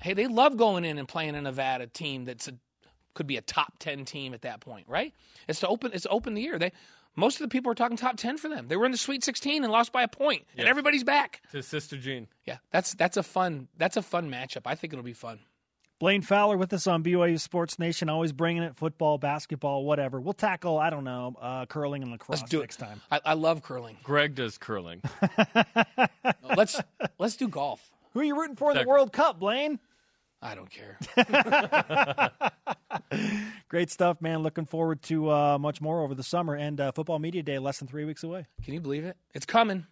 hey, 0.00 0.12
they 0.14 0.26
love 0.26 0.56
going 0.56 0.84
in 0.84 0.98
and 0.98 1.08
playing 1.08 1.34
a 1.34 1.42
Nevada 1.42 1.86
team 1.86 2.24
that's 2.24 2.48
a, 2.48 2.54
could 3.14 3.26
be 3.26 3.36
a 3.36 3.42
top 3.42 3.78
ten 3.78 4.04
team 4.04 4.34
at 4.34 4.42
that 4.42 4.60
point, 4.60 4.86
right? 4.88 5.12
It's 5.48 5.60
to 5.60 5.68
open. 5.68 5.92
It's 5.94 6.06
open 6.10 6.34
the 6.34 6.42
year. 6.42 6.58
They 6.58 6.72
most 7.16 7.36
of 7.36 7.42
the 7.42 7.48
people 7.48 7.70
are 7.70 7.76
talking 7.76 7.96
top 7.96 8.16
10 8.16 8.38
for 8.38 8.48
them. 8.48 8.66
They 8.66 8.76
were 8.76 8.86
in 8.86 8.90
the 8.90 8.98
Sweet 8.98 9.22
16 9.22 9.62
and 9.62 9.72
lost 9.72 9.92
by 9.92 10.02
a 10.02 10.08
point, 10.08 10.42
and 10.56 10.62
Yes. 10.62 10.68
everybody's 10.68 11.04
back. 11.04 11.42
To 11.52 11.62
Sister 11.62 11.96
Jean. 11.96 12.26
Yeah, 12.44 12.56
that's 12.72 12.92
that's 12.94 13.16
a 13.16 13.22
fun 13.22 13.68
that's 13.76 13.96
a 13.96 14.02
fun 14.02 14.28
matchup. 14.30 14.62
I 14.66 14.74
think 14.74 14.92
it'll 14.92 15.04
be 15.04 15.12
fun. 15.12 15.38
Blaine 16.04 16.20
Fowler 16.20 16.58
with 16.58 16.70
us 16.74 16.86
on 16.86 17.02
BYU 17.02 17.40
Sports 17.40 17.78
Nation, 17.78 18.10
always 18.10 18.30
bringing 18.30 18.62
it 18.62 18.76
football, 18.76 19.16
basketball, 19.16 19.86
whatever. 19.86 20.20
We'll 20.20 20.34
tackle, 20.34 20.78
I 20.78 20.90
don't 20.90 21.04
know, 21.04 21.34
uh, 21.40 21.64
curling 21.64 22.02
and 22.02 22.12
lacrosse 22.12 22.40
Let's 22.40 22.50
do 22.50 22.60
next 22.60 22.76
it. 22.76 22.84
time. 22.84 23.00
I, 23.10 23.20
I 23.24 23.32
love 23.32 23.62
curling. 23.62 23.96
Greg 24.02 24.34
does 24.34 24.58
curling. 24.58 25.00
let's 26.58 26.78
let's 27.18 27.36
do 27.36 27.48
golf. 27.48 27.90
Who 28.12 28.20
are 28.20 28.22
you 28.22 28.38
rooting 28.38 28.54
for 28.54 28.70
in 28.72 28.74
the 28.74 28.80
Second. 28.80 28.90
World 28.90 29.12
Cup, 29.14 29.38
Blaine? 29.38 29.80
I 30.42 30.54
don't 30.54 30.68
care. 30.70 30.98
Great 33.70 33.90
stuff, 33.90 34.20
man. 34.20 34.40
Looking 34.42 34.66
forward 34.66 35.00
to 35.04 35.30
uh, 35.30 35.58
much 35.58 35.80
more 35.80 36.02
over 36.02 36.14
the 36.14 36.22
summer 36.22 36.54
and 36.54 36.82
uh, 36.82 36.92
Football 36.92 37.18
Media 37.18 37.42
Day 37.42 37.58
less 37.58 37.78
than 37.78 37.88
three 37.88 38.04
weeks 38.04 38.22
away. 38.22 38.44
Can 38.62 38.74
you 38.74 38.80
believe 38.82 39.06
it? 39.06 39.16
It's 39.32 39.46
coming. 39.46 39.86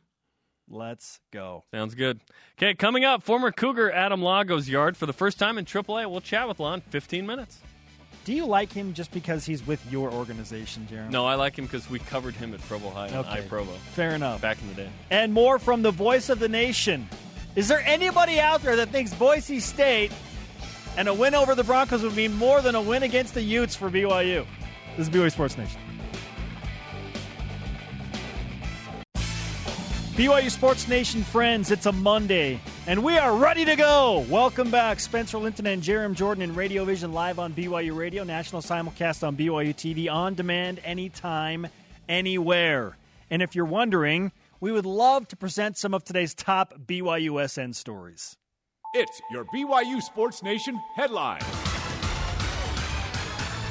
Let's 0.72 1.20
go. 1.30 1.64
Sounds 1.70 1.94
good. 1.94 2.20
Okay, 2.58 2.72
coming 2.74 3.04
up, 3.04 3.22
former 3.22 3.52
Cougar 3.52 3.92
Adam 3.92 4.22
Law 4.22 4.42
goes 4.42 4.68
yard 4.68 4.96
for 4.96 5.04
the 5.04 5.12
first 5.12 5.38
time 5.38 5.58
in 5.58 5.66
AAA. 5.66 6.10
We'll 6.10 6.22
chat 6.22 6.48
with 6.48 6.58
Law 6.60 6.72
in 6.72 6.80
15 6.80 7.26
minutes. 7.26 7.58
Do 8.24 8.32
you 8.32 8.46
like 8.46 8.72
him 8.72 8.94
just 8.94 9.10
because 9.10 9.44
he's 9.44 9.66
with 9.66 9.84
your 9.92 10.10
organization, 10.10 10.86
Jeremy? 10.88 11.10
No, 11.10 11.26
I 11.26 11.34
like 11.34 11.58
him 11.58 11.66
because 11.66 11.90
we 11.90 11.98
covered 11.98 12.34
him 12.34 12.54
at 12.54 12.60
Provo 12.62 12.88
High 12.88 13.08
and 13.08 13.16
Okay. 13.16 13.42
iProvo 13.42 13.76
Fair 13.94 14.14
enough. 14.14 14.40
back 14.40 14.56
in 14.62 14.68
the 14.68 14.74
day. 14.74 14.88
And 15.10 15.34
more 15.34 15.58
from 15.58 15.82
the 15.82 15.90
voice 15.90 16.30
of 16.30 16.38
the 16.38 16.48
nation. 16.48 17.06
Is 17.54 17.68
there 17.68 17.82
anybody 17.84 18.40
out 18.40 18.62
there 18.62 18.76
that 18.76 18.88
thinks 18.88 19.12
Boise 19.12 19.60
State 19.60 20.10
and 20.96 21.06
a 21.08 21.12
win 21.12 21.34
over 21.34 21.54
the 21.54 21.64
Broncos 21.64 22.02
would 22.02 22.16
mean 22.16 22.32
more 22.36 22.62
than 22.62 22.76
a 22.76 22.80
win 22.80 23.02
against 23.02 23.34
the 23.34 23.42
Utes 23.42 23.74
for 23.76 23.90
BYU? 23.90 24.46
This 24.96 25.08
is 25.08 25.10
BYU 25.12 25.30
Sports 25.32 25.58
Nation. 25.58 25.80
BYU 30.12 30.50
Sports 30.50 30.88
Nation 30.88 31.22
friends, 31.24 31.70
it's 31.70 31.86
a 31.86 31.92
Monday, 31.92 32.60
and 32.86 33.02
we 33.02 33.16
are 33.16 33.34
ready 33.34 33.64
to 33.64 33.74
go. 33.76 34.26
Welcome 34.28 34.70
back, 34.70 35.00
Spencer 35.00 35.38
Linton 35.38 35.66
and 35.66 35.82
Jarom 35.82 36.14
Jordan 36.14 36.42
in 36.42 36.54
Radio 36.54 36.84
Vision 36.84 37.14
live 37.14 37.38
on 37.38 37.54
BYU 37.54 37.96
Radio, 37.96 38.22
national 38.22 38.60
simulcast 38.60 39.26
on 39.26 39.38
BYU 39.38 39.74
TV, 39.74 40.12
on 40.12 40.34
demand, 40.34 40.82
anytime, 40.84 41.66
anywhere. 42.10 42.98
And 43.30 43.40
if 43.40 43.54
you're 43.54 43.64
wondering, 43.64 44.32
we 44.60 44.70
would 44.70 44.84
love 44.84 45.28
to 45.28 45.36
present 45.36 45.78
some 45.78 45.94
of 45.94 46.04
today's 46.04 46.34
top 46.34 46.74
BYUSN 46.86 47.74
stories. 47.74 48.36
It's 48.92 49.18
your 49.30 49.46
BYU 49.46 50.02
Sports 50.02 50.42
Nation 50.42 50.78
headline. 50.94 51.40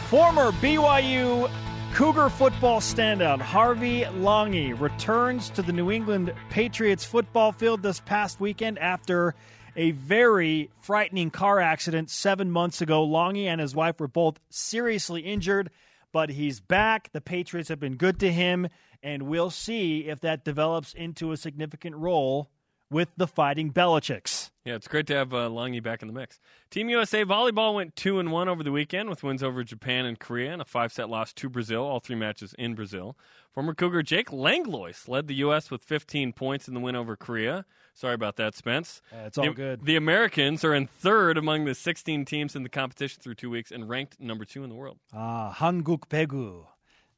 Former 0.09 0.51
BYU 0.53 1.51
Cougar 1.93 2.29
football 2.29 2.79
standout 2.79 3.41
Harvey 3.41 4.03
Langi 4.03 4.73
returns 4.79 5.49
to 5.51 5.61
the 5.61 5.73
New 5.73 5.91
England 5.91 6.33
Patriots 6.49 7.03
football 7.03 7.51
field 7.51 7.83
this 7.83 7.99
past 7.99 8.39
weekend 8.39 8.79
after 8.79 9.35
a 9.75 9.91
very 9.91 10.71
frightening 10.79 11.29
car 11.29 11.59
accident 11.59 12.09
seven 12.09 12.49
months 12.49 12.81
ago. 12.81 13.05
Langi 13.05 13.45
and 13.45 13.59
his 13.59 13.75
wife 13.75 13.99
were 13.99 14.07
both 14.07 14.39
seriously 14.49 15.21
injured, 15.21 15.69
but 16.13 16.29
he's 16.29 16.61
back. 16.61 17.11
The 17.11 17.21
Patriots 17.21 17.69
have 17.69 17.79
been 17.79 17.97
good 17.97 18.19
to 18.21 18.31
him, 18.31 18.69
and 19.03 19.23
we'll 19.23 19.51
see 19.51 20.07
if 20.07 20.21
that 20.21 20.45
develops 20.45 20.93
into 20.93 21.31
a 21.31 21.37
significant 21.37 21.97
role 21.97 22.49
with 22.89 23.09
the 23.17 23.27
Fighting 23.27 23.71
Belichicks. 23.71 24.50
Yeah, 24.63 24.75
it's 24.75 24.87
great 24.87 25.07
to 25.07 25.15
have 25.15 25.33
uh, 25.33 25.49
Langi 25.49 25.81
back 25.81 26.03
in 26.03 26.07
the 26.07 26.13
mix. 26.13 26.39
Team 26.69 26.87
USA 26.89 27.25
volleyball 27.25 27.73
went 27.73 27.95
two 27.95 28.19
and 28.19 28.31
one 28.31 28.47
over 28.47 28.61
the 28.61 28.71
weekend 28.71 29.09
with 29.09 29.23
wins 29.23 29.41
over 29.41 29.63
Japan 29.63 30.05
and 30.05 30.19
Korea 30.19 30.53
and 30.53 30.61
a 30.61 30.65
five 30.65 30.93
set 30.93 31.09
loss 31.09 31.33
to 31.33 31.49
Brazil. 31.49 31.83
All 31.83 31.99
three 31.99 32.15
matches 32.15 32.53
in 32.59 32.75
Brazil. 32.75 33.17
Former 33.51 33.73
Cougar 33.73 34.03
Jake 34.03 34.31
Langlois 34.31 35.07
led 35.07 35.27
the 35.27 35.33
U.S. 35.35 35.71
with 35.71 35.83
15 35.83 36.31
points 36.33 36.67
in 36.67 36.75
the 36.75 36.79
win 36.79 36.95
over 36.95 37.15
Korea. 37.15 37.65
Sorry 37.95 38.13
about 38.13 38.35
that, 38.35 38.55
Spence. 38.55 39.01
Uh, 39.11 39.25
it's 39.25 39.37
all 39.37 39.45
the, 39.45 39.53
good. 39.53 39.83
The 39.83 39.95
Americans 39.95 40.63
are 40.63 40.75
in 40.75 40.85
third 40.85 41.39
among 41.39 41.65
the 41.65 41.73
16 41.73 42.23
teams 42.25 42.55
in 42.55 42.61
the 42.61 42.69
competition 42.69 43.19
through 43.21 43.35
two 43.35 43.49
weeks 43.49 43.71
and 43.71 43.89
ranked 43.89 44.19
number 44.19 44.45
two 44.45 44.63
in 44.63 44.69
the 44.69 44.75
world. 44.75 44.99
Ah, 45.11 45.55
Hanguk 45.57 46.07
Pegu, 46.07 46.65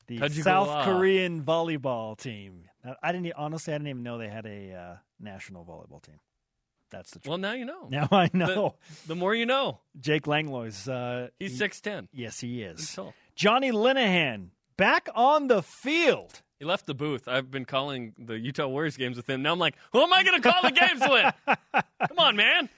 the. 0.08 0.30
South 0.30 0.86
Korean 0.86 1.44
volleyball 1.44 2.18
team. 2.18 2.70
I 3.02 3.12
didn't 3.12 3.34
honestly. 3.36 3.74
I 3.74 3.78
didn't 3.78 3.90
even 3.90 4.04
know 4.04 4.18
they 4.18 4.30
had 4.30 4.46
a 4.46 4.74
uh, 4.74 4.96
national 5.20 5.66
volleyball 5.66 6.02
team. 6.02 6.20
That's 6.94 7.12
the 7.12 7.20
truth. 7.20 7.30
Well, 7.30 7.38
now 7.38 7.54
you 7.54 7.66
know. 7.66 7.88
now 7.90 8.08
I 8.12 8.30
know. 8.34 8.76
the 9.08 9.16
more 9.16 9.36
you 9.36 9.46
know. 9.46 9.80
Jake 10.00 10.26
Langlois. 10.28 10.88
Uh, 10.88 11.28
He's 11.40 11.60
he- 11.60 11.66
6'10. 11.66 12.08
Yes, 12.14 12.40
he 12.40 12.64
is. 12.64 12.98
Johnny 13.36 13.72
Linehan 13.72 14.50
back 14.78 15.10
on 15.16 15.48
the 15.48 15.62
field. 15.62 16.42
He 16.60 16.66
left 16.66 16.86
the 16.86 16.94
booth. 16.94 17.28
I've 17.28 17.52
been 17.52 17.66
calling 17.66 18.14
the 18.18 18.40
Utah 18.40 18.68
Warriors 18.68 18.96
games 18.96 19.18
with 19.18 19.30
him. 19.30 19.42
Now 19.42 19.52
I'm 19.52 19.60
like, 19.60 19.76
who 19.92 20.02
am 20.02 20.14
I 20.14 20.24
going 20.24 20.42
to 20.42 20.50
call 20.50 20.62
the 20.62 20.72
games 20.72 21.02
with? 21.10 21.58
Come 22.08 22.20
on, 22.20 22.36
man. 22.38 22.70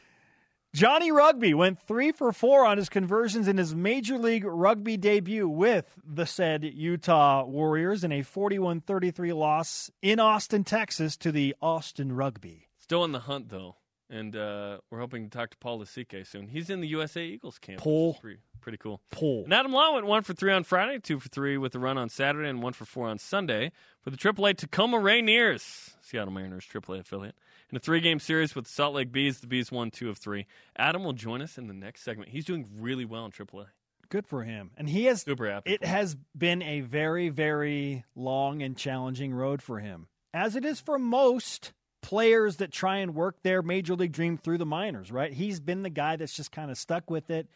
Johnny 0.73 1.09
Rugby 1.09 1.53
went 1.53 1.79
three 1.87 2.11
for 2.11 2.33
four 2.33 2.65
on 2.65 2.77
his 2.77 2.89
conversions 2.89 3.47
in 3.47 3.57
his 3.57 3.73
Major 3.73 4.17
League 4.17 4.43
Rugby 4.43 4.97
debut 4.97 5.47
with 5.47 5.85
the 6.03 6.25
said 6.25 6.65
Utah 6.65 7.45
Warriors 7.45 8.03
in 8.03 8.11
a 8.11 8.23
41 8.23 8.81
33 8.81 9.31
loss 9.31 9.89
in 10.01 10.19
Austin, 10.19 10.65
Texas 10.65 11.15
to 11.17 11.31
the 11.31 11.55
Austin 11.61 12.11
Rugby. 12.11 12.67
Still 12.79 13.05
in 13.05 13.13
the 13.13 13.19
hunt 13.21 13.47
though, 13.49 13.77
and 14.09 14.35
uh, 14.35 14.77
we're 14.89 14.99
hoping 14.99 15.23
to 15.23 15.29
talk 15.29 15.49
to 15.51 15.57
Paul 15.57 15.79
Lasike 15.79 16.25
soon. 16.27 16.47
He's 16.47 16.69
in 16.69 16.81
the 16.81 16.87
USA 16.89 17.23
Eagles 17.23 17.57
camp. 17.59 17.79
Paul. 17.79 18.15
Pretty, 18.21 18.39
pretty 18.61 18.77
cool. 18.77 19.01
Pull. 19.11 19.45
And 19.45 19.53
Adam 19.53 19.71
Law 19.71 19.93
went 19.93 20.05
one 20.05 20.23
for 20.23 20.33
three 20.33 20.51
on 20.53 20.63
Friday, 20.63 20.99
two 20.99 21.19
for 21.19 21.29
three 21.29 21.57
with 21.57 21.73
a 21.75 21.79
run 21.79 21.97
on 21.97 22.09
Saturday, 22.09 22.49
and 22.49 22.61
one 22.61 22.73
for 22.73 22.85
four 22.85 23.07
on 23.07 23.17
Sunday 23.17 23.71
for 24.01 24.09
the 24.09 24.17
AAA 24.17 24.57
Tacoma 24.57 24.97
Rainiers, 24.97 25.95
Seattle 26.01 26.33
Mariners 26.33 26.65
AAA 26.71 26.99
affiliate. 26.99 27.35
In 27.71 27.77
a 27.77 27.79
three-game 27.79 28.19
series 28.19 28.53
with 28.55 28.65
the 28.65 28.71
Salt 28.71 28.93
Lake 28.93 29.11
Bees, 29.11 29.39
the 29.39 29.47
Bees 29.47 29.71
won 29.71 29.89
two 29.89 30.09
of 30.09 30.17
three. 30.19 30.45
Adam 30.77 31.03
will 31.03 31.13
join 31.13 31.41
us 31.41 31.57
in 31.57 31.67
the 31.67 31.73
next 31.73 32.03
segment. 32.03 32.29
He's 32.29 32.45
doing 32.45 32.67
really 32.77 33.05
well 33.05 33.25
in 33.25 33.31
AAA. 33.31 33.65
Good 34.09 34.27
for 34.27 34.43
him. 34.43 34.69
And 34.77 34.87
he 34.87 35.05
has 35.05 35.23
Super 35.23 35.49
happy. 35.49 35.73
it 35.73 35.81
for 35.81 35.87
him. 35.87 35.95
has 35.95 36.15
been 36.37 36.61
a 36.61 36.81
very, 36.81 37.29
very 37.29 38.05
long 38.15 38.61
and 38.61 38.77
challenging 38.77 39.33
road 39.33 39.63
for 39.63 39.79
him, 39.79 40.07
as 40.31 40.55
it 40.55 40.63
is 40.63 40.79
for 40.79 40.99
most 40.99 41.73
players 42.05 42.57
that 42.57 42.71
try 42.71 42.97
and 42.97 43.15
work 43.15 43.41
their 43.41 43.63
major 43.63 43.95
league 43.95 44.11
dream 44.11 44.37
through 44.37 44.59
the 44.59 44.65
minors, 44.65 45.11
right? 45.11 45.33
He's 45.33 45.59
been 45.59 45.81
the 45.81 45.89
guy 45.89 46.15
that's 46.15 46.35
just 46.35 46.51
kind 46.51 46.69
of 46.69 46.77
stuck 46.77 47.09
with 47.09 47.31
it 47.31 47.47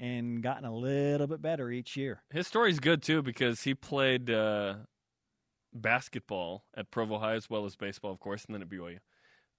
and 0.00 0.42
gotten 0.42 0.64
a 0.64 0.74
little 0.74 1.28
bit 1.28 1.40
better 1.40 1.70
each 1.70 1.96
year. 1.96 2.20
His 2.32 2.48
story's 2.48 2.80
good 2.80 3.00
too 3.00 3.22
because 3.22 3.62
he 3.62 3.74
played 3.74 4.28
uh, 4.28 4.74
basketball 5.72 6.64
at 6.76 6.90
Provo 6.90 7.18
High 7.18 7.34
as 7.34 7.48
well 7.48 7.64
as 7.64 7.76
baseball, 7.76 8.10
of 8.10 8.18
course, 8.18 8.44
and 8.44 8.54
then 8.54 8.62
at 8.62 8.68
BYU. 8.68 8.98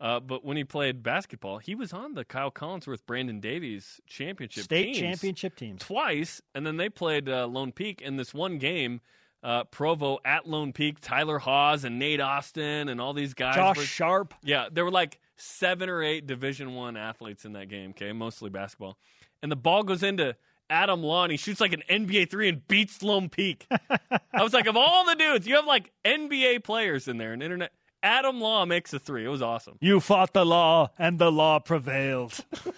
Uh, 0.02 0.20
but 0.20 0.44
when 0.44 0.58
he 0.58 0.66
played 0.66 1.02
basketball, 1.02 1.60
he 1.60 1.74
was 1.74 1.94
on 1.94 2.14
the 2.14 2.26
Kyle 2.26 2.52
Collinsworth, 2.52 3.06
Brandon 3.08 3.40
Davies 3.40 4.02
championship 4.08 4.64
team. 4.64 4.64
State 4.66 4.84
teams 4.86 4.98
championship 5.00 5.56
teams. 5.56 5.82
twice, 5.82 6.42
and 6.54 6.68
then 6.68 6.76
they 6.76 6.90
played 6.90 7.30
uh, 7.30 7.48
Lone 7.48 7.72
Peak 7.72 8.02
in 8.02 8.18
this 8.18 8.34
one 8.34 8.58
game. 8.58 9.00
Uh, 9.44 9.66
Provo 9.66 10.20
at 10.24 10.48
Lone 10.48 10.72
Peak, 10.72 11.02
Tyler 11.02 11.38
Haws 11.38 11.84
and 11.84 12.00
Nate 12.00 12.22
Austin 12.22 12.88
and 12.88 13.02
all 13.02 13.14
these 13.14 13.34
guys. 13.34 13.56
Josh 13.56 13.76
were- 13.78 13.84
Sharp. 13.84 14.34
yeah, 14.44 14.70
there 14.72 14.86
were 14.86 14.92
like 14.92 15.20
seven 15.36 15.90
or 15.90 16.02
eight 16.02 16.26
Division 16.26 16.76
One 16.76 16.96
athletes 16.96 17.44
in 17.44 17.54
that 17.54 17.68
game. 17.68 17.90
Okay, 17.92 18.14
mostly 18.14 18.50
basketball, 18.50 18.98
and 19.42 19.52
the 19.52 19.58
ball 19.58 19.84
goes 19.84 20.02
into 20.02 20.36
Adam 20.70 21.04
Law, 21.04 21.24
and 21.24 21.32
he 21.32 21.38
shoots 21.38 21.60
like 21.60 21.74
an 21.74 21.84
NBA 21.90 22.30
three 22.30 22.48
and 22.48 22.66
beats 22.70 23.04
Lone 23.04 23.28
Peak. 23.28 23.68
I 24.32 24.42
was 24.42 24.54
like, 24.54 24.66
of 24.66 24.78
all 24.78 25.04
the 25.06 25.16
dudes, 25.16 25.46
you 25.46 25.56
have 25.56 25.66
like 25.66 25.92
NBA 26.06 26.64
players 26.64 27.08
in 27.10 27.18
there, 27.18 27.34
and 27.34 27.44
internet. 27.44 27.74
Adam 28.02 28.40
Law 28.42 28.66
makes 28.66 28.94
a 28.94 29.00
three. 29.00 29.24
It 29.26 29.30
was 29.30 29.42
awesome. 29.42 29.78
You 29.82 30.00
fought 30.00 30.34
the 30.34 30.46
law, 30.46 30.90
and 30.98 31.20
the 31.20 31.32
law 31.32 31.60
prevailed. 31.60 32.34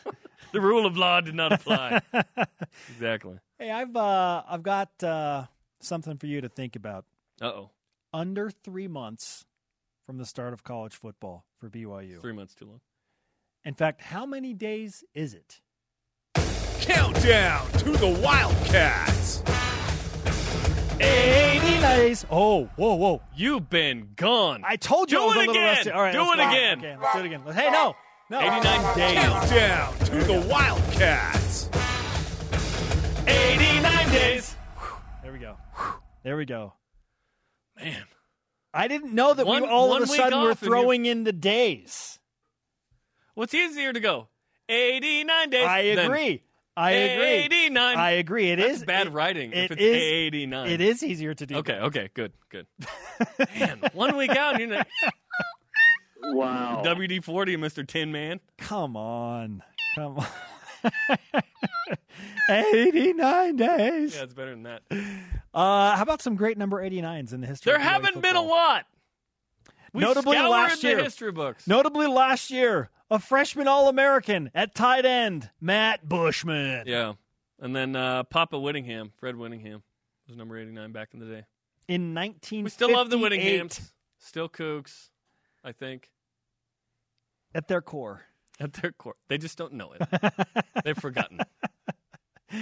The 0.51 0.61
rule 0.61 0.85
of 0.85 0.95
law 0.95 1.19
did 1.19 1.35
not 1.35 1.51
apply. 1.51 1.99
exactly. 2.89 3.35
hey, 3.59 3.69
I've 3.71 3.93
uh, 3.93 4.41
I've 4.47 4.63
got 4.63 4.89
uh, 5.03 5.45
something 5.85 6.17
for 6.17 6.27
you 6.27 6.41
to 6.41 6.49
think 6.49 6.75
about. 6.75 7.05
Uh 7.41 7.45
oh, 7.47 7.69
Under 8.13 8.49
three 8.49 8.87
months 8.87 9.45
from 10.05 10.17
the 10.17 10.25
start 10.25 10.53
of 10.53 10.63
college 10.63 10.95
football 10.95 11.45
for 11.59 11.69
BYU. 11.69 12.21
three 12.21 12.33
months 12.33 12.53
too 12.55 12.65
long. 12.65 12.81
In 13.63 13.73
fact, 13.73 14.01
how 14.01 14.25
many 14.25 14.53
days 14.53 15.03
is 15.13 15.33
it? 15.33 15.61
Countdown 16.81 17.67
to 17.79 17.91
the 17.91 18.07
Wildcats. 18.23 19.41
80 20.99 21.59
days. 21.81 22.25
Oh, 22.31 22.65
whoa, 22.77 22.93
whoa. 22.95 23.21
You've 23.35 23.69
been 23.69 24.09
gone. 24.15 24.61
I 24.65 24.75
told 24.77 25.11
you 25.11 25.17
Do 25.17 25.23
I 25.23 25.25
was 25.27 25.35
it 25.35 25.37
a 25.37 25.39
little 25.39 25.53
again. 25.55 25.75
rusty. 25.75 25.91
All 25.91 26.01
right, 26.01 26.13
Do 26.13 26.21
it 26.31 26.37
go. 26.37 26.49
again. 26.49 26.79
Okay, 26.79 26.95
let's 27.01 27.13
do 27.13 27.19
it 27.21 27.25
again. 27.25 27.41
Hey, 27.53 27.71
no. 27.71 27.95
No. 28.29 28.39
89 28.39 28.97
days. 28.97 29.13
Countdown 29.19 29.93
to 29.99 30.15
the 30.23 30.47
Wildcats. 30.49 31.69
89 33.27 34.09
days. 34.11 34.54
There 36.25 36.35
we 36.37 36.45
go. 36.45 36.73
There 37.77 37.85
we 37.85 37.91
go. 37.91 37.95
Man. 37.97 38.05
I 38.73 38.87
didn't 38.89 39.13
know 39.13 39.33
that 39.33 39.45
One- 39.47 39.61
we 39.61 39.69
all 39.69 39.95
of 39.95 40.01
a 40.01 40.07
sudden 40.07 40.41
were 40.41 40.51
off 40.51 40.59
throwing 40.59 41.05
in 41.05 41.23
the 41.23 41.31
days. 41.31 42.19
What's 43.35 43.53
easier 43.53 43.93
to 43.93 43.99
go? 44.01 44.27
89 44.67 45.49
days. 45.49 45.65
I 45.65 45.79
agree. 45.79 46.43
I 46.75 46.91
agree. 46.91 47.25
89. 47.27 47.97
I 47.97 48.11
agree. 48.11 48.49
It 48.51 48.57
That's 48.57 48.77
is 48.79 48.83
bad 48.83 49.07
it- 49.07 49.13
writing 49.13 49.53
if 49.53 49.71
it's 49.71 49.81
is- 49.81 49.95
89. 50.03 50.67
It 50.69 50.81
is 50.81 51.03
easier 51.03 51.33
to 51.33 51.45
do. 51.45 51.55
Okay, 51.57 51.73
that. 51.73 51.83
okay, 51.83 52.09
good, 52.13 52.33
good. 52.49 52.65
Man, 53.59 53.81
one 53.93 54.17
week 54.17 54.31
out, 54.35 54.59
you're 54.59 54.69
like, 54.69 54.87
Wow. 56.23 56.81
WD 56.83 57.23
40, 57.23 57.55
Mr. 57.57 57.87
Tin 57.87 58.11
Man. 58.11 58.39
Come 58.57 58.97
on. 58.97 59.61
Come 59.95 60.17
on. 60.19 60.27
89 62.49 63.55
days. 63.55 64.15
Yeah, 64.15 64.23
it's 64.23 64.33
better 64.33 64.51
than 64.51 64.63
that. 64.63 64.81
Uh, 65.55 65.95
how 65.95 66.03
about 66.03 66.21
some 66.21 66.35
great 66.35 66.57
number 66.57 66.83
89s 66.83 67.31
in 67.33 67.39
the 67.41 67.47
history 67.47 67.71
There 67.71 67.79
haven't 67.79 68.21
been 68.21 68.35
a 68.35 68.41
lot. 68.41 68.85
We 69.93 70.01
Notably 70.01 70.37
last 70.37 70.81
the 70.81 70.89
year. 70.89 71.03
history 71.03 71.31
books. 71.31 71.65
Notably 71.65 72.07
last 72.07 72.51
year, 72.51 72.89
a 73.09 73.17
freshman 73.19 73.65
All 73.67 73.87
American 73.87 74.51
at 74.53 74.75
tight 74.75 75.05
end, 75.05 75.49
Matt 75.61 76.07
Bushman. 76.09 76.83
Yeah. 76.85 77.13
And 77.61 77.73
then 77.73 77.95
uh, 77.95 78.23
Papa 78.23 78.59
Whittingham, 78.59 79.13
Fred 79.17 79.37
Whittingham, 79.37 79.81
was 80.27 80.35
number 80.35 80.57
89 80.59 80.91
back 80.91 81.09
in 81.13 81.21
the 81.21 81.25
day. 81.25 81.43
In 81.87 82.13
19, 82.13 82.65
We 82.65 82.69
still 82.69 82.91
love 82.91 83.09
the 83.09 83.17
Whittinghams. 83.17 83.79
Still 84.17 84.49
Cougs, 84.49 85.09
I 85.63 85.71
think, 85.71 86.09
At 87.53 87.69
their 87.69 87.81
core. 87.81 88.23
at 88.59 88.73
their 88.73 88.91
core. 88.91 89.15
They 89.29 89.37
just 89.37 89.57
don't 89.57 89.73
know 89.73 89.93
it. 89.93 90.01
They've 90.83 90.97
forgotten. 90.97 91.39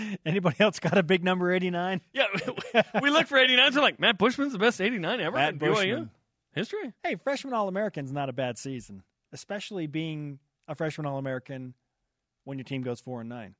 Anybody 0.25 0.55
else 0.59 0.79
got 0.79 0.97
a 0.97 1.03
big 1.03 1.23
number 1.23 1.51
89? 1.53 2.01
Yeah, 2.13 2.25
we 3.01 3.09
look 3.09 3.27
for 3.27 3.37
89s. 3.37 3.75
We're 3.75 3.81
like, 3.81 3.99
Matt 3.99 4.17
Bushman's 4.17 4.53
the 4.53 4.59
best 4.59 4.81
89 4.81 5.19
ever 5.21 5.35
Matt 5.37 5.53
in 5.53 5.59
BYU 5.59 6.09
history. 6.53 6.93
Hey, 7.03 7.15
freshman 7.15 7.53
All 7.53 7.67
American's 7.67 8.11
not 8.11 8.29
a 8.29 8.33
bad 8.33 8.57
season, 8.57 9.03
especially 9.31 9.87
being 9.87 10.39
a 10.67 10.75
freshman 10.75 11.05
All 11.05 11.17
American 11.17 11.73
when 12.43 12.57
your 12.57 12.65
team 12.65 12.81
goes 12.81 12.99
4 12.99 13.21
and 13.21 13.29
9. 13.29 13.55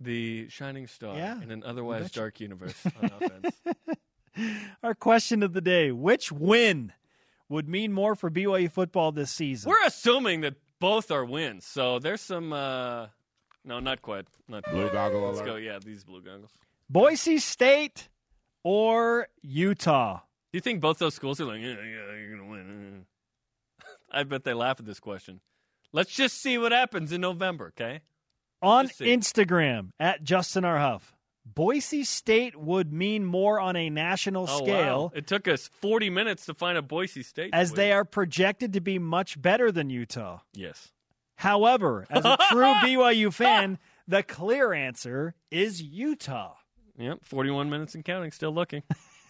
The 0.00 0.48
shining 0.48 0.86
star 0.86 1.16
Yeah, 1.16 1.42
in 1.42 1.50
an 1.50 1.64
otherwise 1.66 2.10
dark 2.12 2.38
universe 2.40 2.76
on 3.02 3.10
offense. 3.20 3.56
Our 4.82 4.94
question 4.94 5.42
of 5.42 5.52
the 5.52 5.60
day 5.60 5.90
Which 5.90 6.30
win 6.30 6.92
would 7.48 7.68
mean 7.68 7.92
more 7.92 8.14
for 8.14 8.30
BYU 8.30 8.70
football 8.70 9.10
this 9.10 9.32
season? 9.32 9.70
We're 9.70 9.84
assuming 9.86 10.42
that 10.42 10.54
both 10.78 11.10
are 11.10 11.24
wins, 11.24 11.66
so 11.66 11.98
there's 11.98 12.20
some. 12.20 12.52
Uh, 12.52 13.08
no, 13.64 13.80
not 13.80 14.02
quite. 14.02 14.26
Not 14.48 14.64
quite. 14.64 14.72
Blue 14.74 14.90
goggle 14.90 15.20
Let's 15.28 15.38
alert. 15.40 15.46
go. 15.46 15.56
Yeah, 15.56 15.78
these 15.84 16.04
blue 16.04 16.22
goggles. 16.22 16.50
Boise 16.90 17.38
State 17.38 18.08
or 18.64 19.28
Utah? 19.42 20.20
Do 20.52 20.56
you 20.56 20.60
think 20.60 20.80
both 20.80 20.98
those 20.98 21.14
schools 21.14 21.40
are 21.40 21.44
like, 21.44 21.60
yeah, 21.60 21.74
yeah, 21.76 22.16
you're 22.16 22.36
gonna 22.36 22.50
win? 22.50 23.04
I 24.10 24.22
bet 24.22 24.44
they 24.44 24.54
laugh 24.54 24.80
at 24.80 24.86
this 24.86 25.00
question. 25.00 25.40
Let's 25.92 26.10
just 26.14 26.40
see 26.40 26.56
what 26.58 26.72
happens 26.72 27.12
in 27.12 27.20
November, 27.20 27.66
okay? 27.78 28.00
On 28.62 28.88
Instagram 28.88 29.90
at 30.00 30.22
Justin 30.24 30.64
R. 30.64 30.78
Huff, 30.78 31.14
Boise 31.46 32.04
State 32.04 32.56
would 32.56 32.92
mean 32.92 33.24
more 33.24 33.60
on 33.60 33.76
a 33.76 33.88
national 33.90 34.46
Oh, 34.48 34.58
scale 34.64 35.02
wow. 35.04 35.12
It 35.14 35.26
took 35.26 35.46
us 35.48 35.68
40 35.80 36.10
minutes 36.10 36.46
to 36.46 36.54
find 36.54 36.76
a 36.76 36.82
Boise 36.82 37.22
State. 37.22 37.50
as 37.52 37.70
win. 37.70 37.76
they 37.76 37.92
are 37.92 38.04
projected 38.04 38.72
to 38.74 38.80
be 38.80 38.98
much 38.98 39.40
better 39.40 39.70
than 39.70 39.90
Utah. 39.90 40.40
Yes. 40.54 40.90
However, 41.38 42.04
as 42.10 42.24
a 42.24 42.36
true 42.50 42.62
BYU 42.82 43.32
fan, 43.32 43.78
the 44.08 44.24
clear 44.24 44.72
answer 44.72 45.34
is 45.52 45.80
Utah. 45.80 46.54
Yep. 46.98 47.20
41 47.22 47.70
minutes 47.70 47.94
and 47.94 48.04
counting. 48.04 48.32
Still 48.32 48.50
looking. 48.52 48.82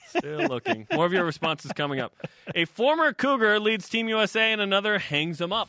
Still 0.09 0.48
looking. 0.48 0.86
More 0.90 1.04
of 1.04 1.12
your 1.12 1.26
responses 1.26 1.70
coming 1.72 2.00
up. 2.00 2.14
A 2.54 2.64
former 2.64 3.12
Cougar 3.12 3.61
leads 3.61 3.90
Team 3.90 4.09
USA 4.09 4.52
and 4.52 4.61
another 4.62 4.98
hangs 4.98 5.38
him 5.38 5.52
up. 5.52 5.68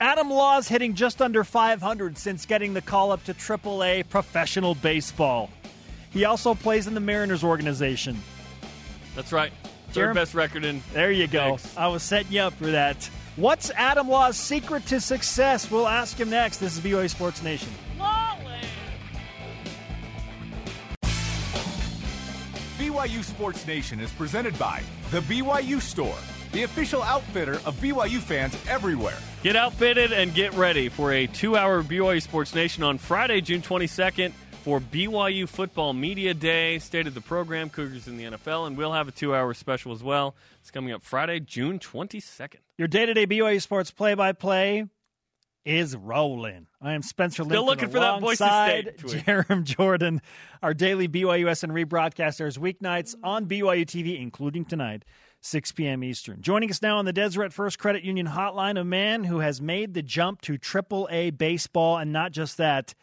Adam 0.00 0.28
Law's 0.28 0.66
hitting 0.66 0.94
just 0.94 1.22
under 1.22 1.44
500 1.44 2.18
since 2.18 2.46
getting 2.46 2.74
the 2.74 2.82
call 2.82 3.12
up 3.12 3.22
to 3.26 3.32
AAA 3.34 4.08
professional 4.08 4.74
baseball. 4.74 5.50
He 6.10 6.24
also 6.24 6.54
plays 6.56 6.88
in 6.88 6.94
the 6.94 7.00
Mariners 7.00 7.44
organization. 7.44 8.20
That's 9.14 9.32
right. 9.32 9.52
Third 9.92 10.08
Jarom- 10.10 10.14
best 10.14 10.34
record 10.34 10.64
in. 10.64 10.82
There 10.92 11.12
you 11.12 11.28
go. 11.28 11.58
Thanks. 11.58 11.76
I 11.76 11.86
was 11.86 12.02
setting 12.02 12.32
you 12.32 12.40
up 12.40 12.54
for 12.54 12.66
that. 12.72 13.08
What's 13.36 13.70
Adam 13.70 14.08
Law's 14.08 14.36
secret 14.36 14.86
to 14.86 15.00
success? 15.00 15.70
We'll 15.70 15.86
ask 15.86 16.18
him 16.18 16.30
next. 16.30 16.58
This 16.58 16.76
is 16.76 16.82
BYU 16.82 17.08
Sports 17.08 17.42
Nation. 17.42 17.68
BYU 22.78 23.22
Sports 23.22 23.66
Nation 23.66 24.00
is 24.00 24.10
presented 24.12 24.58
by 24.58 24.82
The 25.10 25.20
BYU 25.20 25.80
Store, 25.80 26.16
the 26.52 26.64
official 26.64 27.02
outfitter 27.02 27.54
of 27.64 27.76
BYU 27.80 28.18
fans 28.18 28.56
everywhere. 28.68 29.16
Get 29.42 29.54
outfitted 29.54 30.12
and 30.12 30.34
get 30.34 30.52
ready 30.54 30.88
for 30.88 31.12
a 31.12 31.26
two 31.28 31.56
hour 31.56 31.82
BYU 31.84 32.20
Sports 32.20 32.54
Nation 32.54 32.82
on 32.82 32.98
Friday, 32.98 33.40
June 33.42 33.62
22nd 33.62 34.32
for 34.64 34.80
BYU 34.80 35.48
Football 35.48 35.92
Media 35.92 36.34
Day. 36.34 36.78
State 36.80 37.06
of 37.06 37.14
the 37.14 37.20
program, 37.20 37.70
Cougars 37.70 38.08
in 38.08 38.16
the 38.16 38.24
NFL, 38.24 38.66
and 38.66 38.76
we'll 38.76 38.92
have 38.92 39.08
a 39.08 39.12
two 39.12 39.34
hour 39.34 39.54
special 39.54 39.92
as 39.92 40.02
well. 40.02 40.34
It's 40.60 40.70
coming 40.70 40.92
up 40.92 41.02
Friday, 41.02 41.40
June 41.40 41.78
22nd. 41.78 42.56
Your 42.80 42.88
day 42.88 43.04
to 43.04 43.12
day 43.12 43.26
BYU 43.26 43.60
Sports 43.60 43.90
play 43.90 44.14
by 44.14 44.32
play 44.32 44.86
is 45.66 45.94
rolling. 45.94 46.66
I 46.80 46.94
am 46.94 47.02
Spencer 47.02 47.44
Still 47.44 47.66
Linton 47.66 47.66
looking 47.66 47.88
for 47.90 48.00
that 48.00 48.22
Boise 48.22 48.36
State 48.36 48.96
tweet. 48.96 49.26
Jarom 49.26 49.64
Jordan. 49.64 50.22
Our 50.62 50.72
daily 50.72 51.06
BYUSN 51.06 51.72
rebroadcasters 51.72 52.56
weeknights 52.56 53.16
on 53.22 53.44
BYU 53.44 53.84
TV, 53.84 54.18
including 54.18 54.64
tonight, 54.64 55.04
6 55.42 55.72
p.m. 55.72 56.02
Eastern. 56.02 56.40
Joining 56.40 56.70
us 56.70 56.80
now 56.80 56.96
on 56.96 57.04
the 57.04 57.12
Deseret 57.12 57.52
First 57.52 57.78
Credit 57.78 58.02
Union 58.02 58.26
hotline, 58.26 58.80
a 58.80 58.84
man 58.84 59.24
who 59.24 59.40
has 59.40 59.60
made 59.60 59.92
the 59.92 60.00
jump 60.00 60.40
to 60.40 60.54
AAA 60.54 61.36
baseball, 61.36 61.98
and 61.98 62.14
not 62.14 62.32
just 62.32 62.56
that, 62.56 62.94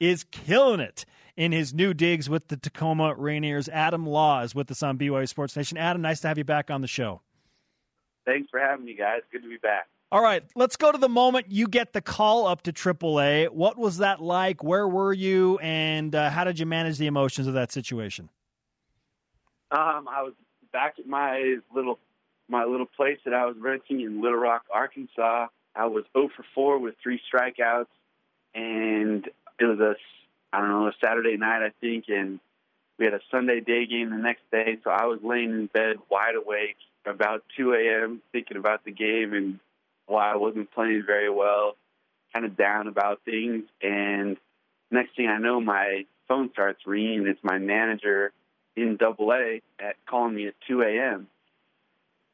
is 0.00 0.24
killing 0.32 0.80
it 0.80 1.04
in 1.36 1.52
his 1.52 1.72
new 1.72 1.94
digs 1.94 2.28
with 2.28 2.48
the 2.48 2.56
Tacoma 2.56 3.14
Rainiers. 3.14 3.68
Adam 3.68 4.08
Law 4.08 4.42
is 4.42 4.56
with 4.56 4.72
us 4.72 4.82
on 4.82 4.98
BYU 4.98 5.28
Sports 5.28 5.54
Nation. 5.54 5.78
Adam, 5.78 6.02
nice 6.02 6.18
to 6.22 6.26
have 6.26 6.36
you 6.36 6.42
back 6.42 6.68
on 6.68 6.80
the 6.80 6.88
show. 6.88 7.20
Thanks 8.24 8.50
for 8.50 8.60
having 8.60 8.84
me, 8.84 8.94
guys. 8.94 9.20
Good 9.32 9.42
to 9.42 9.48
be 9.48 9.56
back. 9.56 9.86
All 10.12 10.22
right, 10.22 10.42
let's 10.56 10.76
go 10.76 10.90
to 10.90 10.98
the 10.98 11.08
moment 11.08 11.46
you 11.50 11.68
get 11.68 11.92
the 11.92 12.00
call 12.00 12.48
up 12.48 12.62
to 12.62 12.72
AAA. 12.72 13.48
What 13.50 13.78
was 13.78 13.98
that 13.98 14.20
like? 14.20 14.64
Where 14.64 14.88
were 14.88 15.12
you, 15.12 15.58
and 15.58 16.12
uh, 16.12 16.30
how 16.30 16.42
did 16.42 16.58
you 16.58 16.66
manage 16.66 16.98
the 16.98 17.06
emotions 17.06 17.46
of 17.46 17.54
that 17.54 17.70
situation? 17.70 18.28
Um, 19.70 20.08
I 20.08 20.22
was 20.22 20.32
back 20.72 20.94
at 20.98 21.06
my 21.06 21.58
little 21.72 22.00
my 22.48 22.64
little 22.64 22.86
place 22.86 23.18
that 23.24 23.32
I 23.34 23.46
was 23.46 23.54
renting 23.56 24.00
in 24.00 24.20
Little 24.20 24.38
Rock, 24.38 24.64
Arkansas. 24.74 25.46
I 25.76 25.86
was 25.86 26.02
0 26.12 26.30
for 26.34 26.44
4 26.56 26.78
with 26.80 26.96
three 27.00 27.20
strikeouts, 27.32 27.86
and 28.52 29.24
it 29.60 29.64
was 29.64 29.78
a 29.78 29.94
I 30.52 30.58
don't 30.58 30.70
know 30.70 30.88
a 30.88 30.92
Saturday 31.00 31.36
night 31.36 31.64
I 31.64 31.70
think, 31.80 32.06
and 32.08 32.40
we 32.98 33.04
had 33.04 33.14
a 33.14 33.20
Sunday 33.30 33.60
day 33.60 33.86
game 33.86 34.10
the 34.10 34.16
next 34.16 34.42
day. 34.50 34.78
So 34.82 34.90
I 34.90 35.04
was 35.04 35.20
laying 35.22 35.50
in 35.50 35.66
bed 35.66 35.98
wide 36.10 36.34
awake 36.34 36.78
about 37.06 37.44
2 37.56 37.72
a.m. 37.74 38.22
thinking 38.32 38.56
about 38.56 38.84
the 38.84 38.92
game 38.92 39.32
and 39.32 39.58
why 40.06 40.32
I 40.32 40.36
wasn't 40.36 40.70
playing 40.72 41.04
very 41.06 41.30
well, 41.30 41.76
kind 42.32 42.44
of 42.44 42.56
down 42.56 42.88
about 42.88 43.20
things. 43.24 43.64
And 43.82 44.36
next 44.90 45.16
thing 45.16 45.28
I 45.28 45.38
know, 45.38 45.60
my 45.60 46.04
phone 46.28 46.50
starts 46.52 46.86
ringing. 46.86 47.26
It's 47.26 47.42
my 47.42 47.58
manager 47.58 48.32
in 48.76 48.96
Double 48.96 49.32
A 49.32 49.62
at 49.78 49.96
calling 50.06 50.34
me 50.34 50.48
at 50.48 50.54
2 50.68 50.82
a.m. 50.82 51.28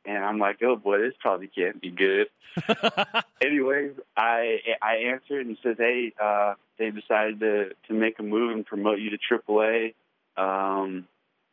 And 0.05 0.25
I'm 0.25 0.39
like, 0.39 0.63
oh 0.63 0.77
boy, 0.77 0.99
this 0.99 1.15
probably 1.21 1.49
can't 1.49 1.81
be 1.81 1.91
good. 1.91 2.29
Anyways, 3.43 3.93
I 4.17 4.59
I 4.81 4.97
answered 5.13 5.47
and 5.47 5.59
says, 5.63 5.77
hey, 5.79 6.13
uh, 6.23 6.55
they 6.79 6.91
decided 6.91 7.41
to 7.41 7.71
to 7.89 7.93
make 7.93 8.19
a 8.19 8.23
move 8.23 8.53
and 8.53 8.65
promote 8.65 9.01
you 9.01 9.11
to 9.11 9.19
AAA. 9.19 9.95
Um, 10.37 11.09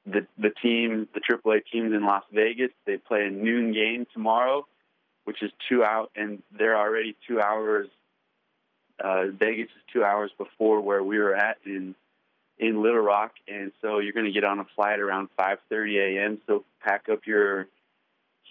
the 0.06 0.28
the 0.38 0.50
team, 0.62 1.08
the 1.14 1.22
AAA 1.22 1.62
team's 1.72 1.94
in 1.94 2.06
Las 2.06 2.24
Vegas. 2.32 2.72
They 2.86 2.98
play 2.98 3.26
a 3.26 3.30
noon 3.30 3.74
game 3.74 4.06
tomorrow, 4.14 4.68
which 5.24 5.42
is 5.42 5.52
two 5.70 5.84
out, 5.84 6.12
and 6.16 6.44
they're 6.58 6.78
already 6.78 7.16
two 7.28 7.40
hours. 7.40 7.88
Uh, 9.04 9.28
Vegas 9.28 9.68
is 9.68 9.84
two 9.92 10.04
hours 10.04 10.32
before 10.38 10.82
where 10.82 11.04
we 11.04 11.18
were 11.18 11.36
at 11.36 11.58
in 11.66 11.96
in 12.60 12.82
Little 12.82 13.00
Rock, 13.00 13.34
and 13.48 13.72
so 13.82 14.00
you're 14.00 14.14
going 14.14 14.26
to 14.26 14.32
get 14.32 14.44
on 14.44 14.60
a 14.60 14.66
flight 14.76 15.00
around 15.00 15.30
5:30 15.38 16.18
a.m. 16.18 16.42
So 16.48 16.64
pack 16.84 17.10
up 17.10 17.26
your 17.26 17.68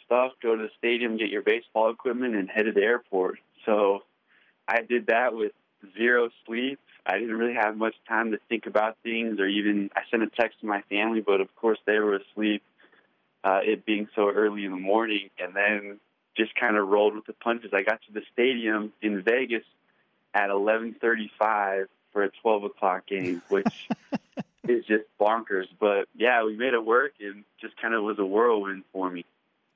stuff, 0.07 0.33
go 0.43 0.57
to 0.57 0.63
the 0.63 0.71
stadium, 0.79 1.17
get 1.17 1.29
your 1.29 1.43
baseball 1.43 1.91
equipment, 1.91 2.35
and 2.35 2.49
head 2.49 2.65
to 2.65 2.73
the 2.73 2.83
airport. 2.83 3.39
So 3.65 4.03
I 4.67 4.83
did 4.83 5.07
that 5.07 5.35
with 5.35 5.53
zero 5.97 6.31
sleep. 6.47 6.81
I 7.05 7.19
didn't 7.19 7.37
really 7.37 7.55
have 7.55 7.77
much 7.77 7.95
time 8.09 8.31
to 8.31 8.39
think 8.49 8.67
about 8.67 8.97
things, 9.03 9.41
or 9.41 9.47
even 9.47 9.91
I 9.97 10.03
sent 10.11 10.23
a 10.23 10.29
text 10.29 10.61
to 10.61 10.67
my 10.67 10.83
family, 10.83 11.21
but 11.21 11.41
of 11.41 11.55
course 11.57 11.79
they 11.85 11.99
were 11.99 12.17
asleep. 12.17 12.63
Uh, 13.45 13.61
it 13.65 13.85
being 13.85 14.09
so 14.15 14.31
early 14.31 14.65
in 14.65 14.71
the 14.71 14.77
morning, 14.77 15.29
and 15.39 15.55
then 15.55 15.99
just 16.37 16.55
kind 16.55 16.77
of 16.77 16.87
rolled 16.87 17.17
with 17.17 17.27
the 17.27 17.33
punches. 17.33 17.73
I 17.73 17.83
got 17.83 18.01
to 18.07 18.13
the 18.13 18.23
stadium 18.33 18.93
in 19.03 19.23
Vegas 19.23 19.65
at 20.33 20.51
11:35 20.51 21.89
for 22.13 22.23
a 22.23 22.31
12 22.43 22.65
o'clock 22.65 23.07
game, 23.07 23.43
which 23.49 23.89
is 24.69 24.85
just 24.87 25.05
bonkers. 25.21 25.67
But 25.81 26.09
yeah, 26.15 26.45
we 26.45 26.57
made 26.57 26.75
it 26.75 26.85
work, 26.85 27.15
and 27.21 27.45
just 27.61 27.77
kind 27.81 27.95
of 27.95 28.05
was 28.05 28.19
a 28.19 28.25
whirlwind 28.25 28.85
for 28.93 29.11
me. 29.11 29.25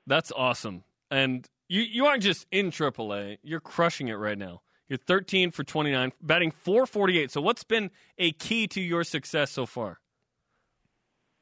That's 0.05 0.31
awesome. 0.31 0.83
And 1.11 1.47
you 1.67 1.81
you 1.81 2.05
aren't 2.05 2.23
just 2.23 2.47
in 2.51 2.71
AAA; 2.71 3.39
you're 3.43 3.59
crushing 3.59 4.07
it 4.07 4.15
right 4.15 4.37
now. 4.37 4.61
You're 4.89 4.97
13 4.97 5.51
for 5.51 5.63
29, 5.63 6.13
batting 6.21 6.51
448. 6.51 7.31
So, 7.31 7.41
what's 7.41 7.63
been 7.63 7.91
a 8.17 8.31
key 8.31 8.67
to 8.67 8.81
your 8.81 9.03
success 9.03 9.51
so 9.51 9.65
far? 9.65 9.99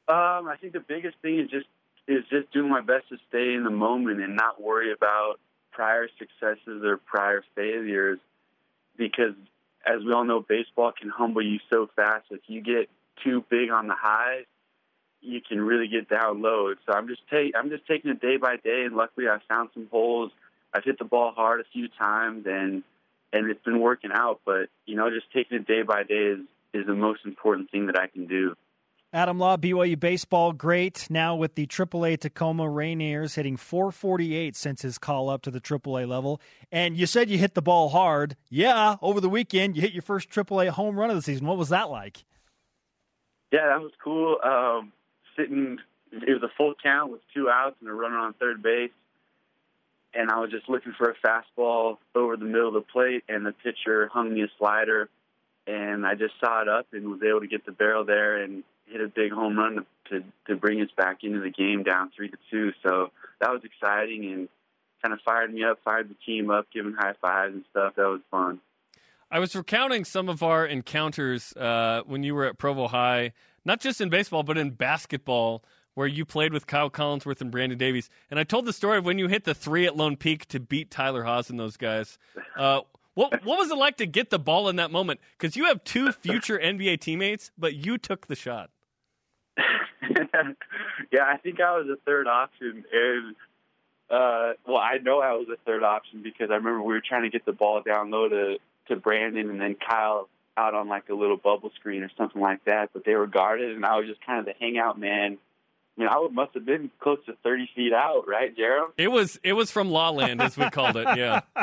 Um, 0.08 0.48
I 0.48 0.56
think 0.60 0.72
the 0.72 0.80
biggest 0.80 1.16
thing 1.22 1.40
is 1.40 1.50
just 1.50 1.66
is 2.08 2.24
just 2.30 2.52
doing 2.52 2.70
my 2.70 2.80
best 2.80 3.08
to 3.08 3.16
stay 3.28 3.54
in 3.54 3.64
the 3.64 3.70
moment 3.70 4.20
and 4.20 4.36
not 4.36 4.62
worry 4.62 4.92
about 4.92 5.40
prior 5.72 6.08
successes 6.18 6.82
or 6.84 6.96
prior 6.96 7.42
failures, 7.54 8.18
because 8.96 9.34
as 9.84 10.04
we 10.04 10.12
all 10.12 10.24
know, 10.24 10.40
baseball 10.40 10.92
can 10.98 11.08
humble 11.08 11.42
you 11.42 11.58
so 11.72 11.88
fast. 11.94 12.26
If 12.30 12.40
you 12.46 12.60
get 12.60 12.88
too 13.22 13.44
big 13.48 13.70
on 13.70 13.86
the 13.86 13.94
highs, 13.96 14.44
you 15.20 15.40
can 15.40 15.60
really 15.60 15.88
get 15.88 16.08
down 16.08 16.42
low. 16.42 16.74
So 16.86 16.92
I'm 16.92 17.08
just 17.08 17.22
take 17.30 17.54
I'm 17.56 17.70
just 17.70 17.86
taking 17.86 18.10
it 18.10 18.20
day 18.20 18.36
by 18.36 18.56
day, 18.56 18.82
and 18.84 18.96
luckily 18.96 19.28
I 19.28 19.38
found 19.48 19.70
some 19.74 19.88
holes. 19.90 20.32
I've 20.74 20.84
hit 20.84 20.98
the 20.98 21.04
ball 21.04 21.32
hard 21.32 21.60
a 21.60 21.64
few 21.72 21.88
times, 21.88 22.46
and 22.46 22.82
and 23.32 23.50
it's 23.50 23.62
been 23.64 23.80
working 23.80 24.10
out. 24.12 24.40
But 24.44 24.68
you 24.84 24.96
know, 24.96 25.10
just 25.10 25.32
taking 25.32 25.58
it 25.58 25.66
day 25.66 25.82
by 25.82 26.02
day 26.02 26.14
is 26.14 26.40
is 26.74 26.86
the 26.86 26.94
most 26.94 27.20
important 27.24 27.70
thing 27.70 27.86
that 27.86 27.98
I 27.98 28.06
can 28.06 28.26
do. 28.26 28.54
Adam 29.12 29.38
Law, 29.38 29.56
BYU 29.56 29.98
baseball 29.98 30.52
great. 30.52 31.06
Now 31.08 31.36
with 31.36 31.54
the 31.54 31.66
AAA 31.66 32.20
Tacoma 32.20 32.64
Rainiers 32.64 33.34
hitting 33.34 33.56
448 33.56 34.56
since 34.56 34.82
his 34.82 34.98
call 34.98 35.30
up 35.30 35.42
to 35.42 35.50
the 35.50 35.60
AAA 35.60 36.06
level. 36.08 36.40
And 36.72 36.96
you 36.96 37.06
said 37.06 37.30
you 37.30 37.38
hit 37.38 37.54
the 37.54 37.62
ball 37.62 37.88
hard. 37.88 38.36
Yeah, 38.50 38.96
over 39.00 39.20
the 39.20 39.28
weekend 39.28 39.76
you 39.76 39.82
hit 39.82 39.92
your 39.92 40.02
first 40.02 40.28
AAA 40.28 40.68
home 40.70 40.98
run 40.98 41.08
of 41.08 41.16
the 41.16 41.22
season. 41.22 41.46
What 41.46 41.56
was 41.56 41.70
that 41.70 41.88
like? 41.88 42.24
Yeah, 43.52 43.68
that 43.68 43.80
was 43.80 43.92
cool. 44.02 44.38
Um, 44.44 44.92
sitting, 45.36 45.78
it 46.12 46.32
was 46.32 46.42
a 46.42 46.52
full 46.56 46.74
count 46.82 47.12
with 47.12 47.20
two 47.32 47.48
outs 47.48 47.76
and 47.80 47.88
a 47.88 47.94
runner 47.94 48.18
on 48.18 48.34
third 48.34 48.62
base 48.62 48.90
and 50.16 50.30
I 50.30 50.40
was 50.40 50.50
just 50.50 50.68
looking 50.68 50.94
for 50.96 51.10
a 51.10 51.14
fastball 51.14 51.98
over 52.14 52.36
the 52.36 52.44
middle 52.44 52.68
of 52.68 52.74
the 52.74 52.80
plate, 52.80 53.24
and 53.28 53.44
the 53.44 53.52
pitcher 53.52 54.08
hung 54.12 54.32
me 54.32 54.42
a 54.42 54.48
slider, 54.58 55.08
and 55.66 56.06
I 56.06 56.14
just 56.14 56.34
saw 56.40 56.62
it 56.62 56.68
up 56.68 56.86
and 56.92 57.08
was 57.08 57.20
able 57.22 57.40
to 57.40 57.46
get 57.46 57.66
the 57.66 57.72
barrel 57.72 58.04
there 58.04 58.42
and 58.42 58.64
hit 58.86 59.00
a 59.00 59.08
big 59.08 59.32
home 59.32 59.58
run 59.58 59.84
to 60.10 60.24
to 60.46 60.56
bring 60.56 60.80
us 60.80 60.88
back 60.96 61.18
into 61.22 61.40
the 61.40 61.50
game 61.50 61.82
down 61.82 62.10
three 62.16 62.30
to 62.30 62.36
two. 62.50 62.72
So 62.86 63.10
that 63.40 63.50
was 63.50 63.62
exciting 63.64 64.32
and 64.32 64.48
kind 65.02 65.12
of 65.12 65.20
fired 65.24 65.52
me 65.52 65.64
up, 65.64 65.80
fired 65.84 66.08
the 66.08 66.16
team 66.24 66.50
up, 66.50 66.66
giving 66.72 66.94
high 66.94 67.14
fives 67.20 67.54
and 67.54 67.64
stuff. 67.70 67.94
That 67.96 68.06
was 68.06 68.20
fun. 68.30 68.60
I 69.30 69.40
was 69.40 69.56
recounting 69.56 70.04
some 70.04 70.28
of 70.28 70.42
our 70.42 70.64
encounters 70.64 71.52
uh, 71.56 72.02
when 72.06 72.22
you 72.22 72.34
were 72.34 72.44
at 72.44 72.58
Provo 72.58 72.86
High, 72.86 73.32
not 73.64 73.80
just 73.80 74.00
in 74.00 74.08
baseball 74.08 74.44
but 74.44 74.56
in 74.56 74.70
basketball 74.70 75.62
where 75.96 76.06
you 76.06 76.26
played 76.26 76.52
with 76.52 76.66
Kyle 76.66 76.90
Collinsworth 76.90 77.40
and 77.40 77.50
Brandon 77.50 77.78
Davies. 77.78 78.10
And 78.30 78.38
I 78.38 78.44
told 78.44 78.66
the 78.66 78.72
story 78.72 78.98
of 78.98 79.06
when 79.06 79.18
you 79.18 79.28
hit 79.28 79.44
the 79.44 79.54
three 79.54 79.86
at 79.86 79.96
Lone 79.96 80.14
Peak 80.14 80.46
to 80.48 80.60
beat 80.60 80.90
Tyler 80.90 81.24
Haws 81.24 81.48
and 81.48 81.58
those 81.58 81.78
guys. 81.78 82.18
Uh, 82.54 82.82
what 83.14 83.42
what 83.44 83.58
was 83.58 83.70
it 83.70 83.78
like 83.78 83.96
to 83.96 84.06
get 84.06 84.28
the 84.28 84.38
ball 84.38 84.68
in 84.68 84.76
that 84.76 84.90
moment? 84.90 85.20
Because 85.38 85.56
you 85.56 85.64
have 85.64 85.82
two 85.84 86.12
future 86.12 86.58
NBA 86.58 87.00
teammates, 87.00 87.50
but 87.56 87.74
you 87.74 87.96
took 87.96 88.26
the 88.26 88.36
shot. 88.36 88.68
yeah, 89.56 91.24
I 91.24 91.38
think 91.38 91.62
I 91.62 91.78
was 91.78 91.86
a 91.88 91.96
third 92.04 92.26
option, 92.26 92.84
and 92.92 93.34
uh, 94.10 94.52
well, 94.66 94.76
I 94.76 94.98
know 95.02 95.20
I 95.20 95.32
was 95.32 95.48
a 95.50 95.56
third 95.64 95.82
option 95.82 96.22
because 96.22 96.50
I 96.50 96.56
remember 96.56 96.82
we 96.82 96.92
were 96.92 97.02
trying 97.06 97.22
to 97.22 97.30
get 97.30 97.46
the 97.46 97.52
ball 97.52 97.80
down 97.80 98.10
low 98.10 98.28
to 98.28 98.58
to 98.88 98.96
Brandon, 98.96 99.48
and 99.48 99.58
then 99.58 99.76
Kyle 99.76 100.28
out 100.58 100.74
on 100.74 100.86
like 100.88 101.08
a 101.08 101.14
little 101.14 101.38
bubble 101.38 101.70
screen 101.74 102.02
or 102.02 102.10
something 102.18 102.42
like 102.42 102.66
that. 102.66 102.90
But 102.92 103.06
they 103.06 103.14
were 103.14 103.26
guarded, 103.26 103.74
and 103.74 103.86
I 103.86 103.96
was 103.96 104.06
just 104.06 104.20
kind 104.26 104.40
of 104.40 104.44
the 104.44 104.54
hangout 104.60 105.00
man 105.00 105.38
I 105.96 106.00
mean, 106.00 106.08
I 106.08 106.28
must 106.30 106.54
have 106.54 106.66
been 106.66 106.90
close 107.00 107.18
to 107.26 107.34
thirty 107.42 107.68
feet 107.74 107.92
out, 107.92 108.24
right, 108.26 108.54
Jeremy? 108.56 108.92
It 108.98 109.08
was 109.08 109.38
it 109.42 109.54
was 109.54 109.70
from 109.70 109.90
Law 109.90 110.10
Land, 110.10 110.42
as 110.42 110.56
we 110.56 110.68
called 110.70 110.96
it. 110.96 111.06
Yeah. 111.16 111.40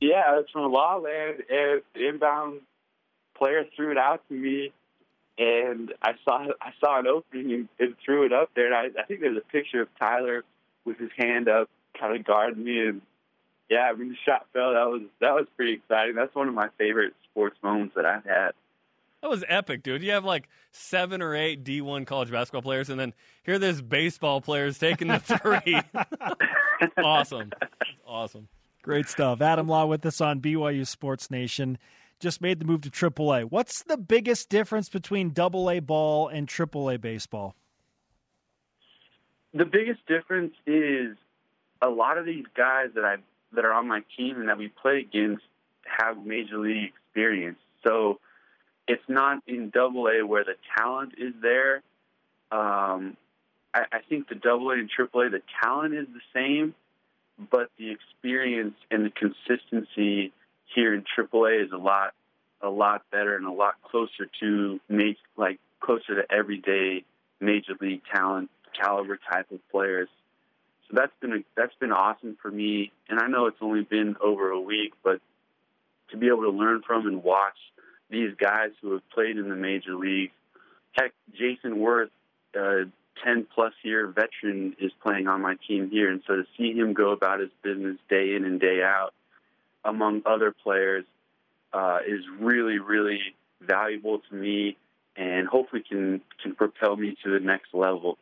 yeah, 0.00 0.38
it's 0.38 0.50
from 0.50 0.72
Law 0.72 0.96
Land, 0.96 1.42
and 1.50 1.82
the 1.94 2.08
inbound 2.08 2.60
player 3.36 3.64
threw 3.74 3.90
it 3.90 3.98
out 3.98 4.22
to 4.28 4.34
me, 4.34 4.72
and 5.38 5.92
I 6.02 6.12
saw 6.24 6.46
I 6.60 6.70
saw 6.80 7.00
an 7.00 7.06
opening 7.06 7.52
and, 7.52 7.68
and 7.80 7.96
threw 8.04 8.24
it 8.24 8.32
up 8.32 8.50
there. 8.54 8.66
And 8.66 8.74
I, 8.74 9.00
I 9.00 9.04
think 9.06 9.20
there's 9.20 9.36
a 9.36 9.52
picture 9.52 9.82
of 9.82 9.88
Tyler 9.98 10.44
with 10.84 10.98
his 10.98 11.10
hand 11.16 11.48
up, 11.48 11.68
kind 11.98 12.16
of 12.16 12.24
guarding 12.24 12.62
me, 12.62 12.86
and 12.86 13.02
yeah, 13.68 13.90
I 13.90 13.94
mean 13.94 14.10
the 14.10 14.16
shot 14.24 14.46
fell. 14.52 14.74
That 14.74 14.88
was 14.88 15.02
that 15.20 15.34
was 15.34 15.46
pretty 15.56 15.74
exciting. 15.74 16.14
That's 16.14 16.34
one 16.34 16.48
of 16.48 16.54
my 16.54 16.68
favorite 16.78 17.14
sports 17.30 17.56
moments 17.62 17.94
that 17.96 18.06
I've 18.06 18.24
had. 18.24 18.52
That 19.24 19.30
was 19.30 19.42
epic, 19.48 19.82
dude. 19.82 20.02
You 20.02 20.10
have 20.10 20.26
like 20.26 20.50
seven 20.70 21.22
or 21.22 21.34
eight 21.34 21.64
D1 21.64 22.06
college 22.06 22.30
basketball 22.30 22.60
players, 22.60 22.90
and 22.90 23.00
then 23.00 23.14
here 23.42 23.58
this 23.58 23.80
baseball 23.80 24.42
players 24.42 24.76
taking 24.76 25.08
the 25.08 25.18
three. 25.18 25.80
awesome. 27.02 27.50
Awesome. 28.06 28.48
Great 28.82 29.08
stuff. 29.08 29.40
Adam 29.40 29.66
Law 29.66 29.86
with 29.86 30.04
us 30.04 30.20
on 30.20 30.42
BYU 30.42 30.86
Sports 30.86 31.30
Nation. 31.30 31.78
Just 32.20 32.42
made 32.42 32.58
the 32.58 32.66
move 32.66 32.82
to 32.82 32.90
AAA. 32.90 33.44
What's 33.44 33.82
the 33.84 33.96
biggest 33.96 34.50
difference 34.50 34.90
between 34.90 35.32
AA 35.34 35.80
ball 35.80 36.28
and 36.28 36.46
AAA 36.46 37.00
baseball? 37.00 37.54
The 39.54 39.64
biggest 39.64 40.06
difference 40.06 40.52
is 40.66 41.16
a 41.80 41.88
lot 41.88 42.18
of 42.18 42.26
these 42.26 42.44
guys 42.54 42.88
that 42.94 43.06
I 43.06 43.16
that 43.54 43.64
are 43.64 43.72
on 43.72 43.88
my 43.88 44.02
team 44.18 44.38
and 44.38 44.50
that 44.50 44.58
we 44.58 44.68
play 44.68 44.98
against 44.98 45.44
have 45.86 46.26
major 46.26 46.58
league 46.58 46.92
experience. 46.92 47.56
So 47.82 48.20
it's 48.86 49.02
not 49.08 49.42
in 49.46 49.70
Double 49.70 50.08
A 50.08 50.24
where 50.24 50.44
the 50.44 50.56
talent 50.76 51.14
is 51.18 51.34
there. 51.40 51.82
Um, 52.50 53.16
I, 53.72 53.84
I 53.92 53.98
think 54.08 54.28
the 54.28 54.34
Double 54.34 54.70
A 54.70 54.74
and 54.74 54.90
Triple 54.90 55.22
A, 55.22 55.30
the 55.30 55.42
talent 55.62 55.94
is 55.94 56.06
the 56.06 56.20
same, 56.32 56.74
but 57.50 57.70
the 57.78 57.90
experience 57.90 58.76
and 58.90 59.06
the 59.06 59.10
consistency 59.10 60.32
here 60.74 60.94
in 60.94 61.04
Triple 61.14 61.46
A 61.46 61.52
is 61.52 61.72
a 61.72 61.78
lot, 61.78 62.14
a 62.60 62.68
lot 62.68 63.02
better 63.10 63.36
and 63.36 63.46
a 63.46 63.52
lot 63.52 63.74
closer 63.82 64.28
to 64.40 64.80
major, 64.88 65.18
like 65.36 65.58
closer 65.80 66.22
to 66.22 66.32
everyday 66.32 67.04
major 67.40 67.74
league 67.80 68.02
talent 68.12 68.50
caliber 68.80 69.18
type 69.30 69.50
of 69.50 69.60
players. 69.70 70.08
So 70.88 70.96
that's 70.96 71.12
been 71.20 71.32
a, 71.32 71.38
that's 71.56 71.74
been 71.80 71.92
awesome 71.92 72.36
for 72.42 72.50
me. 72.50 72.92
And 73.08 73.18
I 73.18 73.26
know 73.26 73.46
it's 73.46 73.58
only 73.60 73.82
been 73.82 74.16
over 74.22 74.50
a 74.50 74.60
week, 74.60 74.92
but 75.02 75.20
to 76.10 76.16
be 76.16 76.28
able 76.28 76.42
to 76.42 76.50
learn 76.50 76.82
from 76.86 77.06
and 77.06 77.22
watch 77.22 77.56
these 78.10 78.34
guys 78.36 78.70
who 78.80 78.92
have 78.92 79.08
played 79.10 79.36
in 79.36 79.48
the 79.48 79.56
major 79.56 79.94
leagues. 79.94 80.32
Heck, 80.92 81.12
Jayson 81.34 81.78
Werth, 81.78 82.10
a 82.54 82.84
10 83.24 83.46
plus 83.54 83.72
year 83.82 84.06
veteran, 84.06 84.76
is 84.80 84.92
playing 85.02 85.26
on 85.26 85.40
my 85.40 85.56
team 85.66 85.90
here. 85.90 86.10
And 86.10 86.22
so 86.26 86.36
to 86.36 86.44
see 86.56 86.72
him 86.72 86.92
go 86.92 87.10
about 87.10 87.40
his 87.40 87.50
business 87.62 87.96
day 88.08 88.34
in 88.34 88.44
and 88.44 88.60
day 88.60 88.82
out 88.82 89.12
among 89.84 90.22
other 90.24 90.52
players 90.52 91.04
uh, 91.72 91.98
is 92.06 92.22
really, 92.38 92.78
really 92.78 93.20
valuable 93.60 94.20
to 94.30 94.34
me 94.34 94.76
and 95.16 95.46
hopefully 95.46 95.82
can, 95.88 96.20
can 96.42 96.54
propel 96.54 96.96
me 96.96 97.16
to 97.22 97.30
the 97.30 97.40
next 97.40 97.72
level. 97.72 98.18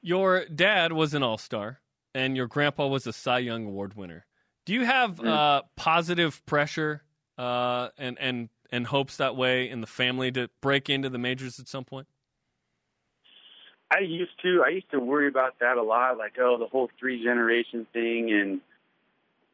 Your 0.00 0.44
dad 0.46 0.92
was 0.92 1.14
an 1.14 1.22
all 1.22 1.38
star, 1.38 1.80
and 2.14 2.36
your 2.36 2.46
grandpa 2.46 2.86
was 2.86 3.06
a 3.06 3.12
Cy 3.12 3.38
Young 3.38 3.66
Award 3.66 3.94
winner. 3.94 4.26
Do 4.64 4.72
you 4.72 4.84
have 4.84 5.16
mm. 5.16 5.26
uh, 5.26 5.62
positive 5.76 6.44
pressure 6.46 7.02
uh, 7.38 7.88
and 7.98 8.18
and 8.18 8.48
and 8.74 8.88
hopes 8.88 9.16
that 9.18 9.36
way 9.36 9.70
in 9.70 9.80
the 9.80 9.86
family 9.86 10.32
to 10.32 10.50
break 10.60 10.90
into 10.90 11.08
the 11.08 11.18
majors 11.18 11.60
at 11.60 11.68
some 11.68 11.84
point? 11.84 12.08
I 13.88 14.00
used 14.00 14.32
to. 14.42 14.64
I 14.66 14.70
used 14.70 14.90
to 14.90 14.98
worry 14.98 15.28
about 15.28 15.60
that 15.60 15.76
a 15.76 15.82
lot, 15.82 16.18
like 16.18 16.32
oh, 16.40 16.58
the 16.58 16.66
whole 16.66 16.90
three 16.98 17.22
generation 17.22 17.86
thing 17.92 18.32
and 18.32 18.60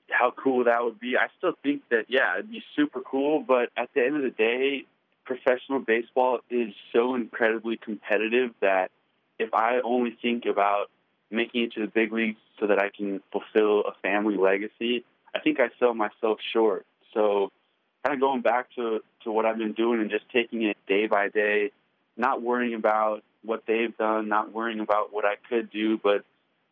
how 0.09 0.31
cool 0.31 0.65
that 0.65 0.83
would 0.83 0.99
be. 0.99 1.19
I 1.19 1.27
still 1.37 1.53
think 1.63 1.83
that 1.91 2.07
yeah, 2.09 2.35
it'd 2.39 2.51
be 2.51 2.63
super 2.75 3.03
cool, 3.03 3.45
but 3.47 3.69
at 3.77 3.91
the 3.95 4.03
end 4.03 4.17
of 4.17 4.23
the 4.23 4.31
day, 4.31 4.87
professional 5.27 5.81
baseball 5.81 6.39
is 6.49 6.73
so 6.95 7.15
incredibly 7.15 7.77
competitive 7.77 8.53
that 8.63 8.91
if 9.39 9.53
I 9.53 9.81
only 9.85 10.17
think 10.23 10.47
about 10.47 10.87
making 11.31 11.65
it 11.65 11.73
to 11.75 11.81
the 11.81 11.87
big 11.87 12.11
leagues 12.11 12.41
so 12.59 12.69
that 12.69 12.79
I 12.79 12.89
can 12.89 13.21
fulfill 13.31 13.81
a 13.81 13.93
family 14.01 14.39
legacy, 14.39 15.05
I 15.35 15.41
think 15.41 15.61
I 15.61 15.69
sell 15.79 15.93
myself 15.93 16.39
short. 16.55 16.87
So 17.13 17.51
kind 18.05 18.15
of 18.15 18.21
going 18.21 18.41
back 18.41 18.69
to 18.77 19.01
to 19.25 19.33
what 19.33 19.47
I've 19.47 19.59
been 19.59 19.73
doing 19.73 20.01
and 20.01 20.11
just 20.11 20.25
taking 20.33 20.63
it 20.63 20.77
day 20.87 21.07
by 21.07 21.29
day, 21.29 21.73
not 22.17 22.43
worrying 22.43 22.75
about 22.75 23.23
what 23.43 23.65
they've 23.67 23.97
done, 23.97 24.29
not 24.29 24.53
worrying 24.53 24.81
about 24.81 25.13
what 25.13 25.25
I 25.25 25.35
could 25.49 25.71
do, 25.71 25.99
but 25.99 26.25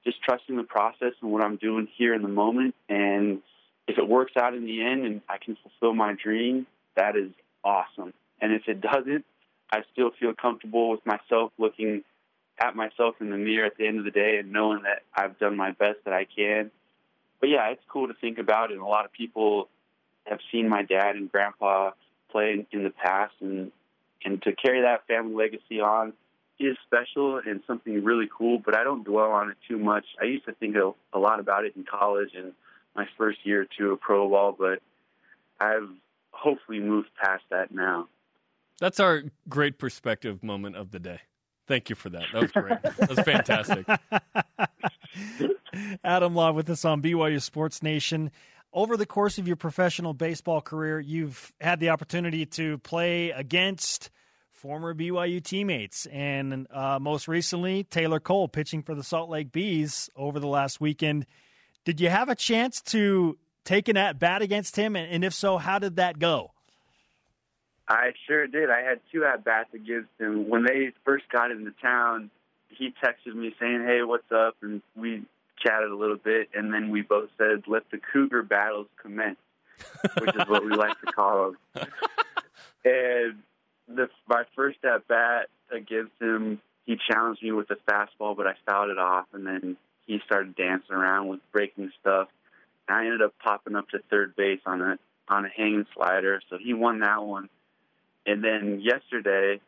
just 0.04 0.22
trusting 0.22 0.56
the 0.56 0.64
process 0.64 1.12
and 1.20 1.30
what 1.30 1.42
I'm 1.42 1.56
doing 1.56 1.88
here 1.96 2.14
in 2.14 2.22
the 2.22 2.28
moment. 2.28 2.74
And 2.88 3.42
if 3.86 3.98
it 3.98 4.06
works 4.06 4.32
out 4.36 4.54
in 4.54 4.64
the 4.64 4.82
end 4.82 5.04
and 5.04 5.20
I 5.28 5.38
can 5.38 5.56
fulfill 5.62 5.94
my 5.94 6.14
dream, 6.14 6.66
that 6.96 7.16
is 7.16 7.30
awesome. 7.64 8.12
And 8.40 8.52
if 8.52 8.62
it 8.68 8.80
doesn't, 8.80 9.24
I 9.70 9.82
still 9.92 10.10
feel 10.18 10.34
comfortable 10.34 10.90
with 10.90 11.04
myself 11.04 11.52
looking 11.58 12.04
at 12.60 12.74
myself 12.74 13.16
in 13.20 13.30
the 13.30 13.36
mirror 13.36 13.66
at 13.66 13.76
the 13.76 13.86
end 13.86 13.98
of 13.98 14.04
the 14.04 14.10
day 14.10 14.38
and 14.38 14.52
knowing 14.52 14.82
that 14.82 15.02
I've 15.14 15.38
done 15.38 15.56
my 15.56 15.72
best 15.72 15.98
that 16.04 16.14
I 16.14 16.24
can. 16.24 16.70
But 17.40 17.50
yeah, 17.50 17.68
it's 17.68 17.82
cool 17.88 18.08
to 18.08 18.14
think 18.14 18.38
about, 18.38 18.72
and 18.72 18.80
a 18.80 18.86
lot 18.86 19.04
of 19.04 19.12
people 19.12 19.68
have 20.26 20.40
seen 20.50 20.68
my 20.68 20.82
dad 20.82 21.16
and 21.16 21.30
grandpa 21.30 21.92
play 22.30 22.66
in 22.72 22.84
the 22.84 22.90
past, 22.90 23.34
and 23.40 23.72
and 24.24 24.42
to 24.42 24.52
carry 24.54 24.82
that 24.82 25.06
family 25.06 25.34
legacy 25.34 25.80
on 25.80 26.12
is 26.58 26.76
special 26.86 27.38
and 27.38 27.60
something 27.66 28.02
really 28.04 28.28
cool. 28.36 28.60
But 28.64 28.76
I 28.76 28.84
don't 28.84 29.04
dwell 29.04 29.30
on 29.30 29.50
it 29.50 29.56
too 29.68 29.78
much. 29.78 30.04
I 30.20 30.24
used 30.24 30.44
to 30.46 30.52
think 30.52 30.76
a, 30.76 30.92
a 31.12 31.18
lot 31.18 31.40
about 31.40 31.64
it 31.64 31.74
in 31.76 31.84
college 31.84 32.30
and 32.36 32.52
my 32.96 33.06
first 33.16 33.38
year 33.44 33.62
or 33.62 33.66
two 33.78 33.92
of 33.92 34.00
pro 34.00 34.28
ball, 34.28 34.56
but 34.58 34.80
I've 35.60 35.88
hopefully 36.32 36.80
moved 36.80 37.08
past 37.22 37.44
that 37.50 37.72
now. 37.72 38.08
That's 38.80 39.00
our 39.00 39.24
great 39.48 39.78
perspective 39.78 40.42
moment 40.42 40.76
of 40.76 40.90
the 40.90 40.98
day. 40.98 41.20
Thank 41.66 41.90
you 41.90 41.96
for 41.96 42.08
that. 42.10 42.24
That 42.32 42.42
was 42.42 42.52
great. 42.52 42.82
that 42.82 43.08
was 43.08 43.20
fantastic. 43.20 43.86
Adam 46.04 46.34
Law 46.34 46.52
with 46.52 46.70
us 46.70 46.84
on 46.84 47.02
BYU 47.02 47.42
Sports 47.42 47.82
Nation. 47.82 48.30
Over 48.78 48.96
the 48.96 49.06
course 49.06 49.38
of 49.38 49.48
your 49.48 49.56
professional 49.56 50.14
baseball 50.14 50.60
career, 50.60 51.00
you've 51.00 51.52
had 51.60 51.80
the 51.80 51.88
opportunity 51.88 52.46
to 52.46 52.78
play 52.78 53.30
against 53.30 54.08
former 54.52 54.94
BYU 54.94 55.42
teammates, 55.42 56.06
and 56.06 56.68
uh, 56.70 57.00
most 57.00 57.26
recently, 57.26 57.82
Taylor 57.82 58.20
Cole 58.20 58.46
pitching 58.46 58.84
for 58.84 58.94
the 58.94 59.02
Salt 59.02 59.30
Lake 59.30 59.50
Bees 59.50 60.08
over 60.14 60.38
the 60.38 60.46
last 60.46 60.80
weekend. 60.80 61.26
Did 61.84 62.00
you 62.00 62.08
have 62.08 62.28
a 62.28 62.36
chance 62.36 62.80
to 62.82 63.36
take 63.64 63.88
an 63.88 63.96
at 63.96 64.20
bat 64.20 64.42
against 64.42 64.76
him? 64.76 64.94
And 64.94 65.24
if 65.24 65.34
so, 65.34 65.58
how 65.58 65.80
did 65.80 65.96
that 65.96 66.20
go? 66.20 66.52
I 67.88 68.12
sure 68.28 68.46
did. 68.46 68.70
I 68.70 68.82
had 68.82 69.00
two 69.10 69.24
at 69.24 69.42
bats 69.42 69.74
against 69.74 70.10
him. 70.20 70.48
When 70.48 70.62
they 70.62 70.92
first 71.04 71.24
got 71.32 71.50
into 71.50 71.72
town, 71.82 72.30
he 72.68 72.94
texted 73.04 73.34
me 73.34 73.56
saying, 73.58 73.82
Hey, 73.84 74.04
what's 74.04 74.30
up? 74.30 74.54
And 74.62 74.82
we 74.94 75.24
chatted 75.62 75.90
a 75.90 75.96
little 75.96 76.16
bit. 76.16 76.48
And 76.54 76.72
then 76.72 76.90
we 76.90 77.02
both 77.02 77.30
said, 77.38 77.64
Let 77.66 77.90
the 77.90 77.98
Cougar 78.12 78.42
battles 78.42 78.88
commence, 79.00 79.38
which 80.20 80.34
is 80.34 80.48
what 80.48 80.64
we 80.64 80.72
like 80.72 80.98
to 81.00 81.12
call 81.12 81.52
them. 81.52 81.58
and 82.84 83.42
the, 83.88 84.08
my 84.28 84.44
first 84.54 84.78
at 84.84 85.06
bat 85.08 85.48
against 85.70 86.12
him, 86.20 86.60
he 86.86 86.96
challenged 87.10 87.42
me 87.42 87.52
with 87.52 87.70
a 87.70 87.76
fastball, 87.90 88.36
but 88.36 88.46
I 88.46 88.54
fouled 88.66 88.90
it 88.90 88.98
off. 88.98 89.26
And 89.32 89.46
then 89.46 89.76
he 90.06 90.20
started 90.24 90.56
dancing 90.56 90.94
around 90.94 91.28
with 91.28 91.40
breaking 91.52 91.92
stuff. 92.00 92.28
I 92.88 93.04
ended 93.04 93.22
up 93.22 93.34
popping 93.38 93.76
up 93.76 93.88
to 93.90 93.98
third 94.10 94.34
base 94.34 94.60
on 94.64 94.80
a 94.80 94.98
on 95.28 95.44
a 95.44 95.48
hanging 95.48 95.84
slider, 95.94 96.40
so 96.48 96.56
he 96.56 96.72
won 96.72 97.00
that 97.00 97.22
one. 97.22 97.50
And 98.24 98.42
then 98.42 98.80
yesterday, 98.80 99.60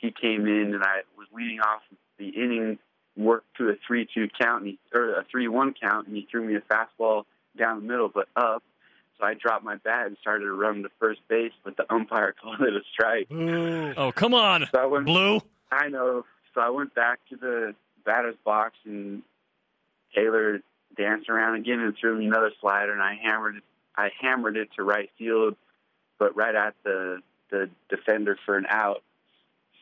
he 0.00 0.10
came 0.10 0.46
in 0.46 0.74
and 0.74 0.82
I 0.82 1.02
was 1.16 1.26
leading 1.32 1.60
off 1.60 1.82
the 2.18 2.28
inning, 2.28 2.78
worked 3.18 3.56
to 3.56 3.68
a 3.68 3.74
three-two 3.86 4.28
count, 4.40 4.62
and 4.62 4.70
he, 4.70 4.78
or 4.94 5.18
a 5.18 5.24
three-one 5.30 5.74
count, 5.80 6.06
and 6.06 6.16
he 6.16 6.26
threw 6.30 6.44
me 6.44 6.54
a 6.54 6.60
fastball 6.60 7.24
down 7.56 7.80
the 7.80 7.86
middle, 7.86 8.08
but 8.08 8.28
up. 8.36 8.62
So 9.18 9.26
I 9.26 9.34
dropped 9.34 9.64
my 9.64 9.76
bat 9.76 10.06
and 10.06 10.16
started 10.20 10.44
to 10.44 10.52
run 10.52 10.84
to 10.84 10.90
first 11.00 11.20
base, 11.28 11.52
but 11.64 11.76
the 11.76 11.92
umpire 11.92 12.34
called 12.40 12.60
it 12.60 12.74
a 12.74 12.80
strike. 12.92 13.30
Ooh. 13.32 13.92
Oh, 13.96 14.12
come 14.12 14.32
on, 14.32 14.66
so 14.72 14.78
I 14.78 14.86
went, 14.86 15.06
Blue. 15.06 15.40
I 15.70 15.88
know. 15.88 16.24
So 16.54 16.60
I 16.60 16.70
went 16.70 16.94
back 16.94 17.18
to 17.30 17.36
the 17.36 17.74
batter's 18.04 18.36
box, 18.44 18.76
and 18.84 19.22
Taylor 20.14 20.60
danced 20.96 21.28
around 21.28 21.56
again 21.56 21.80
and 21.80 21.94
threw 21.98 22.16
me 22.16 22.26
another 22.26 22.52
slider, 22.60 22.92
and 22.92 23.02
I 23.02 23.14
hammered 23.14 23.56
it. 23.56 23.62
I 23.96 24.10
hammered 24.20 24.56
it 24.56 24.68
to 24.76 24.84
right 24.84 25.10
field, 25.18 25.56
but 26.18 26.36
right 26.36 26.54
at 26.54 26.74
the 26.84 27.20
the 27.50 27.68
defender 27.88 28.38
for 28.44 28.56
an 28.56 28.66
out. 28.68 29.02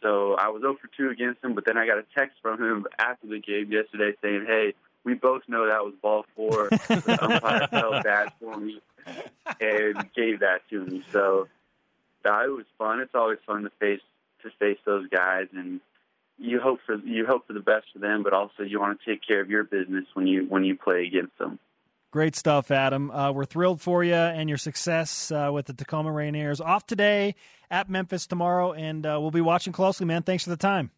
So 0.02 0.34
I 0.34 0.48
was 0.48 0.62
0 0.62 0.76
for 0.80 0.88
2 0.96 1.10
against 1.10 1.42
him, 1.42 1.54
but 1.54 1.64
then 1.64 1.76
I 1.76 1.86
got 1.86 1.98
a 1.98 2.04
text 2.16 2.36
from 2.42 2.62
him 2.62 2.86
after 2.98 3.26
the 3.26 3.38
game 3.38 3.72
yesterday 3.72 4.16
saying, 4.22 4.44
"Hey, 4.46 4.74
we 5.04 5.14
both 5.14 5.42
know 5.48 5.66
that 5.66 5.84
was 5.84 5.94
ball 6.02 6.26
four. 6.34 6.68
the 6.88 7.18
umpire 7.20 7.68
felt 7.68 8.04
bad 8.04 8.32
for 8.40 8.56
me 8.56 8.80
and 9.60 10.12
gave 10.14 10.40
that 10.40 10.68
to 10.70 10.84
me." 10.84 11.02
So 11.12 11.48
uh, 12.24 12.44
it 12.44 12.50
was 12.50 12.66
fun. 12.78 13.00
It's 13.00 13.14
always 13.14 13.38
fun 13.46 13.62
to 13.62 13.70
face 13.78 14.00
to 14.42 14.50
face 14.58 14.78
those 14.84 15.08
guys, 15.08 15.46
and 15.54 15.80
you 16.38 16.60
hope 16.60 16.80
for 16.84 16.96
you 16.96 17.26
hope 17.26 17.46
for 17.46 17.52
the 17.52 17.60
best 17.60 17.86
for 17.92 17.98
them, 17.98 18.22
but 18.22 18.32
also 18.32 18.62
you 18.62 18.80
want 18.80 19.00
to 19.00 19.10
take 19.10 19.26
care 19.26 19.40
of 19.40 19.50
your 19.50 19.64
business 19.64 20.04
when 20.14 20.26
you 20.26 20.46
when 20.48 20.64
you 20.64 20.76
play 20.76 21.06
against 21.06 21.36
them. 21.38 21.58
Great 22.12 22.36
stuff, 22.36 22.70
Adam. 22.70 23.10
Uh, 23.10 23.32
we're 23.32 23.44
thrilled 23.44 23.80
for 23.80 24.02
you 24.02 24.14
and 24.14 24.48
your 24.48 24.58
success 24.58 25.30
uh, 25.30 25.50
with 25.52 25.66
the 25.66 25.74
Tacoma 25.74 26.10
Rainiers. 26.10 26.60
Off 26.64 26.86
today 26.86 27.34
at 27.70 27.90
Memphis 27.90 28.26
tomorrow, 28.26 28.72
and 28.72 29.04
uh, 29.04 29.18
we'll 29.20 29.30
be 29.30 29.40
watching 29.40 29.72
closely, 29.72 30.06
man. 30.06 30.22
Thanks 30.22 30.44
for 30.44 30.50
the 30.50 30.56
time. 30.56 30.90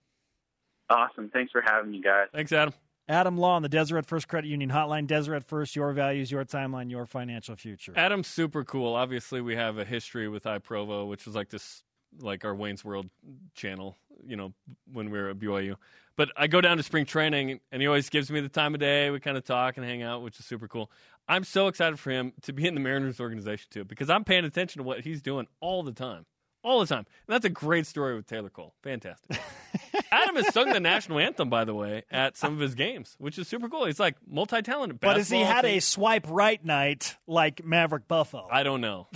Awesome. 0.90 1.28
Thanks 1.30 1.50
for 1.52 1.62
having 1.66 1.90
me, 1.90 2.00
guys. 2.00 2.28
Thanks, 2.32 2.52
Adam. 2.52 2.72
Adam 3.08 3.38
Law 3.38 3.56
on 3.56 3.62
the 3.62 3.70
Deseret 3.70 4.04
First 4.04 4.28
Credit 4.28 4.48
Union 4.48 4.70
Hotline. 4.70 5.06
Deseret 5.06 5.44
First, 5.44 5.74
your 5.74 5.92
values, 5.92 6.30
your 6.30 6.44
timeline, 6.44 6.90
your 6.90 7.06
financial 7.06 7.56
future. 7.56 7.94
Adam's 7.96 8.26
super 8.26 8.64
cool. 8.64 8.94
Obviously, 8.94 9.40
we 9.40 9.56
have 9.56 9.78
a 9.78 9.84
history 9.84 10.28
with 10.28 10.44
iProvo, 10.44 11.08
which 11.08 11.24
was 11.24 11.34
like 11.34 11.48
this, 11.48 11.82
like 12.20 12.44
our 12.44 12.54
Wayne's 12.54 12.84
World 12.84 13.08
channel, 13.54 13.96
you 14.26 14.36
know, 14.36 14.52
when 14.92 15.10
we 15.10 15.18
were 15.18 15.30
at 15.30 15.38
BYU. 15.38 15.76
But 16.16 16.30
I 16.36 16.48
go 16.48 16.60
down 16.60 16.78
to 16.78 16.82
spring 16.82 17.04
training, 17.04 17.60
and 17.70 17.80
he 17.80 17.86
always 17.86 18.10
gives 18.10 18.28
me 18.30 18.40
the 18.40 18.48
time 18.48 18.74
of 18.74 18.80
day. 18.80 19.08
We 19.10 19.20
kind 19.20 19.36
of 19.36 19.44
talk 19.44 19.76
and 19.76 19.86
hang 19.86 20.02
out, 20.02 20.22
which 20.22 20.40
is 20.40 20.46
super 20.46 20.66
cool. 20.66 20.90
I'm 21.28 21.44
so 21.44 21.68
excited 21.68 21.98
for 22.00 22.10
him 22.10 22.32
to 22.42 22.52
be 22.52 22.66
in 22.66 22.74
the 22.74 22.80
Mariners 22.80 23.20
organization, 23.20 23.68
too, 23.70 23.84
because 23.84 24.10
I'm 24.10 24.24
paying 24.24 24.44
attention 24.44 24.80
to 24.80 24.82
what 24.82 25.00
he's 25.00 25.22
doing 25.22 25.46
all 25.60 25.84
the 25.84 25.92
time. 25.92 26.26
All 26.64 26.80
the 26.80 26.86
time. 26.86 27.06
And 27.06 27.34
that's 27.34 27.44
a 27.44 27.50
great 27.50 27.86
story 27.86 28.16
with 28.16 28.26
Taylor 28.26 28.50
Cole. 28.50 28.74
Fantastic. 28.82 29.38
Adam 30.10 30.34
has 30.36 30.52
sung 30.52 30.70
the 30.70 30.80
national 30.80 31.20
anthem, 31.20 31.48
by 31.48 31.64
the 31.64 31.74
way, 31.74 32.02
at 32.10 32.36
some 32.36 32.52
of 32.54 32.58
his 32.58 32.74
games, 32.74 33.14
which 33.18 33.38
is 33.38 33.46
super 33.46 33.68
cool. 33.68 33.84
He's 33.86 34.00
like 34.00 34.16
multi 34.26 34.60
talented. 34.62 34.98
But 34.98 35.18
has 35.18 35.30
he 35.30 35.40
had 35.40 35.64
a 35.64 35.78
swipe 35.78 36.26
right 36.28 36.62
night 36.64 37.16
like 37.28 37.64
Maverick 37.64 38.08
Buffo? 38.08 38.48
I 38.50 38.64
don't 38.64 38.80
know. 38.80 39.06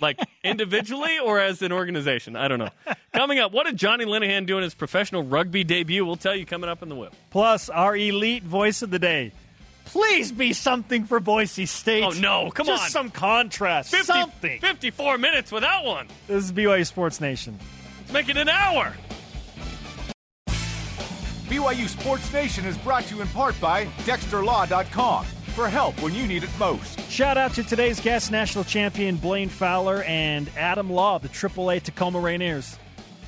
Like 0.00 0.18
individually 0.44 1.18
or 1.18 1.38
as 1.38 1.62
an 1.62 1.72
organization? 1.72 2.36
I 2.36 2.48
don't 2.48 2.58
know. 2.58 2.70
Coming 3.12 3.38
up, 3.38 3.52
what 3.52 3.66
did 3.66 3.76
Johnny 3.76 4.04
Linehan 4.04 4.46
do 4.46 4.56
in 4.56 4.62
his 4.62 4.74
professional 4.74 5.22
rugby 5.22 5.64
debut? 5.64 6.04
We'll 6.04 6.16
tell 6.16 6.34
you 6.34 6.46
coming 6.46 6.70
up 6.70 6.82
in 6.82 6.88
the 6.88 6.94
whip. 6.94 7.14
Plus, 7.30 7.68
our 7.68 7.96
elite 7.96 8.42
voice 8.42 8.82
of 8.82 8.90
the 8.90 8.98
day. 8.98 9.32
Please 9.86 10.32
be 10.32 10.52
something 10.52 11.04
for 11.04 11.20
Boise 11.20 11.66
State. 11.66 12.04
Oh, 12.04 12.10
no. 12.10 12.50
Come 12.50 12.66
Just 12.66 12.84
on. 12.84 12.90
some 12.90 13.10
contrast. 13.10 13.90
50, 13.90 14.06
something. 14.06 14.60
54 14.60 15.18
minutes 15.18 15.52
without 15.52 15.84
one. 15.84 16.08
This 16.28 16.44
is 16.44 16.52
BYU 16.52 16.86
Sports 16.86 17.20
Nation. 17.20 17.58
Let's 18.00 18.12
make 18.12 18.28
it 18.28 18.36
an 18.36 18.48
hour. 18.48 18.94
BYU 21.48 21.86
Sports 21.88 22.32
Nation 22.32 22.64
is 22.64 22.78
brought 22.78 23.04
to 23.04 23.16
you 23.16 23.20
in 23.20 23.28
part 23.28 23.60
by 23.60 23.84
DexterLaw.com 24.06 25.26
for 25.52 25.68
help 25.68 26.00
when 26.02 26.14
you 26.14 26.26
need 26.26 26.42
it 26.42 26.50
most. 26.58 26.98
Shout 27.10 27.36
out 27.36 27.54
to 27.54 27.62
today's 27.62 28.00
guest, 28.00 28.30
national 28.30 28.64
champion 28.64 29.16
Blaine 29.16 29.48
Fowler 29.48 30.02
and 30.04 30.50
Adam 30.56 30.90
Law 30.90 31.16
of 31.16 31.22
the 31.22 31.28
AAA 31.28 31.82
Tacoma 31.82 32.18
Rainiers. 32.18 32.76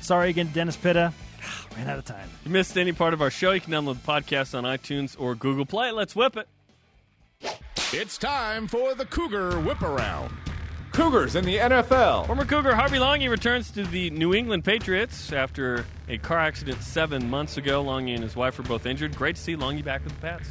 Sorry 0.01 0.29
again, 0.29 0.49
Dennis 0.53 0.75
Pitta. 0.75 1.13
Ran 1.77 1.89
out 1.89 1.99
of 1.99 2.05
time. 2.05 2.29
If 2.41 2.45
you 2.45 2.51
missed 2.51 2.77
any 2.77 2.91
part 2.91 3.13
of 3.13 3.21
our 3.21 3.31
show, 3.31 3.51
you 3.51 3.61
can 3.61 3.71
download 3.71 4.01
the 4.01 4.07
podcast 4.07 4.57
on 4.57 4.63
iTunes 4.63 5.15
or 5.19 5.35
Google 5.35 5.65
Play. 5.65 5.91
Let's 5.91 6.15
whip 6.15 6.37
it. 6.37 6.47
It's 7.93 8.17
time 8.17 8.67
for 8.67 8.95
the 8.95 9.05
Cougar 9.05 9.59
Whip 9.59 9.81
Around. 9.81 10.31
Cougars 10.91 11.35
in 11.35 11.43
the 11.43 11.57
NFL. 11.57 12.25
Former 12.25 12.45
Cougar 12.45 12.73
Harvey 12.73 12.97
Langi 12.97 13.29
returns 13.29 13.69
to 13.71 13.83
the 13.83 14.09
New 14.11 14.33
England 14.33 14.63
Patriots 14.63 15.33
after 15.33 15.85
a 16.07 16.17
car 16.17 16.39
accident 16.39 16.81
seven 16.81 17.29
months 17.29 17.57
ago. 17.57 17.83
Langi 17.83 18.13
and 18.13 18.23
his 18.23 18.35
wife 18.35 18.57
were 18.57 18.63
both 18.63 18.85
injured. 18.85 19.15
Great 19.15 19.35
to 19.35 19.41
see 19.41 19.55
Langi 19.57 19.83
back 19.83 20.03
with 20.05 20.13
the 20.13 20.21
Pats. 20.21 20.49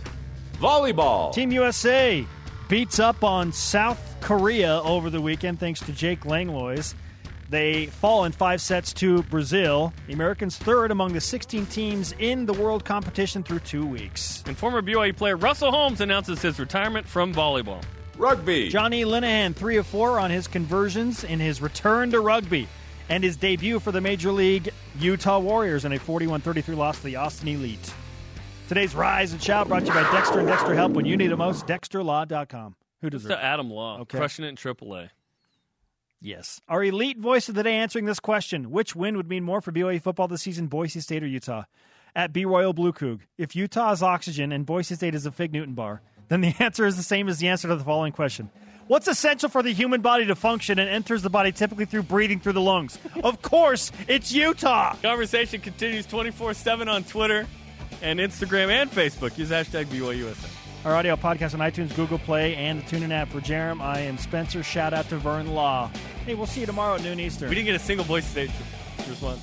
Volleyball. 0.58 1.32
Team 1.32 1.52
USA 1.52 2.26
beats 2.68 2.98
up 2.98 3.22
on 3.22 3.52
South 3.52 4.16
Korea 4.20 4.80
over 4.82 5.10
the 5.10 5.20
weekend 5.20 5.60
thanks 5.60 5.80
to 5.80 5.92
Jake 5.92 6.24
Langlois. 6.24 6.94
They 7.50 7.86
fall 7.86 8.24
in 8.24 8.32
five 8.32 8.60
sets 8.60 8.92
to 8.94 9.22
Brazil. 9.24 9.92
The 10.06 10.12
Americans 10.14 10.56
third 10.56 10.90
among 10.90 11.12
the 11.12 11.20
16 11.20 11.66
teams 11.66 12.14
in 12.18 12.46
the 12.46 12.52
world 12.52 12.84
competition 12.84 13.42
through 13.42 13.60
two 13.60 13.86
weeks. 13.86 14.42
And 14.46 14.56
former 14.56 14.82
BYU 14.82 15.14
player 15.14 15.36
Russell 15.36 15.70
Holmes 15.70 16.00
announces 16.00 16.40
his 16.40 16.58
retirement 16.58 17.06
from 17.06 17.34
volleyball. 17.34 17.82
Rugby. 18.16 18.70
Johnny 18.70 19.04
Linehan, 19.04 19.54
three 19.54 19.76
of 19.76 19.86
four 19.86 20.18
on 20.18 20.30
his 20.30 20.46
conversions 20.48 21.24
in 21.24 21.40
his 21.40 21.60
return 21.60 22.10
to 22.12 22.20
rugby 22.20 22.68
and 23.08 23.22
his 23.22 23.36
debut 23.36 23.78
for 23.78 23.92
the 23.92 24.00
Major 24.00 24.32
League 24.32 24.70
Utah 24.98 25.38
Warriors 25.38 25.84
in 25.84 25.92
a 25.92 25.98
41 25.98 26.40
33 26.40 26.74
loss 26.74 26.98
to 26.98 27.04
the 27.04 27.16
Austin 27.16 27.48
Elite. 27.48 27.92
Today's 28.68 28.94
Rise 28.94 29.32
and 29.32 29.42
Shout 29.42 29.68
brought 29.68 29.80
to 29.80 29.86
you 29.86 29.92
by 29.92 30.10
Dexter 30.12 30.38
and 30.38 30.48
Dexter 30.48 30.74
Help 30.74 30.92
when 30.92 31.04
you 31.04 31.16
need 31.16 31.30
it 31.30 31.36
most. 31.36 31.66
DexterLaw.com. 31.66 32.76
Who 33.02 33.10
deserves 33.10 33.34
to 33.34 33.42
Adam 33.44 33.70
Law, 33.70 33.98
Okay. 34.00 34.16
crushing 34.16 34.44
it 34.46 34.48
in 34.48 34.56
AAA. 34.56 35.10
Yes. 36.22 36.62
Our 36.68 36.82
elite 36.82 37.18
voice 37.18 37.50
of 37.50 37.54
the 37.54 37.62
day 37.62 37.74
answering 37.76 38.06
this 38.06 38.20
question 38.20 38.70
Which 38.70 38.96
win 38.96 39.16
would 39.18 39.28
mean 39.28 39.44
more 39.44 39.60
for 39.60 39.72
BYU 39.72 40.00
football 40.00 40.28
this 40.28 40.40
season, 40.42 40.68
Boise 40.68 41.00
State 41.00 41.22
or 41.22 41.26
Utah? 41.26 41.64
At 42.16 42.32
B 42.32 42.44
Royal 42.46 42.72
Blue 42.72 42.92
Coug. 42.92 43.20
If 43.36 43.54
Utah 43.56 43.92
is 43.92 44.02
oxygen 44.02 44.52
and 44.52 44.64
Boise 44.64 44.94
State 44.94 45.14
is 45.14 45.26
a 45.26 45.32
Fig 45.32 45.52
Newton 45.52 45.74
bar, 45.74 46.00
then 46.28 46.40
the 46.40 46.54
answer 46.60 46.86
is 46.86 46.96
the 46.96 47.02
same 47.02 47.28
as 47.28 47.38
the 47.38 47.48
answer 47.48 47.68
to 47.68 47.76
the 47.76 47.84
following 47.84 48.12
question 48.12 48.48
What's 48.86 49.08
essential 49.08 49.50
for 49.50 49.62
the 49.62 49.72
human 49.72 50.00
body 50.00 50.24
to 50.26 50.34
function 50.34 50.78
and 50.78 50.88
enters 50.88 51.20
the 51.22 51.30
body 51.30 51.52
typically 51.52 51.84
through 51.84 52.04
breathing 52.04 52.40
through 52.40 52.52
the 52.54 52.60
lungs? 52.62 52.98
of 53.22 53.42
course, 53.42 53.92
it's 54.08 54.32
Utah. 54.32 54.94
Conversation 55.02 55.60
continues 55.60 56.06
24 56.06 56.54
7 56.54 56.88
on 56.88 57.04
Twitter 57.04 57.46
and 58.04 58.20
Instagram 58.20 58.68
and 58.68 58.90
Facebook. 58.90 59.36
Use 59.36 59.50
hashtag 59.50 59.86
BYUSN. 59.86 60.84
Our 60.84 60.94
audio 60.94 61.16
podcast 61.16 61.54
on 61.54 61.60
iTunes, 61.60 61.96
Google 61.96 62.18
Play, 62.18 62.54
and 62.56 62.80
the 62.80 62.84
TuneIn 62.84 63.10
app. 63.10 63.30
For 63.30 63.40
Jarom, 63.40 63.80
I 63.80 64.00
am 64.00 64.18
Spencer. 64.18 64.62
Shout 64.62 64.92
out 64.92 65.08
to 65.08 65.16
Vern 65.16 65.54
Law. 65.54 65.90
Hey, 66.26 66.34
we'll 66.34 66.46
see 66.46 66.60
you 66.60 66.66
tomorrow 66.66 66.96
at 66.96 67.02
noon 67.02 67.18
Eastern. 67.18 67.48
We 67.48 67.54
didn't 67.54 67.66
get 67.66 67.74
a 67.74 67.78
single 67.78 68.04
Boise 68.04 68.26
State 68.26 68.50
response. 69.08 69.40